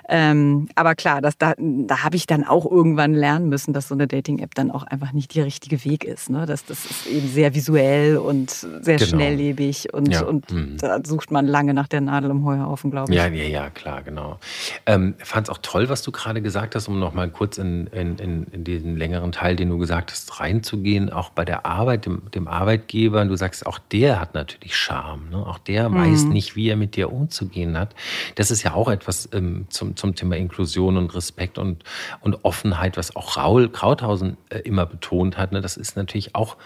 Ähm, 0.08 0.68
aber 0.74 0.94
klar, 0.94 1.20
das, 1.20 1.36
da, 1.36 1.54
da 1.58 2.02
habe 2.02 2.16
ich 2.16 2.26
dann 2.26 2.44
auch 2.44 2.70
irgendwann 2.70 3.12
lernen 3.12 3.48
müssen, 3.48 3.74
dass 3.74 3.88
so 3.88 3.94
eine 3.94 4.06
Dating-App 4.06 4.54
dann 4.54 4.70
auch 4.70 4.84
einfach 4.84 5.12
nicht 5.12 5.34
der 5.34 5.44
richtige 5.44 5.84
Weg 5.84 6.04
ist. 6.04 6.30
Ne? 6.30 6.46
Das, 6.46 6.64
das 6.64 6.86
ist 6.86 7.06
eben 7.06 7.28
sehr 7.28 7.54
visuell 7.54 8.16
und 8.16 8.50
sehr 8.50 8.96
genau. 8.96 9.04
schnelllebig 9.04 9.92
und, 9.92 10.12
ja. 10.12 10.22
und 10.22 10.50
mhm. 10.50 10.76
da 10.78 11.00
sucht 11.04 11.30
man 11.30 11.46
lange 11.46 11.74
nach 11.74 11.88
der 11.88 12.00
Nadel 12.00 12.30
im 12.30 12.44
Heuhaufen, 12.44 12.90
glaube 12.90 13.12
ich. 13.12 13.18
Ja, 13.18 13.26
ja, 13.26 13.44
ja, 13.44 13.70
klar, 13.70 14.02
genau. 14.02 14.38
Ähm, 14.86 15.14
Fand 15.18 15.48
es 15.48 15.50
auch 15.50 15.58
toll, 15.60 15.88
was 15.88 16.02
du 16.02 16.10
gerade 16.10 16.40
gesagt 16.40 16.74
hast, 16.74 16.88
um 16.88 16.98
nochmal 16.98 17.28
kurz 17.28 17.58
in, 17.58 17.88
in, 17.88 18.16
in, 18.18 18.46
in, 18.52 18.64
diesen 18.64 18.96
längeren 18.96 19.32
Teil, 19.32 19.56
den 19.56 19.68
du 19.68 19.78
gesagt 19.78 20.10
hast, 20.10 20.26
reinzugehen, 20.68 21.10
auch 21.10 21.30
bei 21.30 21.44
der 21.44 21.66
Arbeit, 21.66 22.06
dem, 22.06 22.22
dem 22.34 22.48
Arbeitgeber. 22.48 23.24
Du 23.24 23.36
sagst, 23.36 23.66
auch 23.66 23.78
der 23.78 24.20
hat 24.20 24.34
natürlich 24.34 24.76
Charme. 24.76 25.30
Ne? 25.30 25.36
Auch 25.38 25.58
der 25.58 25.88
mhm. 25.88 25.94
weiß 25.94 26.24
nicht, 26.24 26.56
wie 26.56 26.68
er 26.68 26.76
mit 26.76 26.96
dir 26.96 27.12
umzugehen 27.12 27.78
hat. 27.78 27.94
Das 28.34 28.50
ist 28.50 28.62
ja 28.62 28.74
auch 28.74 28.88
etwas 28.88 29.28
ähm, 29.32 29.66
zum, 29.70 29.96
zum 29.96 30.14
Thema 30.14 30.36
Inklusion 30.36 30.96
und 30.96 31.14
Respekt 31.14 31.58
und, 31.58 31.84
und 32.20 32.44
Offenheit, 32.44 32.96
was 32.96 33.16
auch 33.16 33.36
Raul 33.36 33.68
Krauthausen 33.70 34.36
äh, 34.50 34.60
immer 34.60 34.86
betont 34.86 35.38
hat. 35.38 35.52
Ne? 35.52 35.60
Das 35.60 35.76
ist 35.76 35.96
natürlich 35.96 36.34
auch 36.34 36.56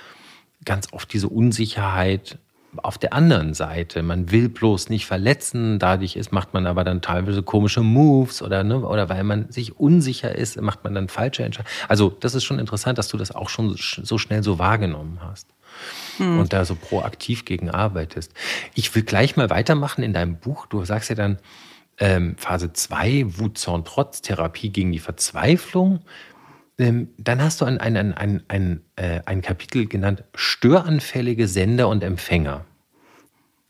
ganz 0.65 0.93
oft 0.93 1.13
diese 1.13 1.29
Unsicherheit 1.29 2.39
auf 2.77 2.99
der 2.99 3.13
anderen 3.13 3.55
Seite. 3.55 4.03
Man 4.03 4.31
will 4.31 4.49
bloß 4.49 4.89
nicht 4.89 5.07
verletzen, 5.07 5.79
dadurch 5.79 6.17
ist, 6.17 6.33
macht 6.33 6.55
man 6.55 6.67
aber 6.67 6.85
dann 6.85 7.03
teilweise 7.03 7.43
komische 7.43 7.83
Moves 7.83 8.43
oder, 8.43 8.65
ne, 8.65 8.81
oder 8.81 9.09
weil 9.09 9.25
man 9.25 9.51
sich 9.51 9.79
unsicher 9.79 10.35
ist, 10.35 10.61
macht 10.61 10.85
man 10.85 10.95
dann 10.95 11.09
falsche 11.09 11.45
Entscheidungen. 11.45 11.75
Also 11.89 12.09
das 12.09 12.35
ist 12.35 12.45
schon 12.45 12.59
interessant, 12.59 12.99
dass 12.99 13.09
du 13.09 13.17
das 13.17 13.31
auch 13.31 13.49
schon 13.49 13.77
so 13.77 14.19
schnell 14.19 14.43
so 14.43 14.59
wahrgenommen 14.59 15.19
hast 15.23 15.49
hm. 16.17 16.39
und 16.39 16.53
da 16.53 16.65
so 16.65 16.75
proaktiv 16.75 17.45
gegen 17.45 17.71
arbeitest. 17.71 18.33
Ich 18.75 18.95
will 18.95 19.03
gleich 19.03 19.37
mal 19.37 19.51
weitermachen 19.51 20.03
in 20.03 20.13
deinem 20.13 20.37
Buch. 20.37 20.67
Du 20.67 20.85
sagst 20.85 21.11
ja 21.11 21.17
dann 21.17 21.39
ähm, 21.99 22.37
Phase 22.39 22.73
2, 22.73 23.39
Wut, 23.39 23.59
Zorn, 23.59 23.85
Trotz, 23.85 24.23
Therapie 24.23 24.71
gegen 24.71 24.93
die 24.93 24.99
Verzweiflung. 24.99 26.01
Ähm, 26.79 27.09
dann 27.19 27.43
hast 27.43 27.61
du 27.61 27.65
ein, 27.65 27.79
ein, 27.79 27.97
ein, 27.97 28.15
ein, 28.15 28.43
ein, 28.49 28.81
äh, 28.97 29.21
ein 29.27 29.43
Kapitel 29.43 29.87
genannt 29.87 30.25
Störanfällige 30.35 31.47
Sender 31.47 31.89
und 31.89 32.03
Empfänger. 32.03 32.65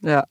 Ja. 0.02 0.24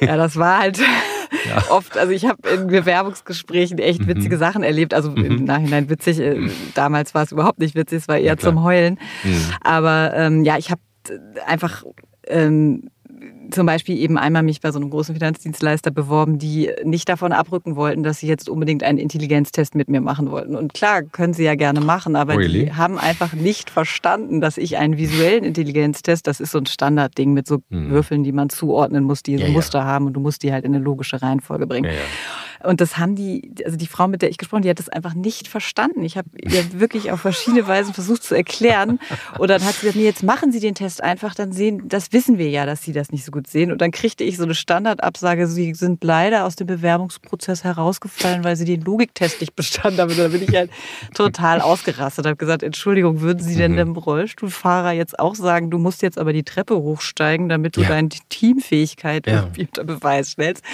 ja, 0.00 0.16
das 0.16 0.36
war 0.36 0.60
halt 0.60 0.78
ja. 1.48 1.64
oft, 1.70 1.96
also 1.96 2.12
ich 2.12 2.24
habe 2.24 2.48
in 2.48 2.68
Bewerbungsgesprächen 2.68 3.78
echt 3.78 4.02
mhm. 4.02 4.08
witzige. 4.08 4.38
Sachen 4.38 4.62
erlebt. 4.62 4.94
Also 4.94 5.10
mhm. 5.10 5.24
im 5.24 5.44
Nachhinein 5.44 5.90
witzig. 5.90 6.20
Äh, 6.20 6.50
damals 6.74 7.14
war 7.14 7.22
es 7.22 7.32
überhaupt 7.32 7.58
nicht 7.58 7.74
witzig, 7.74 7.98
es 7.98 8.08
war 8.08 8.16
eher 8.16 8.24
ja, 8.24 8.36
zum 8.36 8.62
Heulen. 8.62 8.98
Mhm. 9.24 9.44
Aber 9.60 10.12
ähm, 10.14 10.44
ja, 10.44 10.58
ich 10.58 10.70
habe 10.70 10.80
einfach 11.46 11.84
ähm, 12.26 12.90
zum 13.50 13.66
Beispiel 13.66 13.96
eben 13.98 14.18
einmal 14.18 14.42
mich 14.42 14.60
bei 14.60 14.72
so 14.72 14.78
einem 14.78 14.90
großen 14.90 15.14
Finanzdienstleister 15.14 15.90
beworben, 15.90 16.38
die 16.38 16.70
nicht 16.84 17.08
davon 17.08 17.32
abrücken 17.32 17.76
wollten, 17.76 18.02
dass 18.02 18.18
sie 18.18 18.26
jetzt 18.26 18.48
unbedingt 18.48 18.82
einen 18.82 18.98
Intelligenztest 18.98 19.74
mit 19.74 19.88
mir 19.88 20.00
machen 20.00 20.30
wollten. 20.30 20.56
Und 20.56 20.74
klar, 20.74 21.02
können 21.02 21.34
sie 21.34 21.44
ja 21.44 21.54
gerne 21.54 21.80
machen, 21.80 22.16
aber 22.16 22.36
really? 22.36 22.66
die 22.66 22.72
haben 22.72 22.98
einfach 22.98 23.32
nicht 23.34 23.70
verstanden, 23.70 24.40
dass 24.40 24.58
ich 24.58 24.76
einen 24.76 24.96
visuellen 24.96 25.44
Intelligenztest, 25.44 26.26
das 26.26 26.40
ist 26.40 26.50
so 26.50 26.58
ein 26.58 26.66
Standardding 26.66 27.32
mit 27.32 27.46
so 27.46 27.58
hm. 27.70 27.90
Würfeln, 27.90 28.24
die 28.24 28.32
man 28.32 28.48
zuordnen 28.48 29.04
muss, 29.04 29.22
die 29.22 29.36
ja, 29.36 29.48
Muster 29.48 29.80
ja. 29.80 29.84
haben 29.84 30.06
und 30.06 30.14
du 30.14 30.20
musst 30.20 30.42
die 30.42 30.52
halt 30.52 30.64
in 30.64 30.74
eine 30.74 30.82
logische 30.82 31.22
Reihenfolge 31.22 31.66
bringen. 31.66 31.84
Ja, 31.86 31.90
und 32.66 32.80
das 32.80 32.98
haben 32.98 33.14
die, 33.14 33.54
also 33.64 33.76
die 33.76 33.86
Frau, 33.86 34.08
mit 34.08 34.22
der 34.22 34.30
ich 34.30 34.38
gesprochen 34.38 34.58
habe, 34.58 34.64
die 34.64 34.70
hat 34.70 34.78
das 34.78 34.88
einfach 34.88 35.14
nicht 35.14 35.48
verstanden. 35.48 36.02
Ich 36.04 36.16
habe 36.16 36.28
ihr 36.36 36.80
wirklich 36.80 37.10
auf 37.10 37.20
verschiedene 37.20 37.66
Weisen 37.66 37.94
versucht 37.94 38.22
zu 38.22 38.34
erklären. 38.34 38.98
Und 39.38 39.48
dann 39.48 39.64
hat 39.64 39.74
sie 39.74 39.80
gesagt, 39.82 39.96
nee, 39.96 40.04
jetzt 40.04 40.22
machen 40.22 40.52
Sie 40.52 40.60
den 40.60 40.74
Test 40.74 41.02
einfach, 41.02 41.34
dann 41.34 41.52
sehen, 41.52 41.88
das 41.88 42.12
wissen 42.12 42.38
wir 42.38 42.50
ja, 42.50 42.66
dass 42.66 42.82
Sie 42.82 42.92
das 42.92 43.10
nicht 43.10 43.24
so 43.24 43.30
gut 43.30 43.46
sehen. 43.46 43.72
Und 43.72 43.80
dann 43.80 43.90
kriegte 43.90 44.24
ich 44.24 44.36
so 44.36 44.44
eine 44.44 44.54
Standardabsage, 44.54 45.46
Sie 45.46 45.74
sind 45.74 46.02
leider 46.04 46.44
aus 46.44 46.56
dem 46.56 46.66
Bewerbungsprozess 46.66 47.64
herausgefallen, 47.64 48.44
weil 48.44 48.56
Sie 48.56 48.64
den 48.64 48.82
Logiktest 48.82 49.40
nicht 49.40 49.54
bestanden 49.56 50.00
haben. 50.00 50.10
Und 50.10 50.18
da 50.18 50.28
bin 50.28 50.42
ich 50.42 50.54
halt 50.54 50.70
total 51.14 51.60
ausgerastet, 51.60 52.26
habe 52.26 52.36
gesagt, 52.36 52.62
Entschuldigung, 52.62 53.20
würden 53.20 53.42
Sie 53.42 53.56
denn 53.56 53.72
mhm. 53.72 53.76
dem 53.76 53.96
Rollstuhlfahrer 53.96 54.92
jetzt 54.92 55.18
auch 55.18 55.34
sagen, 55.34 55.70
du 55.70 55.78
musst 55.78 56.02
jetzt 56.02 56.18
aber 56.18 56.32
die 56.32 56.42
Treppe 56.42 56.76
hochsteigen, 56.76 57.48
damit 57.48 57.76
du 57.76 57.82
ja. 57.82 57.88
deine 57.88 58.08
Teamfähigkeit 58.28 59.26
ja. 59.26 59.48
unter 59.58 59.84
Beweis 59.84 60.30
stellst? 60.30 60.64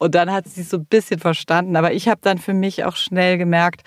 Und 0.00 0.14
dann 0.14 0.32
hat 0.32 0.48
sie 0.48 0.62
es 0.62 0.70
so 0.70 0.78
ein 0.78 0.86
bisschen 0.86 1.20
verstanden. 1.20 1.76
Aber 1.76 1.92
ich 1.92 2.08
habe 2.08 2.20
dann 2.22 2.38
für 2.38 2.54
mich 2.54 2.84
auch 2.84 2.96
schnell 2.96 3.36
gemerkt, 3.36 3.82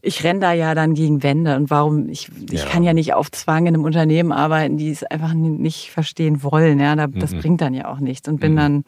ich 0.00 0.22
renne 0.22 0.40
da 0.40 0.52
ja 0.52 0.74
dann 0.74 0.94
gegen 0.94 1.22
Wände 1.22 1.56
und 1.56 1.68
warum, 1.68 2.08
ich, 2.08 2.30
ich 2.50 2.60
ja. 2.60 2.66
kann 2.66 2.84
ja 2.84 2.92
nicht 2.92 3.14
auf 3.14 3.30
Zwang 3.32 3.66
in 3.66 3.74
einem 3.74 3.84
Unternehmen 3.84 4.30
arbeiten, 4.30 4.76
die 4.76 4.90
es 4.90 5.02
einfach 5.02 5.34
nicht 5.34 5.90
verstehen 5.90 6.44
wollen. 6.44 6.78
Ja, 6.78 6.94
das 6.94 7.32
mhm. 7.32 7.40
bringt 7.40 7.60
dann 7.60 7.74
ja 7.74 7.88
auch 7.88 7.98
nichts 7.98 8.28
und 8.28 8.38
bin 8.38 8.52
mhm. 8.52 8.56
dann 8.56 8.84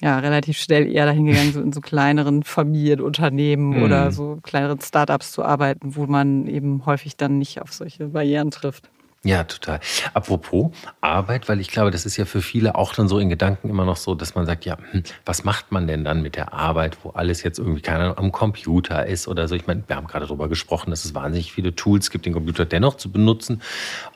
ja 0.00 0.18
relativ 0.18 0.56
schnell 0.56 0.90
eher 0.90 1.04
dahin 1.04 1.26
gegangen, 1.26 1.52
so 1.52 1.60
in 1.60 1.72
so 1.72 1.80
kleineren 1.80 2.44
Familienunternehmen 2.44 3.76
mhm. 3.76 3.82
oder 3.82 4.10
so 4.10 4.38
kleineren 4.42 4.80
Startups 4.80 5.32
zu 5.32 5.44
arbeiten, 5.44 5.96
wo 5.96 6.06
man 6.06 6.46
eben 6.46 6.86
häufig 6.86 7.16
dann 7.16 7.38
nicht 7.38 7.60
auf 7.60 7.72
solche 7.72 8.08
Barrieren 8.08 8.50
trifft. 8.50 8.88
Ja, 9.24 9.44
total. 9.44 9.80
Apropos 10.12 10.70
Arbeit, 11.00 11.48
weil 11.48 11.58
ich 11.58 11.70
glaube, 11.70 11.90
das 11.90 12.04
ist 12.04 12.18
ja 12.18 12.26
für 12.26 12.42
viele 12.42 12.74
auch 12.74 12.94
dann 12.94 13.08
so 13.08 13.18
in 13.18 13.30
Gedanken 13.30 13.70
immer 13.70 13.86
noch 13.86 13.96
so, 13.96 14.14
dass 14.14 14.34
man 14.34 14.44
sagt, 14.44 14.66
ja, 14.66 14.76
hm, 14.90 15.02
was 15.24 15.44
macht 15.44 15.72
man 15.72 15.86
denn 15.86 16.04
dann 16.04 16.20
mit 16.20 16.36
der 16.36 16.52
Arbeit, 16.52 16.98
wo 17.02 17.10
alles 17.10 17.42
jetzt 17.42 17.58
irgendwie, 17.58 17.80
keine 17.80 18.04
Ahnung, 18.04 18.18
am 18.18 18.32
Computer 18.32 19.06
ist 19.06 19.26
oder 19.26 19.48
so. 19.48 19.54
Ich 19.54 19.66
meine, 19.66 19.82
wir 19.86 19.96
haben 19.96 20.06
gerade 20.06 20.26
darüber 20.26 20.48
gesprochen, 20.48 20.90
dass 20.90 21.06
es 21.06 21.14
wahnsinnig 21.14 21.52
viele 21.52 21.74
Tools 21.74 22.10
gibt, 22.10 22.26
den 22.26 22.34
Computer 22.34 22.66
dennoch 22.66 22.98
zu 22.98 23.10
benutzen 23.10 23.62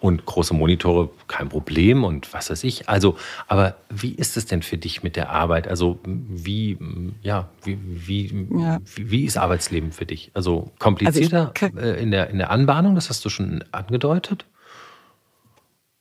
und 0.01 0.27
große 0.27 0.53
Monitore, 0.53 1.09
kein 1.27 1.49
Problem 1.49 2.05
und 2.05 2.31
was 2.35 2.51
weiß 2.51 2.62
ich. 2.64 2.90
Also, 2.90 3.16
aber 3.47 3.77
wie 3.88 4.12
ist 4.12 4.37
es 4.37 4.44
denn 4.44 4.61
für 4.61 4.77
dich 4.77 5.03
mit 5.03 5.16
der 5.16 5.31
Arbeit? 5.31 5.68
Also, 5.68 6.01
wie, 6.05 6.77
ja, 7.23 7.49
wie, 7.64 7.79
wie, 7.83 8.47
ja. 8.61 8.79
wie, 8.94 9.11
wie 9.11 9.25
ist 9.25 9.38
Arbeitsleben 9.38 9.90
für 9.90 10.05
dich? 10.05 10.31
Also 10.35 10.71
komplizierter 10.79 11.55
also 11.62 11.92
in, 11.92 12.11
der, 12.11 12.29
in 12.29 12.37
der 12.37 12.51
Anbahnung, 12.51 12.94
das 12.94 13.09
hast 13.09 13.25
du 13.25 13.31
schon 13.31 13.64
angedeutet? 13.73 14.44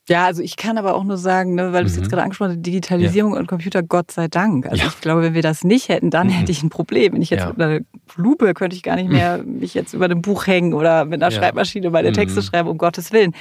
Ja, 0.10 0.26
also 0.26 0.42
ich 0.42 0.56
kann 0.56 0.78
aber 0.78 0.96
auch 0.96 1.04
nur 1.04 1.18
sagen, 1.18 1.56
ne, 1.56 1.74
weil 1.74 1.84
du 1.84 1.90
es 1.90 1.98
jetzt 1.98 2.06
mhm. 2.06 2.10
gerade 2.12 2.24
angesprochen 2.24 2.52
hast, 2.52 2.66
Digitalisierung 2.66 3.34
ja. 3.34 3.40
und 3.40 3.48
Computer, 3.48 3.84
Gott 3.84 4.12
sei 4.12 4.30
Dank. 4.30 4.66
Also 4.66 4.78
ja. 4.84 4.88
ich 4.88 5.02
glaube, 5.02 5.22
wenn 5.22 5.34
wir 5.34 5.42
das 5.42 5.66
nicht 5.66 5.90
hätten, 5.90 6.10
dann 6.10 6.28
mhm. 6.28 6.32
hätte 6.32 6.52
ich 6.52 6.64
ein 6.64 6.70
Problem. 6.70 7.14
Wenn 7.14 7.22
ich 7.22 7.30
jetzt 7.30 7.42
ja. 7.42 7.50
mit 7.50 7.62
einer 7.62 7.80
Lupe 8.16 8.54
könnte 8.54 8.76
ich 8.76 8.84
gar 8.84 8.96
nicht 8.96 9.10
mehr 9.10 9.40
mhm. 9.40 9.60
mich 9.60 9.74
jetzt 9.74 9.94
über 9.94 10.06
einem 10.06 10.22
Buch 10.22 10.48
hängen 10.48 10.74
oder 10.74 11.04
mit 11.04 11.22
einer 11.22 11.32
Schreibmaschine 11.32 11.90
meine 11.90 12.14
Texte 12.14 12.40
mhm. 12.40 12.46
schreiben, 12.46 12.70
um 12.70 12.78
Gottes 12.78 13.12
Willen. 13.12 13.34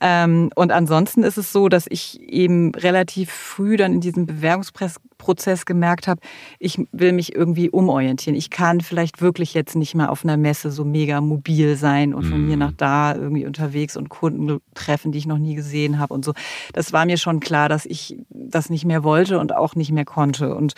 Ähm, 0.00 0.50
und 0.54 0.72
ansonsten 0.72 1.22
ist 1.24 1.36
es 1.36 1.52
so, 1.52 1.68
dass 1.68 1.86
ich 1.88 2.20
eben 2.22 2.74
relativ 2.74 3.30
früh 3.30 3.76
dann 3.76 3.92
in 3.92 4.00
diesem 4.00 4.24
Bewerbungsprozess 4.24 4.96
Prozess 5.18 5.66
gemerkt 5.66 6.08
habe, 6.08 6.20
ich 6.58 6.80
will 6.92 7.12
mich 7.12 7.34
irgendwie 7.34 7.70
umorientieren. 7.70 8.36
Ich 8.36 8.50
kann 8.50 8.80
vielleicht 8.80 9.20
wirklich 9.20 9.52
jetzt 9.52 9.76
nicht 9.76 9.94
mehr 9.94 10.10
auf 10.10 10.24
einer 10.24 10.36
Messe 10.36 10.70
so 10.70 10.84
mega 10.84 11.20
mobil 11.20 11.76
sein 11.76 12.14
und 12.14 12.24
von 12.24 12.46
mm. 12.46 12.48
hier 12.48 12.56
nach 12.56 12.72
da 12.76 13.14
irgendwie 13.14 13.44
unterwegs 13.44 13.96
und 13.96 14.08
Kunden 14.08 14.60
treffen, 14.74 15.12
die 15.12 15.18
ich 15.18 15.26
noch 15.26 15.38
nie 15.38 15.54
gesehen 15.54 15.98
habe 15.98 16.14
und 16.14 16.24
so. 16.24 16.32
Das 16.72 16.92
war 16.92 17.04
mir 17.04 17.18
schon 17.18 17.40
klar, 17.40 17.68
dass 17.68 17.84
ich 17.84 18.16
das 18.30 18.70
nicht 18.70 18.84
mehr 18.84 19.04
wollte 19.04 19.38
und 19.38 19.54
auch 19.54 19.74
nicht 19.74 19.92
mehr 19.92 20.04
konnte. 20.04 20.54
Und 20.54 20.74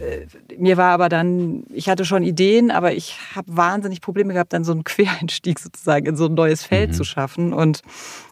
äh, 0.00 0.26
mir 0.58 0.76
war 0.76 0.92
aber 0.92 1.08
dann, 1.08 1.64
ich 1.72 1.88
hatte 1.88 2.04
schon 2.04 2.22
Ideen, 2.22 2.70
aber 2.70 2.92
ich 2.92 3.16
habe 3.34 3.56
wahnsinnig 3.56 4.00
Probleme 4.00 4.34
gehabt, 4.34 4.52
dann 4.52 4.64
so 4.64 4.72
einen 4.72 4.84
Quereinstieg 4.88 5.58
sozusagen 5.58 6.06
in 6.06 6.16
so 6.16 6.26
ein 6.26 6.34
neues 6.34 6.64
Feld 6.64 6.90
mhm. 6.90 6.94
zu 6.94 7.04
schaffen. 7.04 7.52
Und 7.52 7.82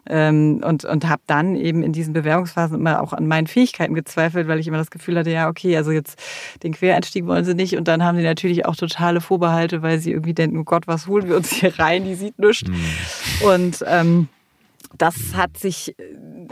ähm, 0.09 0.63
und, 0.65 0.85
und 0.85 1.09
habe 1.09 1.23
dann 1.27 1.57
eben 1.57 1.83
in 1.83 1.93
diesen 1.93 2.13
Bewerbungsphasen 2.13 2.79
immer 2.79 3.03
auch 3.03 3.13
an 3.13 3.27
meinen 3.27 3.47
Fähigkeiten 3.47 3.95
gezweifelt, 3.95 4.49
weil 4.49 4.59
ich 4.59 4.69
immer 4.69 4.79
das 4.79 4.91
Gefühl 4.91 5.19
hatte, 5.19 5.31
ja, 5.31 5.49
okay, 5.49 5.77
also 5.77 5.91
jetzt 5.91 6.21
den 6.63 6.73
Quereinstieg 6.73 7.27
wollen 7.27 7.45
sie 7.45 7.55
nicht. 7.55 7.77
Und 7.77 7.89
dann 7.89 8.03
haben 8.03 8.17
sie 8.17 8.25
natürlich 8.25 8.67
auch 8.67 8.77
totale 8.77 9.21
Vorbehalte, 9.21 9.83
weil 9.83 9.99
sie 9.99 10.13
irgendwie 10.13 10.35
denken, 10.35 10.59
oh 10.59 10.65
Gott, 10.65 10.87
was 10.87 11.07
holen 11.07 11.29
wir 11.29 11.37
uns 11.37 11.51
hier 11.53 11.79
rein? 11.79 12.05
Die 12.05 12.15
sieht 12.15 12.39
nichts. 12.39 12.69
Mhm. 12.69 13.47
Und 13.47 13.85
ähm, 13.87 14.29
das 14.99 15.35
hat 15.35 15.59
sich 15.59 15.95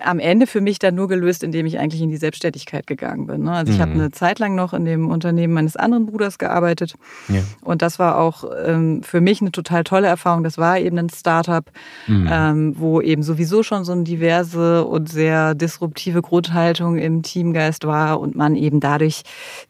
am 0.02 0.18
Ende 0.18 0.46
für 0.46 0.61
mich 0.61 0.78
dann 0.78 0.94
nur 0.94 1.09
gelöst, 1.09 1.42
indem 1.42 1.66
ich 1.66 1.78
eigentlich 1.78 2.02
in 2.02 2.09
die 2.09 2.16
Selbstständigkeit 2.16 2.87
gegangen 2.87 3.26
bin. 3.26 3.44
Ne? 3.44 3.52
Also 3.52 3.72
ich 3.72 3.78
mhm. 3.78 3.83
habe 3.83 3.92
eine 3.92 4.11
Zeit 4.11 4.38
lang 4.38 4.54
noch 4.54 4.72
in 4.72 4.85
dem 4.85 5.11
Unternehmen 5.11 5.54
meines 5.54 5.76
anderen 5.76 6.07
Bruders 6.07 6.38
gearbeitet. 6.38 6.94
Ja. 7.28 7.40
Und 7.62 7.83
das 7.83 7.98
war 7.98 8.18
auch 8.18 8.44
ähm, 8.64 9.02
für 9.02 9.20
mich 9.20 9.40
eine 9.40 9.52
total 9.52 9.85
tolle 9.85 10.07
Erfahrung. 10.07 10.44
Das 10.44 10.59
war 10.59 10.78
eben 10.78 10.98
ein 10.98 11.11
Startup, 11.11 11.64
mhm. 12.07 12.28
ähm, 12.30 12.74
wo 12.78 13.00
eben 13.00 13.22
sowieso 13.22 13.62
schon 13.62 13.85
so 13.85 13.92
eine 13.92 14.04
diverse 14.04 14.85
und 14.85 15.09
sehr 15.09 15.54
disruptive 15.54 16.22
Grundhaltung 16.22 16.98
im 16.98 17.22
Teamgeist 17.22 17.87
war 17.87 18.20
und 18.20 18.35
man 18.35 18.57
eben 18.57 18.80
dadurch 18.80 19.22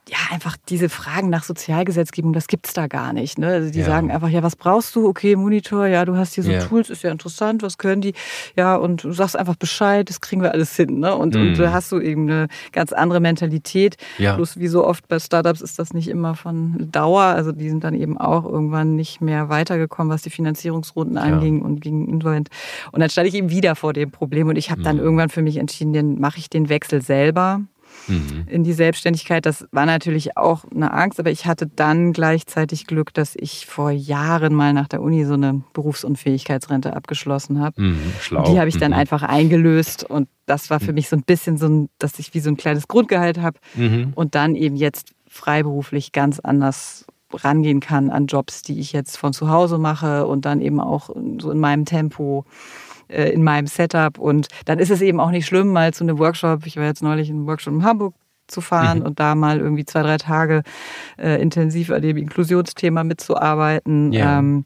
ja 0.09 0.19
einfach 0.31 0.57
diese 0.69 0.89
Fragen 0.89 1.31
nach 1.31 1.45
Sozialgesetzgebung, 1.45 2.33
das 2.33 2.47
gibt 2.47 2.67
es 2.67 2.73
da 2.73 2.87
gar 2.87 3.13
nicht. 3.13 3.39
Ne? 3.39 3.49
Also 3.49 3.71
die 3.71 3.81
ja. 3.81 3.87
sagen 3.87 4.11
einfach, 4.11 4.29
ja, 4.29 4.43
was 4.43 4.57
brauchst 4.57 4.95
du? 4.97 5.09
Okay, 5.09 5.37
Monitor, 5.37 5.87
ja, 5.87 6.05
du 6.05 6.17
hast 6.17 6.35
hier 6.35 6.45
so 6.45 6.51
ja. 6.51 6.61
Tools, 6.65 6.91
ist 6.91 7.03
ja 7.03 7.11
interessant, 7.11 7.63
was 7.63 7.79
können 7.79 8.03
die? 8.03 8.15
Ja, 8.57 8.77
und 8.77 9.05
du 9.05 9.13
sagst 9.13 9.37
einfach 9.37 9.57
Bescheid, 9.57 10.11
das 10.15 10.21
kriegen 10.21 10.43
wir 10.43 10.53
alles 10.53 10.77
hin. 10.77 11.01
Ne? 11.01 11.15
Und, 11.15 11.35
mhm. 11.35 11.49
und 11.49 11.59
da 11.59 11.73
hast 11.73 11.91
du 11.93 12.01
eben 12.01 12.29
eine 12.29 12.49
ganz 12.73 12.93
andere 12.93 13.21
Mentalität. 13.21 13.97
Ja. 14.19 14.37
Bloß 14.37 14.59
wie 14.59 14.69
so 14.69 14.87
oft 14.87 15.09
bei 15.09 15.19
Startups 15.19 15.61
ist 15.61 15.79
das 15.79 15.93
nicht 15.93 16.09
immer 16.09 16.35
von 16.35 16.91
Dauer. 16.91 17.23
Also 17.23 17.53
die 17.53 17.69
sind 17.69 17.85
dann 17.85 17.95
eben 17.95 18.19
auch 18.19 18.45
irgendwann 18.45 18.97
nicht 18.97 19.21
mehr 19.21 19.49
weitergekommen, 19.49 20.13
was 20.13 20.23
die 20.23 20.31
Finanzierungsrunden 20.31 21.17
ja. 21.17 21.23
anging 21.23 21.63
und 21.63 21.81
ging 21.81 22.09
insolvent. 22.09 22.49
Und 22.93 23.01
dann 23.01 23.11
stand 23.11 23.29
ich 23.29 23.35
eben 23.35 23.51
wieder 23.51 23.75
vor 23.75 23.93
dem 23.93 24.11
Problem 24.11 24.49
und 24.49 24.57
ich 24.57 24.71
habe 24.71 24.83
dann 24.83 24.97
mhm. 24.97 25.03
irgendwann 25.03 25.29
für 25.29 25.43
mich 25.43 25.57
entschieden, 25.57 25.93
dann 25.93 26.21
mache 26.21 26.39
ich 26.39 26.49
den 26.49 26.69
Wechsel 26.69 27.03
selber 27.03 27.63
mhm. 28.09 28.47
in 28.49 28.65
die 28.65 28.73
Selbstständigkeit. 28.73 29.47
Das 29.47 29.67
war 29.73 29.87
natürlich 29.87 30.37
auch 30.37 30.65
eine 30.71 30.93
Angst, 30.93 31.21
aber 31.21 31.31
ich 31.31 31.47
hatte 31.47 31.67
dann 31.67 32.13
gleichzeitig 32.13 32.87
Glück, 32.87 33.13
dass 33.15 33.35
ich 33.37 33.67
vor 33.67 33.91
Jahren 33.91 34.55
mal 34.55 34.73
nach 34.73 34.89
der 34.89 35.03
Uni 35.03 35.25
so 35.25 35.35
eine 35.35 35.63
Berufsunfähigkeitsrente 35.73 36.95
abgeschlossen 36.95 37.61
habe. 37.61 37.81
Mhm, 37.81 38.13
schlau. 38.21 38.45
Die 38.45 38.59
habe 38.59 38.69
ich 38.69 38.79
dann 38.79 38.93
mhm. 38.93 38.99
einfach 38.99 39.23
eingelöst 39.23 40.05
und 40.05 40.29
das 40.47 40.71
war 40.71 40.81
für 40.81 40.91
mhm. 40.91 40.95
mich 40.95 41.09
so 41.09 41.17
ein 41.17 41.23
bisschen 41.23 41.59
so, 41.59 41.67
ein, 41.67 41.89
dass 41.99 42.19
ich 42.19 42.35
wie 42.35 42.41
so 42.41 42.51
ein 42.51 42.57
kleines 42.57 42.89
Grundgehalt 42.89 43.39
habe 43.41 43.59
mhm. 43.75 44.13
und 44.15 44.35
dann 44.35 44.55
eben 44.55 44.77
jetzt 44.77 45.13
freiberuflich 45.29 46.13
ganz 46.13 46.41
anders 46.41 47.07
rangehen 47.33 47.81
kann 47.81 48.11
an 48.11 48.27
Jobs, 48.27 48.63
die 48.63 48.79
ich 48.79 48.93
jetzt 48.93 49.17
von 49.17 49.33
zu 49.33 49.49
Hause 49.49 49.79
mache 49.79 50.27
und 50.27 50.45
dann 50.45 50.61
eben 50.61 50.81
auch 50.81 51.11
so 51.41 51.51
in 51.51 51.59
meinem 51.59 51.85
Tempo 51.85 52.45
äh, 53.09 53.31
in 53.31 53.43
meinem 53.43 53.67
Setup. 53.67 54.19
Und 54.19 54.49
dann 54.65 54.79
ist 54.79 54.91
es 54.91 55.01
eben 55.01 55.21
auch 55.21 55.31
nicht 55.31 55.47
schlimm, 55.47 55.69
mal 55.69 55.93
zu 55.93 56.05
einem 56.05 56.19
Workshop, 56.19 56.67
ich 56.67 56.77
war 56.77 56.85
jetzt 56.85 57.03
neulich 57.03 57.31
in 57.31 57.37
einem 57.37 57.47
Workshop 57.47 57.75
in 57.75 57.85
Hamburg 57.85 58.15
zu 58.47 58.61
fahren 58.61 59.01
mhm. 59.01 59.07
und 59.07 59.21
da 59.21 59.35
mal 59.35 59.59
irgendwie 59.59 59.85
zwei, 59.85 60.03
drei 60.03 60.19
Tage 60.19 60.63
äh, 61.19 61.41
intensiv 61.41 61.91
an 61.91 62.03
dem 62.03 62.17
Inklusionsthema 62.17 63.05
mitzuarbeiten. 63.05 64.13
Ja. 64.13 64.39
Ähm, 64.39 64.65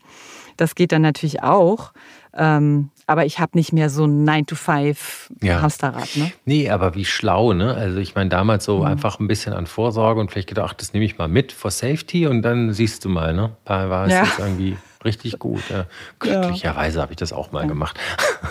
das 0.56 0.74
geht 0.74 0.90
dann 0.92 1.02
natürlich 1.02 1.42
auch. 1.42 1.92
Ähm, 2.36 2.90
aber 3.06 3.24
ich 3.24 3.38
habe 3.38 3.52
nicht 3.54 3.72
mehr 3.72 3.88
so 3.88 4.04
ein 4.04 4.28
9-to-5-Hamsterrad. 4.28 6.14
Ja. 6.14 6.24
Ne? 6.24 6.32
Nee, 6.44 6.70
aber 6.70 6.94
wie 6.94 7.04
schlau, 7.04 7.52
ne? 7.52 7.74
Also 7.74 7.98
ich 7.98 8.14
meine, 8.14 8.28
damals 8.28 8.64
so 8.64 8.78
mhm. 8.78 8.84
einfach 8.84 9.18
ein 9.18 9.28
bisschen 9.28 9.54
an 9.54 9.66
Vorsorge 9.66 10.20
und 10.20 10.30
vielleicht 10.30 10.48
gedacht, 10.48 10.80
das 10.80 10.92
nehme 10.92 11.06
ich 11.06 11.16
mal 11.16 11.28
mit 11.28 11.52
for 11.52 11.70
Safety 11.70 12.26
und 12.26 12.42
dann 12.42 12.72
siehst 12.72 13.04
du 13.04 13.08
mal, 13.08 13.32
ne? 13.32 13.56
Da 13.64 13.88
war 13.88 14.06
es 14.06 14.12
ja. 14.12 14.24
jetzt 14.24 14.38
irgendwie 14.38 14.76
richtig 15.04 15.38
gut. 15.38 15.62
Ja. 15.70 15.86
Glücklicherweise 16.18 16.96
ja. 16.96 17.02
habe 17.02 17.12
ich 17.12 17.16
das 17.16 17.32
auch 17.32 17.52
mal 17.52 17.62
ja. 17.62 17.68
gemacht. 17.68 17.98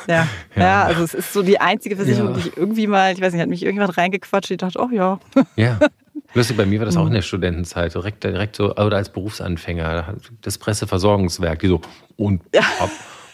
Ja. 0.08 0.28
ja. 0.56 0.84
also 0.84 1.04
es 1.04 1.14
ist 1.14 1.34
so 1.34 1.44
die 1.44 1.60
einzige 1.60 1.98
Versicherung, 1.98 2.34
die 2.34 2.48
ich 2.48 2.58
irgendwie 2.58 2.88
mal, 2.88 3.14
ich 3.14 3.20
weiß 3.20 3.34
nicht, 3.34 3.42
hat 3.42 3.50
mich 3.50 3.64
irgendjemand 3.64 3.98
reingequatscht, 3.98 4.52
ich 4.52 4.58
dachte, 4.58 4.80
oh 4.80 4.90
ja. 4.92 5.20
Ja. 5.58 5.80
Lustig, 6.34 6.56
bei 6.56 6.66
mir 6.66 6.80
war 6.80 6.86
das 6.86 6.96
auch 6.96 7.08
in 7.08 7.14
der 7.14 7.22
Studentenzeit, 7.22 7.94
direkt, 7.94 8.24
direkt 8.24 8.56
so, 8.56 8.74
oder 8.76 8.98
als 8.98 9.10
Berufsanfänger, 9.10 10.16
das 10.42 10.58
Presseversorgungswerk, 10.58 11.60
die 11.60 11.68
so, 11.68 11.82
und 12.16 12.42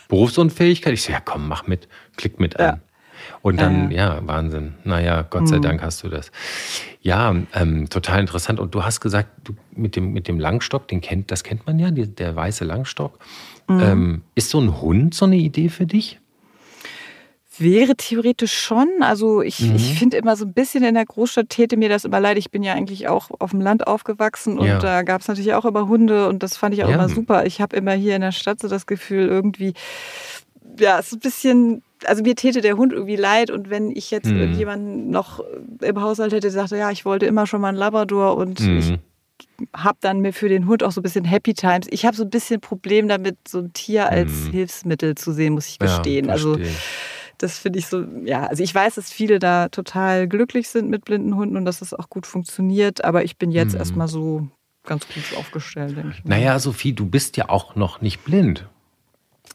Berufsunfähigkeit? 0.08 0.94
Ich 0.94 1.04
so, 1.04 1.12
ja 1.12 1.20
komm, 1.20 1.48
mach 1.48 1.68
mit, 1.68 1.88
klick 2.18 2.40
mit 2.40 2.60
an. 2.60 2.82
Und 3.42 3.60
dann, 3.60 3.92
ja, 3.92 4.16
ja 4.16 4.28
Wahnsinn. 4.28 4.76
Naja, 4.84 5.26
Gott 5.30 5.48
sei 5.48 5.58
mhm. 5.58 5.62
Dank 5.62 5.82
hast 5.82 6.04
du 6.04 6.10
das. 6.10 6.32
Ja, 7.02 7.36
ähm, 7.54 7.90
total 7.90 8.22
interessant. 8.22 8.60
Und 8.60 8.74
du 8.74 8.84
hast 8.84 9.02
gesagt, 9.02 9.30
du, 9.44 9.54
mit, 9.72 9.96
dem, 9.96 10.14
mit 10.14 10.28
dem 10.28 10.40
Langstock, 10.40 10.88
den 10.88 11.02
kennt, 11.02 11.32
das 11.32 11.44
kennt 11.44 11.66
man 11.66 11.80
ja, 11.80 11.92
die, 11.92 12.08
der 12.08 12.36
weiße 12.36 12.64
Langstock. 12.64 13.20
Mhm. 13.68 13.80
Ähm, 13.80 14.22
ist 14.36 14.50
so 14.50 14.60
ein 14.60 14.82
Hund 14.82 15.14
so 15.14 15.26
eine 15.26 15.38
Idee 15.38 15.70
für 15.70 15.86
dich? 15.86 16.20
Wäre 17.60 17.96
theoretisch 17.96 18.58
schon. 18.58 18.90
Also 19.02 19.42
ich, 19.42 19.60
mhm. 19.60 19.76
ich 19.76 20.00
finde 20.00 20.18
immer 20.18 20.36
so 20.36 20.46
ein 20.46 20.54
bisschen 20.54 20.84
in 20.84 20.96
der 20.96 21.06
Großstadt 21.06 21.50
täte 21.50 21.78
mir 21.78 21.88
das 21.88 22.04
immer 22.04 22.20
leid. 22.20 22.38
Ich 22.40 22.50
bin 22.50 22.64
ja 22.64 22.74
eigentlich 22.74 23.08
auch 23.08 23.30
auf 23.40 23.52
dem 23.52 23.62
Land 23.62 23.86
aufgewachsen 23.86 24.58
und 24.58 24.66
ja. 24.66 24.80
da 24.80 25.04
gab 25.04 25.22
es 25.22 25.28
natürlich 25.28 25.54
auch 25.54 25.66
immer 25.66 25.88
Hunde 25.88 26.28
und 26.30 26.42
das 26.42 26.58
fand 26.58 26.74
ich 26.74 26.84
auch 26.84 26.90
ja. 26.90 26.96
immer 26.96 27.10
super. 27.10 27.46
Ich 27.46 27.62
habe 27.62 27.76
immer 27.76 27.94
hier 27.94 28.16
in 28.16 28.22
der 28.22 28.32
Stadt 28.32 28.60
so 28.60 28.68
das 28.68 28.88
Gefühl, 28.88 29.28
irgendwie, 29.28 29.74
ja, 30.80 31.02
so 31.02 31.16
ein 31.16 31.20
bisschen 31.20 31.84
also 32.06 32.24
mir 32.24 32.36
täte 32.36 32.62
der 32.62 32.78
Hund 32.78 32.94
irgendwie 32.94 33.16
leid 33.16 33.50
und 33.50 33.70
wenn 33.70 33.92
ich 33.92 34.12
jetzt 34.12 34.28
mhm. 34.28 34.40
irgendjemanden 34.40 35.10
noch 35.10 35.44
im 35.82 36.02
Haushalt 36.02 36.32
hätte, 36.32 36.42
der 36.42 36.52
sagte, 36.52 36.78
ja, 36.78 36.92
ich 36.92 37.06
wollte 37.06 37.26
immer 37.26 37.48
schon 37.48 37.62
mal 37.62 37.70
einen 37.70 37.78
Labrador 37.78 38.38
und 38.38 38.60
mhm. 38.60 38.78
ich 38.78 39.00
habe 39.76 39.98
dann 40.02 40.20
mir 40.20 40.34
für 40.34 40.50
den 40.50 40.68
Hund 40.68 40.84
auch 40.84 40.92
so 40.92 41.02
ein 41.02 41.04
bisschen 41.04 41.26
Happy 41.26 41.54
Times. 41.54 41.88
Ich 41.90 42.06
habe 42.06 42.16
so 42.16 42.24
ein 42.24 42.30
bisschen 42.30 42.62
Problem 42.62 43.08
damit, 43.08 43.38
so 43.48 43.60
ein 43.60 43.74
Tier 43.74 44.10
als 44.10 44.32
mhm. 44.32 44.52
Hilfsmittel 44.52 45.16
zu 45.16 45.32
sehen, 45.32 45.54
muss 45.54 45.68
ich 45.68 45.80
gestehen. 45.80 46.26
Ja, 46.26 46.34
also 46.34 46.58
das 47.38 47.60
finde 47.60 47.80
ich 47.80 47.88
so, 47.88 48.06
ja, 48.24 48.46
also 48.46 48.64
ich 48.64 48.74
weiß, 48.74 48.96
dass 48.96 49.12
viele 49.12 49.40
da 49.40 49.70
total 49.70 50.28
glücklich 50.28 50.70
sind 50.70 50.90
mit 50.90 51.06
blinden 51.06 51.36
Hunden 51.36 51.58
und 51.58 51.66
dass 51.66 51.80
das 51.80 51.94
auch 51.94 52.10
gut 52.10 52.26
funktioniert, 52.26 53.04
aber 53.04 53.24
ich 53.24 53.38
bin 53.38 53.52
jetzt 53.52 53.74
mhm. 53.74 53.80
erstmal 53.80 54.08
so 54.08 54.48
ganz 54.84 55.08
gut 55.08 55.38
aufgestellt, 55.38 55.98
denke 55.98 56.16
ich. 56.18 56.26
Naja, 56.26 56.60
Sophie, 56.60 56.94
du 56.94 57.06
bist 57.06 57.38
ja 57.38 57.50
auch 57.50 57.76
noch 57.76 58.02
nicht 58.02 58.24
blind. 58.24 58.68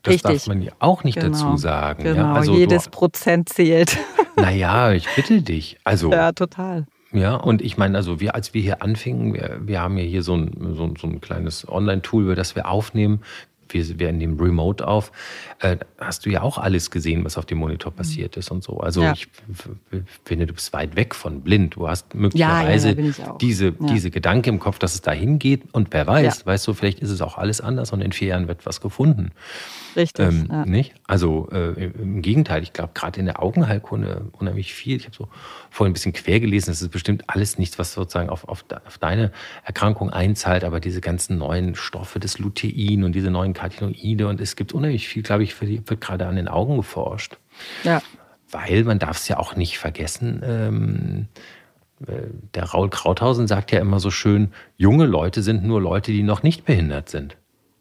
Das 0.02 0.14
Richtig. 0.14 0.32
darf 0.32 0.46
man 0.46 0.62
ja 0.62 0.72
auch 0.78 1.04
nicht 1.04 1.20
genau. 1.20 1.32
dazu 1.32 1.56
sagen. 1.56 2.04
Genau, 2.04 2.16
ja? 2.16 2.32
also 2.32 2.54
jedes 2.54 2.84
du, 2.84 2.90
Prozent 2.90 3.48
zählt. 3.48 3.98
Naja, 4.36 4.92
ich 4.92 5.08
bitte 5.16 5.42
dich. 5.42 5.78
Also, 5.82 6.12
ja, 6.12 6.30
total. 6.30 6.86
Ja, 7.10 7.34
und 7.34 7.60
ich 7.60 7.76
meine, 7.76 7.96
also 7.96 8.20
wir, 8.20 8.36
als 8.36 8.54
wir 8.54 8.62
hier 8.62 8.82
anfingen, 8.82 9.34
wir, 9.34 9.58
wir 9.62 9.80
haben 9.80 9.98
ja 9.98 10.04
hier 10.04 10.22
so 10.22 10.36
ein, 10.36 10.74
so, 10.76 10.94
so 10.96 11.08
ein 11.08 11.20
kleines 11.20 11.66
Online-Tool, 11.68 12.22
über 12.22 12.36
das 12.36 12.54
wir 12.54 12.68
aufnehmen 12.68 13.20
wir, 13.68 13.98
wir 13.98 14.12
nehmen 14.12 14.38
Remote 14.38 14.86
auf, 14.86 15.12
äh, 15.60 15.76
hast 15.98 16.26
du 16.26 16.30
ja 16.30 16.42
auch 16.42 16.58
alles 16.58 16.90
gesehen, 16.90 17.24
was 17.24 17.38
auf 17.38 17.46
dem 17.46 17.58
Monitor 17.58 17.92
passiert 17.92 18.36
ist 18.36 18.50
und 18.50 18.62
so. 18.62 18.78
Also 18.78 19.02
ja. 19.02 19.12
ich 19.12 19.28
finde, 20.24 20.46
du 20.46 20.54
bist 20.54 20.72
weit 20.72 20.96
weg 20.96 21.14
von 21.14 21.42
blind. 21.42 21.76
Du 21.76 21.88
hast 21.88 22.14
möglicherweise 22.14 22.92
ja, 22.92 23.12
ja, 23.18 23.36
diese, 23.40 23.72
diese 23.72 24.10
Gedanke 24.10 24.50
im 24.50 24.58
Kopf, 24.58 24.78
dass 24.78 24.94
es 24.94 25.02
dahin 25.02 25.38
geht 25.38 25.62
und 25.72 25.88
wer 25.92 26.06
weiß, 26.06 26.46
weißt 26.46 26.66
du, 26.66 26.74
vielleicht 26.74 27.00
ist 27.00 27.10
es 27.10 27.20
auch 27.20 27.38
alles 27.38 27.60
anders 27.60 27.92
und 27.92 28.00
in 28.00 28.12
vier 28.12 28.28
Jahren 28.28 28.48
wird 28.48 28.66
was 28.66 28.80
gefunden. 28.80 29.32
Richtig. 29.96 30.26
Ähm, 30.26 30.64
nicht? 30.66 30.94
Also 31.06 31.48
äh, 31.50 31.86
im 31.86 32.22
Gegenteil, 32.22 32.62
ich 32.62 32.72
glaube 32.72 32.90
gerade 32.94 33.18
in 33.18 33.26
der 33.26 33.42
Augenheilkunde 33.42 34.26
unheimlich 34.32 34.72
viel. 34.74 34.96
Ich 34.96 35.06
habe 35.06 35.16
so 35.16 35.28
vorhin 35.70 35.90
ein 35.90 35.94
bisschen 35.94 36.12
quer 36.12 36.40
gelesen, 36.40 36.70
das 36.70 36.82
ist 36.82 36.90
bestimmt 36.90 37.24
alles 37.26 37.58
nichts, 37.58 37.78
was 37.78 37.94
sozusagen 37.94 38.30
auf, 38.30 38.48
auf, 38.48 38.64
auf, 38.86 38.98
deine 38.98 39.32
Erkrankung 39.64 40.10
einzahlt, 40.10 40.64
aber 40.64 40.80
diese 40.80 41.00
ganzen 41.00 41.38
neuen 41.38 41.74
Stoffe, 41.74 42.20
das 42.20 42.38
Lutein 42.38 43.04
und 43.04 43.12
diese 43.12 43.30
neuen 43.30 43.54
Carotinoide 43.58 44.26
und 44.28 44.40
es 44.40 44.56
gibt 44.56 44.72
unheimlich 44.72 45.08
viel, 45.08 45.22
glaube 45.22 45.42
ich, 45.42 45.60
wird 45.60 46.00
gerade 46.00 46.26
an 46.26 46.36
den 46.36 46.48
Augen 46.48 46.76
geforscht. 46.76 47.36
Ja. 47.84 48.02
Weil 48.50 48.84
man 48.84 48.98
darf 48.98 49.18
es 49.18 49.28
ja 49.28 49.38
auch 49.38 49.56
nicht 49.56 49.78
vergessen, 49.78 50.42
ähm, 50.44 51.28
äh, 52.06 52.28
der 52.54 52.64
Raul 52.64 52.90
Krauthausen 52.90 53.46
sagt 53.46 53.72
ja 53.72 53.80
immer 53.80 54.00
so 54.00 54.10
schön, 54.10 54.52
junge 54.76 55.06
Leute 55.06 55.42
sind 55.42 55.64
nur 55.64 55.80
Leute, 55.80 56.12
die 56.12 56.22
noch 56.22 56.42
nicht 56.42 56.64
behindert 56.64 57.08
sind. 57.08 57.36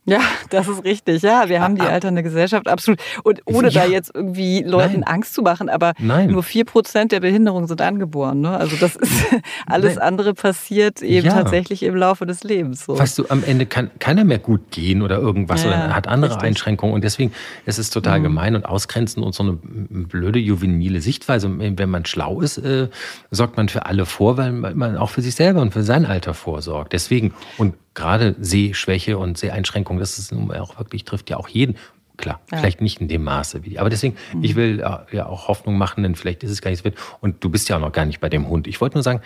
Ja, 0.07 0.21
das 0.51 0.69
ist 0.69 0.85
richtig. 0.85 1.21
Ja, 1.21 1.49
wir 1.49 1.61
haben 1.61 1.75
die 1.75 1.81
ah, 1.81 1.89
ah. 1.89 1.93
alternde 1.93 2.23
Gesellschaft, 2.23 2.69
absolut. 2.69 3.01
Und 3.23 3.41
ohne 3.43 3.67
ja. 3.67 3.81
da 3.81 3.87
jetzt 3.89 4.11
irgendwie 4.13 4.63
Leuten 4.63 5.01
Nein. 5.01 5.03
Angst 5.03 5.33
zu 5.33 5.41
machen, 5.41 5.67
aber 5.67 5.93
Nein. 5.99 6.31
nur 6.31 6.43
vier 6.43 6.63
Prozent 6.63 7.11
der 7.11 7.19
Behinderungen 7.19 7.67
sind 7.67 7.81
angeboren. 7.81 8.39
Ne? 8.39 8.55
Also 8.55 8.77
das 8.77 8.95
ist 8.95 9.25
alles 9.65 9.95
Nein. 9.95 10.03
andere 10.05 10.33
passiert 10.33 11.01
eben 11.01 11.27
ja. 11.27 11.33
tatsächlich 11.33 11.83
im 11.83 11.93
Laufe 11.97 12.25
des 12.25 12.45
Lebens. 12.45 12.85
So. 12.85 12.97
Weißt 12.97 13.17
du, 13.19 13.25
am 13.27 13.43
Ende 13.43 13.65
kann 13.65 13.91
keiner 13.99 14.23
mehr 14.23 14.39
gut 14.39 14.71
gehen 14.71 15.01
oder 15.01 15.17
irgendwas 15.17 15.63
ja, 15.63 15.69
oder 15.69 15.93
hat 15.93 16.07
andere 16.07 16.31
richtig. 16.31 16.47
Einschränkungen. 16.47 16.95
Und 16.95 17.03
deswegen 17.03 17.33
ist 17.65 17.77
es 17.77 17.89
total 17.89 18.19
mhm. 18.19 18.23
gemein 18.23 18.55
und 18.55 18.65
ausgrenzend 18.65 19.25
und 19.25 19.35
so 19.35 19.43
eine 19.43 19.53
blöde 19.57 20.39
juvenile 20.39 21.01
Sichtweise. 21.01 21.51
Wenn 21.59 21.89
man 21.89 22.05
schlau 22.05 22.39
ist, 22.39 22.59
äh, 22.59 22.87
sorgt 23.29 23.57
man 23.57 23.67
für 23.67 23.85
alle 23.85 24.05
vor, 24.05 24.37
weil 24.37 24.53
man 24.53 24.95
auch 24.95 25.09
für 25.09 25.21
sich 25.21 25.35
selber 25.35 25.59
und 25.59 25.73
für 25.73 25.83
sein 25.83 26.05
Alter 26.05 26.33
vorsorgt. 26.33 26.93
Deswegen, 26.93 27.33
und 27.57 27.73
gerade 27.97 28.35
Sehschwäche 28.39 29.17
und 29.17 29.37
Seheinschränkung, 29.37 29.97
das 29.97 30.19
ist 30.19 30.31
auch 30.31 30.77
wirklich, 30.77 31.03
trifft 31.03 31.29
ja 31.29 31.37
auch 31.37 31.49
jeden. 31.49 31.75
Klar, 32.15 32.39
ja. 32.51 32.57
vielleicht 32.57 32.81
nicht 32.81 33.01
in 33.01 33.07
dem 33.07 33.23
Maße 33.23 33.63
wie 33.63 33.71
die. 33.71 33.79
Aber 33.79 33.89
deswegen, 33.89 34.15
mhm. 34.33 34.43
ich 34.43 34.55
will 34.55 34.83
ja 35.11 35.25
auch 35.25 35.47
Hoffnung 35.47 35.77
machen, 35.77 36.03
denn 36.03 36.15
vielleicht 36.15 36.43
ist 36.43 36.51
es 36.51 36.61
gar 36.61 36.71
nicht 36.71 36.83
so 36.83 36.89
Und 37.21 37.43
du 37.43 37.49
bist 37.49 37.69
ja 37.69 37.75
auch 37.75 37.81
noch 37.81 37.91
gar 37.91 38.05
nicht 38.05 38.19
bei 38.19 38.29
dem 38.29 38.47
Hund. 38.47 38.67
Ich 38.67 38.81
wollte 38.81 38.95
nur 38.95 39.03
sagen, 39.03 39.21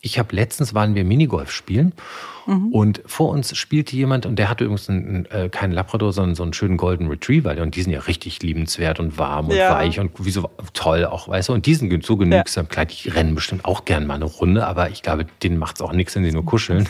ich 0.00 0.18
habe 0.18 0.36
letztens 0.36 0.74
waren 0.74 0.94
wir 0.94 1.04
Minigolf 1.04 1.50
spielen 1.50 1.92
mhm. 2.46 2.68
und 2.72 3.02
vor 3.06 3.30
uns 3.30 3.56
spielte 3.56 3.96
jemand 3.96 4.24
und 4.24 4.38
der 4.38 4.48
hatte 4.48 4.64
übrigens 4.64 4.88
einen, 4.88 5.26
äh, 5.26 5.48
keinen 5.48 5.72
Labrador, 5.72 6.12
sondern 6.12 6.34
so 6.34 6.42
einen 6.42 6.52
schönen 6.52 6.76
Golden 6.76 7.08
Retriever 7.08 7.60
und 7.60 7.74
die 7.74 7.82
sind 7.82 7.92
ja 7.92 8.00
richtig 8.00 8.42
liebenswert 8.42 9.00
und 9.00 9.18
warm 9.18 9.48
und 9.48 9.56
ja. 9.56 9.74
weich 9.74 9.98
und 9.98 10.12
wie 10.24 10.30
so 10.30 10.50
toll 10.74 11.06
auch, 11.06 11.28
weißt 11.28 11.48
du, 11.48 11.54
und 11.54 11.66
die 11.66 11.74
sind 11.74 12.04
so 12.04 12.16
genügsam. 12.16 12.66
Ja. 12.66 12.68
Klar, 12.68 12.84
die 12.86 13.08
rennen 13.08 13.34
bestimmt 13.34 13.64
auch 13.64 13.84
gern 13.84 14.06
mal 14.06 14.14
eine 14.14 14.26
Runde, 14.26 14.66
aber 14.66 14.90
ich 14.90 15.02
glaube, 15.02 15.26
denen 15.42 15.58
macht 15.58 15.76
es 15.76 15.82
auch 15.82 15.92
nichts, 15.92 16.14
wenn 16.14 16.24
sie 16.24 16.32
nur 16.32 16.44
kuscheln. 16.44 16.88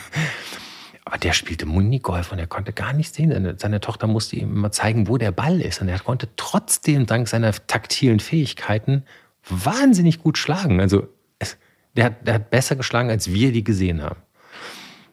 Aber 1.07 1.18
der 1.18 1.32
spielte 1.32 1.66
Minigolf 1.66 2.32
und 2.32 2.40
er 2.40 2.48
konnte 2.48 2.72
gar 2.72 2.92
nicht 2.92 3.14
sehen. 3.14 3.30
Seine, 3.30 3.57
seine, 3.57 3.80
Tochter 3.80 4.09
musste 4.09 4.34
ihm 4.34 4.52
immer 4.52 4.72
zeigen, 4.72 5.07
wo 5.07 5.18
der 5.18 5.30
Ball 5.30 5.61
ist. 5.61 5.80
Und 5.80 5.88
er 5.88 6.00
konnte 6.00 6.28
trotzdem 6.34 7.07
dank 7.07 7.28
seiner 7.28 7.52
taktilen 7.52 8.18
Fähigkeiten 8.18 9.04
wahnsinnig 9.48 10.20
gut 10.20 10.36
schlagen. 10.36 10.80
Also 10.80 11.07
es, 11.38 11.59
der, 11.94 12.07
hat, 12.07 12.26
der 12.26 12.34
hat 12.34 12.50
besser 12.50 12.74
geschlagen, 12.74 13.09
als 13.09 13.32
wir 13.32 13.52
die 13.52 13.62
gesehen 13.62 14.02
haben. 14.02 14.20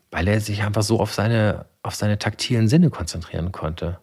Weil 0.10 0.28
er 0.28 0.42
sich 0.42 0.64
einfach 0.64 0.82
so 0.82 1.00
auf 1.00 1.14
seine, 1.14 1.68
auf 1.84 1.94
seine 1.94 2.18
taktilen 2.18 2.68
Sinne 2.68 2.90
konzentrieren 2.90 3.52
konnte 3.52 4.00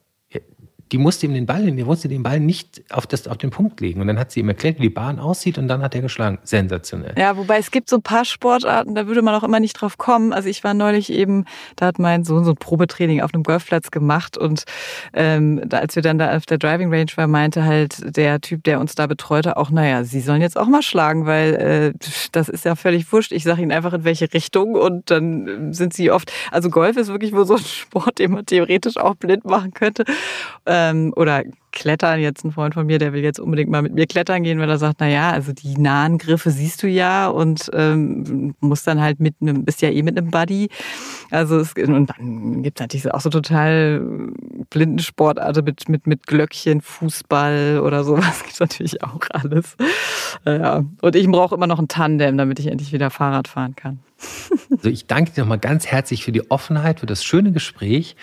die 0.92 0.98
musste 0.98 1.26
ihm 1.26 1.34
den 1.34 1.46
Ball, 1.46 1.70
die 1.70 1.84
musste 1.84 2.08
den 2.08 2.22
Ball 2.22 2.40
nicht 2.40 2.82
auf, 2.90 3.06
das, 3.06 3.28
auf 3.28 3.38
den 3.38 3.50
Punkt 3.50 3.80
legen. 3.80 4.00
Und 4.00 4.08
dann 4.08 4.18
hat 4.18 4.32
sie 4.32 4.40
ihm 4.40 4.48
erklärt, 4.48 4.78
wie 4.78 4.82
die 4.82 4.90
Bahn 4.90 5.20
aussieht 5.20 5.56
und 5.56 5.68
dann 5.68 5.82
hat 5.82 5.94
er 5.94 6.00
geschlagen. 6.00 6.38
Sensationell. 6.42 7.14
Ja, 7.16 7.36
wobei 7.36 7.58
es 7.58 7.70
gibt 7.70 7.88
so 7.88 7.96
ein 7.96 8.02
paar 8.02 8.24
Sportarten, 8.24 8.94
da 8.94 9.06
würde 9.06 9.22
man 9.22 9.34
auch 9.34 9.44
immer 9.44 9.60
nicht 9.60 9.74
drauf 9.74 9.98
kommen. 9.98 10.32
Also 10.32 10.48
ich 10.48 10.64
war 10.64 10.74
neulich 10.74 11.12
eben, 11.12 11.44
da 11.76 11.86
hat 11.86 11.98
mein 12.00 12.24
Sohn 12.24 12.44
so 12.44 12.52
ein 12.52 12.56
Probetraining 12.56 13.20
auf 13.20 13.32
einem 13.32 13.44
Golfplatz 13.44 13.90
gemacht 13.90 14.36
und 14.36 14.64
ähm, 15.12 15.62
als 15.70 15.94
wir 15.94 16.02
dann 16.02 16.18
da 16.18 16.36
auf 16.36 16.46
der 16.46 16.58
Driving 16.58 16.92
Range 16.92 17.10
waren, 17.14 17.30
meinte 17.30 17.64
halt 17.64 18.16
der 18.16 18.40
Typ, 18.40 18.64
der 18.64 18.80
uns 18.80 18.96
da 18.96 19.06
betreute, 19.06 19.56
auch, 19.56 19.70
naja, 19.70 20.02
sie 20.02 20.20
sollen 20.20 20.42
jetzt 20.42 20.58
auch 20.58 20.66
mal 20.66 20.82
schlagen, 20.82 21.26
weil 21.26 21.54
äh, 21.54 21.92
das 22.32 22.48
ist 22.48 22.64
ja 22.64 22.74
völlig 22.74 23.12
wurscht. 23.12 23.30
Ich 23.30 23.44
sage 23.44 23.62
ihnen 23.62 23.72
einfach, 23.72 23.92
in 23.92 24.04
welche 24.04 24.32
Richtung 24.32 24.74
und 24.74 25.10
dann 25.10 25.72
sind 25.72 25.94
sie 25.94 26.10
oft, 26.10 26.32
also 26.50 26.68
Golf 26.68 26.96
ist 26.96 27.08
wirklich 27.08 27.32
wohl 27.32 27.46
so 27.46 27.54
ein 27.54 27.64
Sport, 27.64 28.18
den 28.18 28.32
man 28.32 28.46
theoretisch 28.46 28.96
auch 28.96 29.14
blind 29.14 29.44
machen 29.44 29.72
könnte. 29.72 30.04
Äh, 30.64 30.79
ähm, 30.80 31.12
oder 31.16 31.44
Klettern, 31.72 32.18
jetzt 32.18 32.44
ein 32.44 32.50
Freund 32.50 32.74
von 32.74 32.86
mir, 32.86 32.98
der 32.98 33.12
will 33.12 33.22
jetzt 33.22 33.38
unbedingt 33.38 33.70
mal 33.70 33.82
mit 33.82 33.94
mir 33.94 34.06
klettern 34.06 34.42
gehen, 34.42 34.58
weil 34.58 34.68
er 34.68 34.78
sagt, 34.78 34.96
na 34.98 35.08
ja, 35.08 35.30
also 35.30 35.52
die 35.52 35.78
nahen 35.78 36.18
Griffe 36.18 36.50
siehst 36.50 36.82
du 36.82 36.88
ja 36.88 37.28
und 37.28 37.70
ähm, 37.72 38.54
musst 38.58 38.88
dann 38.88 39.00
halt 39.00 39.20
mit 39.20 39.36
einem, 39.40 39.64
bist 39.64 39.80
ja 39.80 39.88
eh 39.88 40.02
mit 40.02 40.18
einem 40.18 40.30
Buddy. 40.30 40.68
Also 41.30 41.58
es, 41.58 41.74
und 41.74 42.10
dann 42.10 42.62
gibt 42.64 42.80
es 42.80 42.82
natürlich 42.82 43.14
auch 43.14 43.20
so 43.20 43.30
total 43.30 44.04
blinden 44.70 44.98
Sportarten 44.98 45.64
mit, 45.64 45.88
mit, 45.88 46.06
mit 46.08 46.26
Glöckchen, 46.26 46.80
Fußball 46.80 47.80
oder 47.84 48.02
sowas 48.02 48.40
gibt 48.42 48.54
es 48.54 48.60
natürlich 48.60 49.04
auch 49.04 49.20
alles. 49.30 49.76
Ja. 50.44 50.84
Und 51.00 51.14
ich 51.14 51.28
brauche 51.28 51.54
immer 51.54 51.68
noch 51.68 51.78
ein 51.78 51.88
Tandem, 51.88 52.36
damit 52.36 52.58
ich 52.58 52.66
endlich 52.66 52.92
wieder 52.92 53.10
Fahrrad 53.10 53.46
fahren 53.46 53.76
kann. 53.76 54.00
Also 54.70 54.88
ich 54.88 55.06
danke 55.06 55.30
dir 55.30 55.42
nochmal 55.42 55.58
ganz 55.58 55.86
herzlich 55.86 56.24
für 56.24 56.32
die 56.32 56.50
Offenheit, 56.50 57.00
für 57.00 57.06
das 57.06 57.24
schöne 57.24 57.52
Gespräch. 57.52 58.16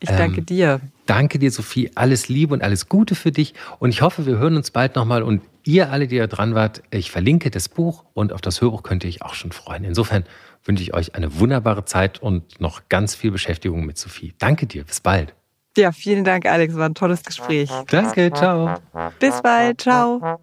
Ich 0.00 0.08
danke 0.08 0.40
ähm, 0.40 0.46
dir. 0.46 0.80
Danke 1.10 1.40
dir, 1.40 1.50
Sophie. 1.50 1.90
Alles 1.96 2.28
Liebe 2.28 2.54
und 2.54 2.62
alles 2.62 2.88
Gute 2.88 3.16
für 3.16 3.32
dich. 3.32 3.54
Und 3.80 3.90
ich 3.90 4.00
hoffe, 4.00 4.26
wir 4.26 4.38
hören 4.38 4.54
uns 4.54 4.70
bald 4.70 4.94
nochmal. 4.94 5.24
Und 5.24 5.42
ihr 5.64 5.90
alle, 5.90 6.06
die 6.06 6.16
da 6.16 6.28
dran 6.28 6.54
wart, 6.54 6.84
ich 6.92 7.10
verlinke 7.10 7.50
das 7.50 7.68
Buch 7.68 8.04
und 8.14 8.32
auf 8.32 8.40
das 8.40 8.60
Hörbuch 8.60 8.84
könnt 8.84 9.02
ihr 9.02 9.10
euch 9.10 9.20
auch 9.22 9.34
schon 9.34 9.50
freuen. 9.50 9.82
Insofern 9.82 10.22
wünsche 10.62 10.84
ich 10.84 10.94
euch 10.94 11.16
eine 11.16 11.40
wunderbare 11.40 11.84
Zeit 11.84 12.22
und 12.22 12.60
noch 12.60 12.82
ganz 12.88 13.16
viel 13.16 13.32
Beschäftigung 13.32 13.84
mit 13.86 13.98
Sophie. 13.98 14.34
Danke 14.38 14.66
dir. 14.66 14.84
Bis 14.84 15.00
bald. 15.00 15.34
Ja, 15.76 15.90
vielen 15.90 16.22
Dank, 16.22 16.46
Alex. 16.46 16.76
War 16.76 16.86
ein 16.86 16.94
tolles 16.94 17.24
Gespräch. 17.24 17.68
Danke. 17.88 18.30
Ciao. 18.32 18.76
Bis 19.18 19.42
bald. 19.42 19.80
Ciao. 19.80 20.38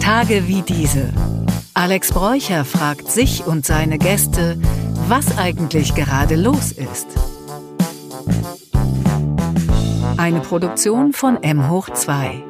Tage 0.00 0.48
wie 0.48 0.62
diese. 0.62 1.12
Alex 1.74 2.10
Bräucher 2.10 2.64
fragt 2.64 3.10
sich 3.10 3.46
und 3.46 3.66
seine 3.66 3.98
Gäste, 3.98 4.58
was 5.08 5.36
eigentlich 5.36 5.94
gerade 5.94 6.36
los 6.36 6.72
ist. 6.72 7.35
Eine 10.16 10.40
Produktion 10.40 11.12
von 11.12 11.42
M 11.42 11.68
hoch 11.68 11.90
2. 11.90 12.42